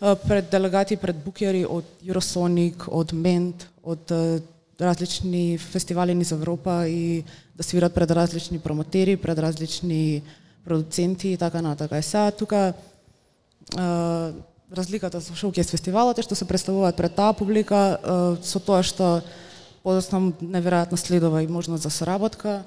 [0.00, 4.16] пред делегати, пред букери од Eurosonic, од Мент, од
[4.80, 7.22] различни фестивали низ Европа и
[7.54, 10.22] да свират пред различни промотери, пред различни
[10.64, 11.96] продуценти и така натака.
[11.96, 12.72] Е сега тука
[13.76, 14.32] а,
[14.72, 19.20] разликата со шоукес фестивалот е што се представуваат пред таа публика а, со тоа што
[19.86, 22.64] подоцна неверојатно следува и можност за соработка.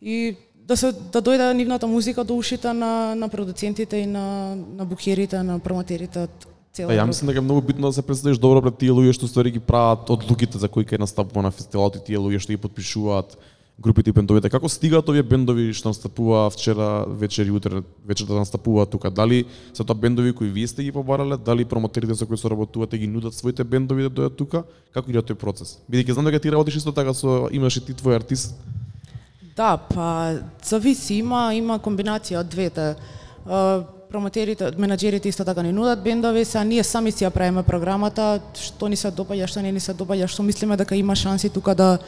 [0.00, 4.84] И да се да дојде нивната музика до ушите на на продуцентите и на на
[4.84, 8.40] букерите, на промотерите од цела Па ја мислам дека е многу битно да се представиш
[8.40, 12.00] добро пред тие луѓе што ствари ги прават одлуките за кои кај настапува на фестивалот
[12.00, 13.36] и тие луѓе што ги подпишуваат
[13.80, 14.50] групите и бендовите.
[14.50, 19.10] Како стигаат овие бендови што настапува вчера вечер и утре вечер да настапуваат тука?
[19.10, 19.44] Дали
[19.74, 23.34] се тоа бендови кои вие сте ги побарале, дали промотерите со кои соработувате ги нудат
[23.34, 24.62] своите бендови да дојдат тука?
[24.94, 25.80] Како иде тој процес?
[25.90, 28.54] Бидејќи знам дека ти работиш исто така со имаш и ти твој артист.
[29.56, 32.94] Да, па зависи, има има комбинација од двете.
[34.10, 38.86] Промотерите, менаџерите исто така ни нудат бендови, сега ние сами си ја правиме програмата, што
[38.86, 41.98] ни се допаѓа, што не ни се допаѓа, што мислиме дека има шанси тука да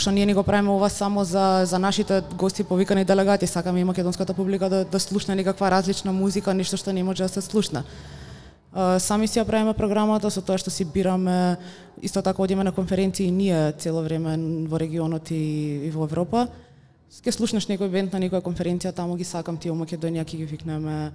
[0.00, 3.84] што ние ни го правиме ова само за за нашите гости повикани делегати, сакаме и
[3.84, 7.84] македонската публика да да слушне некаква различна музика, нешто што не може да се слушне.
[8.98, 11.56] Сами си ја правиме програмата со тоа што си бираме,
[12.02, 16.48] исто така одиме на конференции ние цело време во регионот и, и во Европа.
[17.22, 20.46] Ке слушнеш некој бенд на некоја конференција, таму ги сакам тие во Македонија, ќе ги
[20.46, 21.10] викнеме.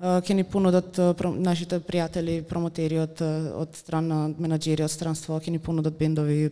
[0.00, 0.96] А, Ќе ни понудат
[1.36, 3.20] нашите пријатели, промотери од,
[3.56, 6.50] од страна менаџери, од странство, ќе ни понудат бендови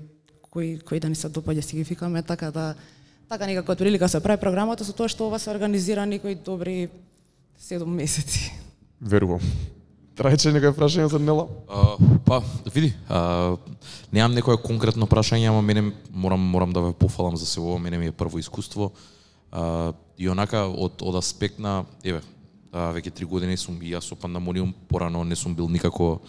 [0.52, 2.74] кој кој да ни се допаѓа си ги викаме така да
[3.28, 6.88] така некако од прилика се прави програмата со тоа што ова се организира некои добри
[7.60, 8.52] 7 месеци.
[9.00, 9.42] Верувам.
[10.18, 11.46] Трајче некој прашање за Нела?
[11.70, 11.94] А,
[12.26, 12.40] па,
[12.74, 13.56] види, а,
[14.10, 17.98] немам некое конкретно прашање, ама мене морам морам да ве пофалам за се ова, мене
[17.98, 18.90] ми е прво искуство.
[19.52, 22.22] А, и онака од од аспект на еве,
[22.72, 26.20] а, веќе три години сум и јас со пандемониум, порано не сум бил никако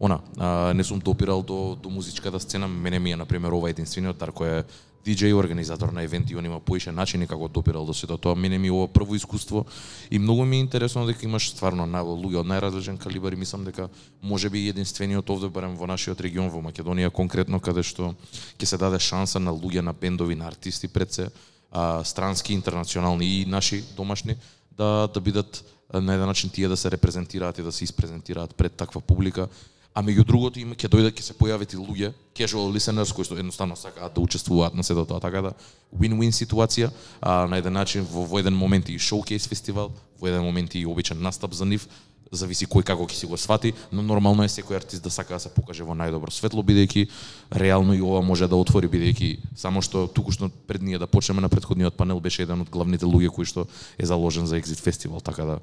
[0.00, 3.70] она, а, не сум допирал до до музичката сцена, мене ми е на пример ова
[3.70, 4.64] единствениот тар кој е
[5.08, 8.34] DJ организатор на евенти, он има поише начини како допирал до сето тоа.
[8.34, 9.64] Мене ми е ова прво искуство
[10.10, 13.64] и многу ми е интересно дека имаш стварно на луѓе од најразличен калибар и мислам
[13.64, 13.88] дека
[14.22, 18.14] може би единствениот овде барем во нашиот регион во Македонија конкретно каде што
[18.58, 21.30] ќе се даде шанса на луѓе на бендови, на артисти пред се,
[21.70, 24.36] а, странски, интернационални и наши домашни
[24.76, 25.64] да да бидат
[25.94, 29.48] на еден начин тие да се репрезентираат и да се испрезентираат пред таква публика
[29.94, 33.38] а меѓу другото има ќе дојдат ќе се појават и луѓе casual listeners кои што
[33.38, 35.52] едноставно сакаат да учествуваат на сето тоа така да
[35.92, 36.90] win-win ситуација
[37.20, 39.90] а на еден начин во, во еден момент и showcase фестивал
[40.20, 41.88] во еден момент и обичен настап за нив
[42.32, 45.40] зависи кој како ќе си го свати, но нормално е секој артист да сака да
[45.40, 47.08] се покаже во најдобро светло бидејќи
[47.56, 51.40] реално и ова може да отвори бидејќи само што туку што пред ние да почнеме
[51.40, 53.66] на претходниот панел беше еден од главните луѓе кои што
[53.98, 55.58] е заложен за Exit фестивал, така да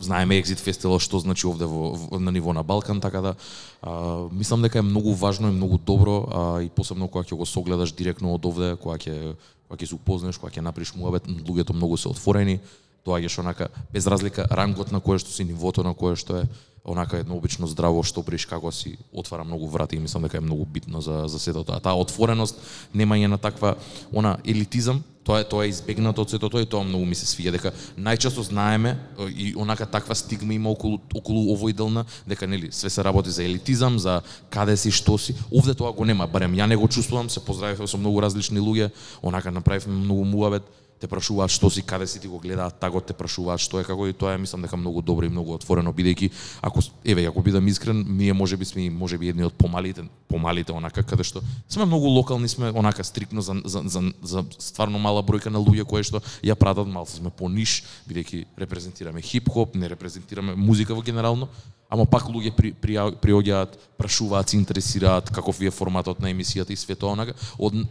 [0.00, 3.34] знаеме Exit Festival што значи овде во, во на ниво на Балкан, така да
[3.82, 7.46] а, мислам дека е многу важно и многу добро а, и посебно кога ќе го
[7.46, 9.34] согледаш директно од овде, кога ќе
[9.68, 12.60] кога ќе се упознаеш, кога ќе направиш муабет, луѓето многу се отворени,
[13.06, 16.48] доаѓаш онака без разлика рангот на кое што си, нивото на кое што е
[16.84, 20.46] онака едно обично здраво што приш како си отвара многу врати и мислам дека е
[20.46, 21.80] многу битно за за сето тоа.
[21.80, 22.56] Таа отвореност,
[22.94, 23.76] немање на таква
[24.12, 27.28] она елитизам, тоа е тоа е избегнато од сето тоа и тоа многу ми се
[27.28, 28.94] свиѓа дека најчесто знаеме
[29.28, 33.44] и онака таква стигма има околу околу овој делна дека нели све се работи за
[33.44, 35.36] елитизам, за каде си, што си.
[35.52, 38.90] Овде тоа го нема, барем ја не го чувствувам, се поздравивме со многу различни луѓе,
[39.22, 40.64] онака направивме многу муабет
[41.00, 44.06] те прашуваат што си, каде си ти го гледаат, таго те прашуваат што е како
[44.06, 46.30] и тоа е мислам дека многу добро и многу отворено бидејќи
[46.62, 51.24] ако еве ако бидам искрен, ние можеби сме можеби едни од помалите, помалите онака каде
[51.24, 55.58] што сме многу локални, сме онака стрикно за за за, за стварно мала бројка на
[55.58, 60.94] луѓе кои што ја пратат малку сме по ниш бидејќи репрезентираме хип-хоп, не репрезентираме музика
[60.94, 61.48] во генерално,
[61.90, 66.76] ама пак луѓе при, при, приоѓаат, прашуваат, се интересираат каков е форматот на емисијата и
[66.76, 67.34] све тоа онака.
[67.58, 67.86] Од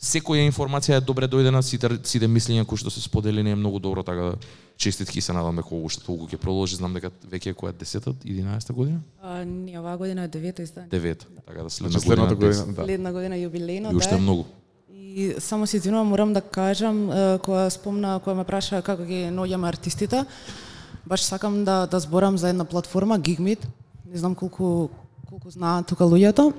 [0.00, 4.02] секоја информација е добре дојдена, сите, сите мислења кои што се споделени е многу добро,
[4.02, 4.34] така да
[4.80, 8.72] честитки се надам дека уште толку ќе продолжи, знам дека веќе е која 10 11
[8.72, 9.00] година?
[9.20, 10.88] А, не, оваа година е девета издание.
[10.90, 12.52] Девета, така да Значи следна следната година.
[12.52, 12.84] година, да.
[12.84, 14.20] Следна година јубилејно, И уште да.
[14.20, 14.44] многу.
[14.90, 17.10] И само се извинувам, морам да кажам,
[17.42, 20.24] кога спомна, кога ме праша како ги наоѓаме артистите,
[21.06, 23.66] баш сакам да да зборам за една платформа Gigmeet.
[24.06, 24.88] Не знам колку
[25.28, 26.52] колку знаат тука луѓето.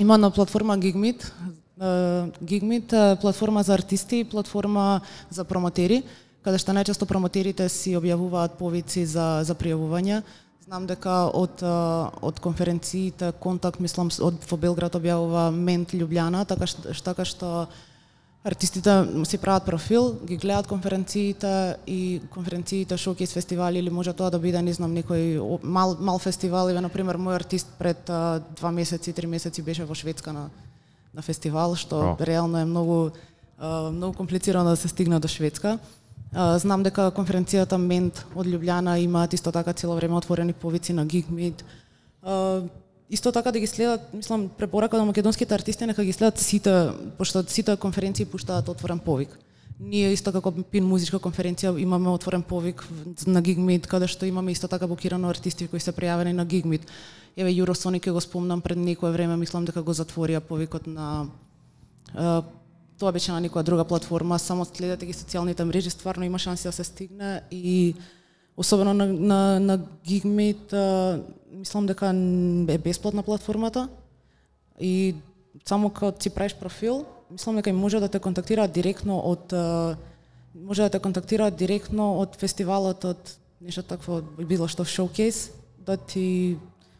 [0.00, 1.32] Има една платформа Gigmeet,
[1.78, 5.00] Гигмит Gigmeet е платформа за артисти, платформа
[5.30, 6.02] за промотери,
[6.42, 10.22] каде што најчесто промотерите си објавуваат повици за за пријавување.
[10.66, 16.94] Знам дека од од конференциите Контакт, мислам, од во Белград објавува Мент Лјубљана, така што,
[17.04, 17.68] така што
[18.44, 24.38] артистите си прават профил, ги гледаат конференциите и конференциите, шоукейс фестивали или може тоа да
[24.38, 28.70] биде, не знам, некој мал мал фестивал, или, на пример мој артист пред а, два
[28.70, 30.50] месеци, три месеци беше во Шведска на
[31.14, 32.26] на фестивал, што Браво.
[32.26, 33.10] реално е многу
[33.92, 35.78] многу комплицирано да се стигне до Шведска.
[36.32, 41.06] Знам дека конференцијата Мент од Лјубљана имаат исто така цело време отворени повици на.
[42.22, 42.60] А,
[43.10, 47.44] исто така да ги следат, мислам, препорака на македонските артисти нека ги следат сите, пошто
[47.46, 49.38] сите конференции пуштаат отворен повик.
[49.80, 52.82] Ние исто како Пин музичка конференција имаме отворен повик
[53.26, 56.82] на Gigmeet, каде што имаме исто така букирано артисти кои се пријавени на Gigmeet.
[57.36, 61.28] Еве Eurosonic ќе го спомнам пред некое време, мислам дека го затворија повикот на
[62.10, 62.42] е,
[62.98, 66.72] тоа беше на некоја друга платформа, само следете ги социјалните мрежи, стварно има шанси да
[66.72, 67.94] се стигне и
[68.56, 71.22] особено на на на Gigmeet, а,
[71.52, 72.10] мислам дека
[72.68, 73.88] е бесплатна платформата
[74.80, 75.14] и
[75.64, 79.52] само кога си правиш профил, мислам дека и може да те контактираат директно од
[80.54, 86.56] може да те контактираат директно од фестивалот, од нешто такво, било што шоукейс, да ти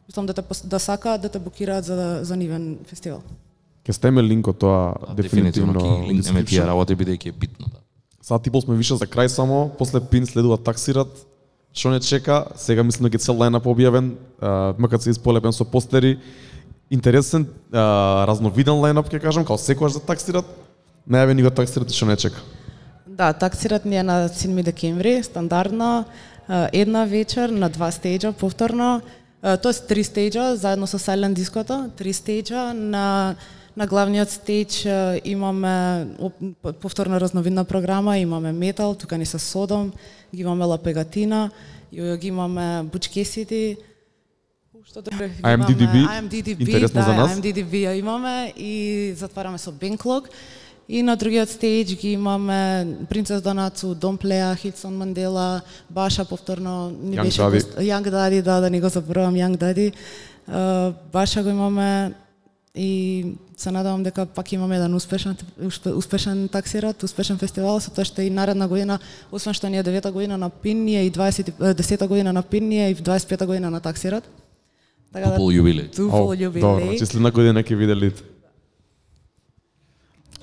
[0.09, 3.23] мислам да те да сакаат да те букираат за за нивен фестивал.
[3.89, 6.09] Ќе ставиме линкот тоа Дефинитивно дефинитивно.
[6.09, 7.81] линкнеме тие работи бидејќи е битно да.
[8.23, 11.09] Сад и пол сме више за крај само, после пин следува таксират.
[11.73, 16.19] Што не чека, сега мислам дека цел лајнап објавен, а, МКЦ исполепен со постери.
[16.91, 20.49] Интересен, а, разновиден лајнап ќе кажам, као секогаш за да таксират.
[21.09, 22.41] Најавени го таксират и што не чека.
[23.07, 26.05] Да, таксират ни е на 7 декември, стандардно,
[26.73, 29.01] една вечер на два стејджа повторно,
[29.63, 33.37] тоест три стејджа заедно со Silent Диското, три стејджа на
[33.79, 36.09] На главниот стејдж имаме
[36.83, 39.93] повторно разновидна програма, имаме метал, тука ни се Содом,
[40.35, 41.51] ги имаме лапегатина
[41.93, 43.77] и ги имаме Бучкесити,
[44.89, 46.01] Што IMDDB?
[46.01, 47.31] имаме IMDDB, Интересно да, за нас.
[47.31, 48.73] IMDDB ја имаме и
[49.13, 50.29] затвараме со Бенклог.
[50.89, 55.61] И на другиот стејдж ги имаме Принцес Донацу, Домплеа, Хилсон Мандела,
[55.91, 57.51] Баша повторно ни Young беше Daddy.
[57.53, 59.93] гост- Young Daddy, да, да не го заборавам Young Daddy.
[60.49, 62.13] Uh, Баша го имаме
[62.75, 63.25] и
[63.57, 68.23] се надевам дека пак имаме еден успешен успе- успешен таксират, успешен фестивал, со тоа што
[68.23, 68.99] и наредна година,
[69.33, 72.43] освен што ни е девета година на Пин, ние и 20 е, десета година на
[72.43, 74.25] Пин, ние и 25 година на таксират.
[75.13, 75.89] Така Тупол јубилеј.
[75.97, 76.61] Тупол јубилеј.
[76.61, 78.21] Добро, значи следна година ќе виде лид.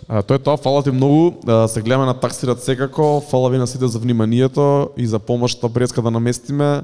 [0.07, 3.57] А, тоа е тоа, фала ти многу, а, се гледаме на таксират секако, фала ви
[3.57, 6.83] на сите за вниманието и за помошта преска да наместиме,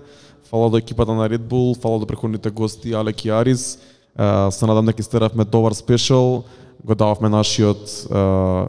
[0.50, 3.80] фала до екипата на Red Bull, фала до преходните гости Алек и Арис,
[4.16, 6.44] а, се надам дека истеравме добар спешал,
[6.86, 8.68] го дававме нашиот а,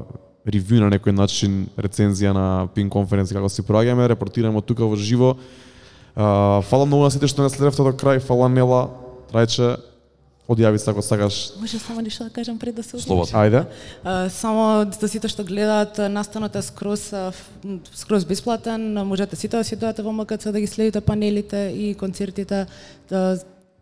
[0.48, 5.36] ревю на некој начин, рецензија на Pin конференција како си проаѓаме, репортираме тука во живо.
[6.16, 9.01] А, фала многу на сите што не следевте до крај, фала Нела,
[9.32, 9.76] Трајче,
[10.48, 11.52] одјави се ако сакаш.
[11.60, 13.06] Може само нешто да кажам пред да се одлучи?
[13.06, 13.38] Слободно.
[13.38, 13.64] Ајде.
[14.04, 17.32] А, Само за сите што гледаат, настанот е скроз м,
[17.94, 22.66] скроз бесплатен, можете сите да си дојдете во МКЦ да ги следите панелите и концертите.
[23.09, 23.38] Да,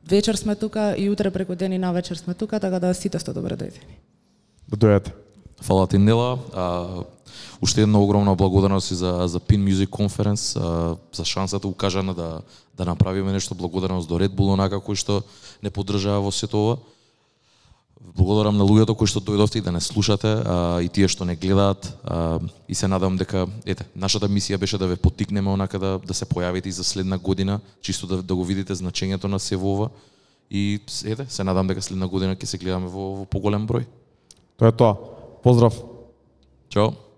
[0.09, 3.19] вечер сме тука и утре преку ден и на вечер сме тука, така да сите
[3.19, 3.99] сте добре дојдени.
[4.69, 5.11] Да дојдете.
[5.63, 6.39] Фала ти Нела.
[6.55, 6.87] А,
[7.63, 12.41] уште една огромна благодарност и за за Pin Music Conference, а, за шансата укажана да
[12.77, 15.23] да направиме нешто благодарност до Red Bull онака кој што
[15.63, 16.77] не поддржава во сето ова.
[18.01, 21.37] Благодарам на луѓето кои што дојдовте и да не слушате, а, и тие што не
[21.37, 25.99] гледаат, а, и се надам дека ете, нашата мисија беше да ве поттикнеме онака да
[26.01, 29.57] да се појавите и за следна година, чисто да да го видите значењето на се
[29.57, 29.91] ова.
[30.51, 33.85] И ете, се надам дека следна година ќе се гледаме во, во поголем број.
[34.57, 34.97] Тоа е тоа.
[35.45, 35.77] Поздрав.
[36.73, 37.10] Чао.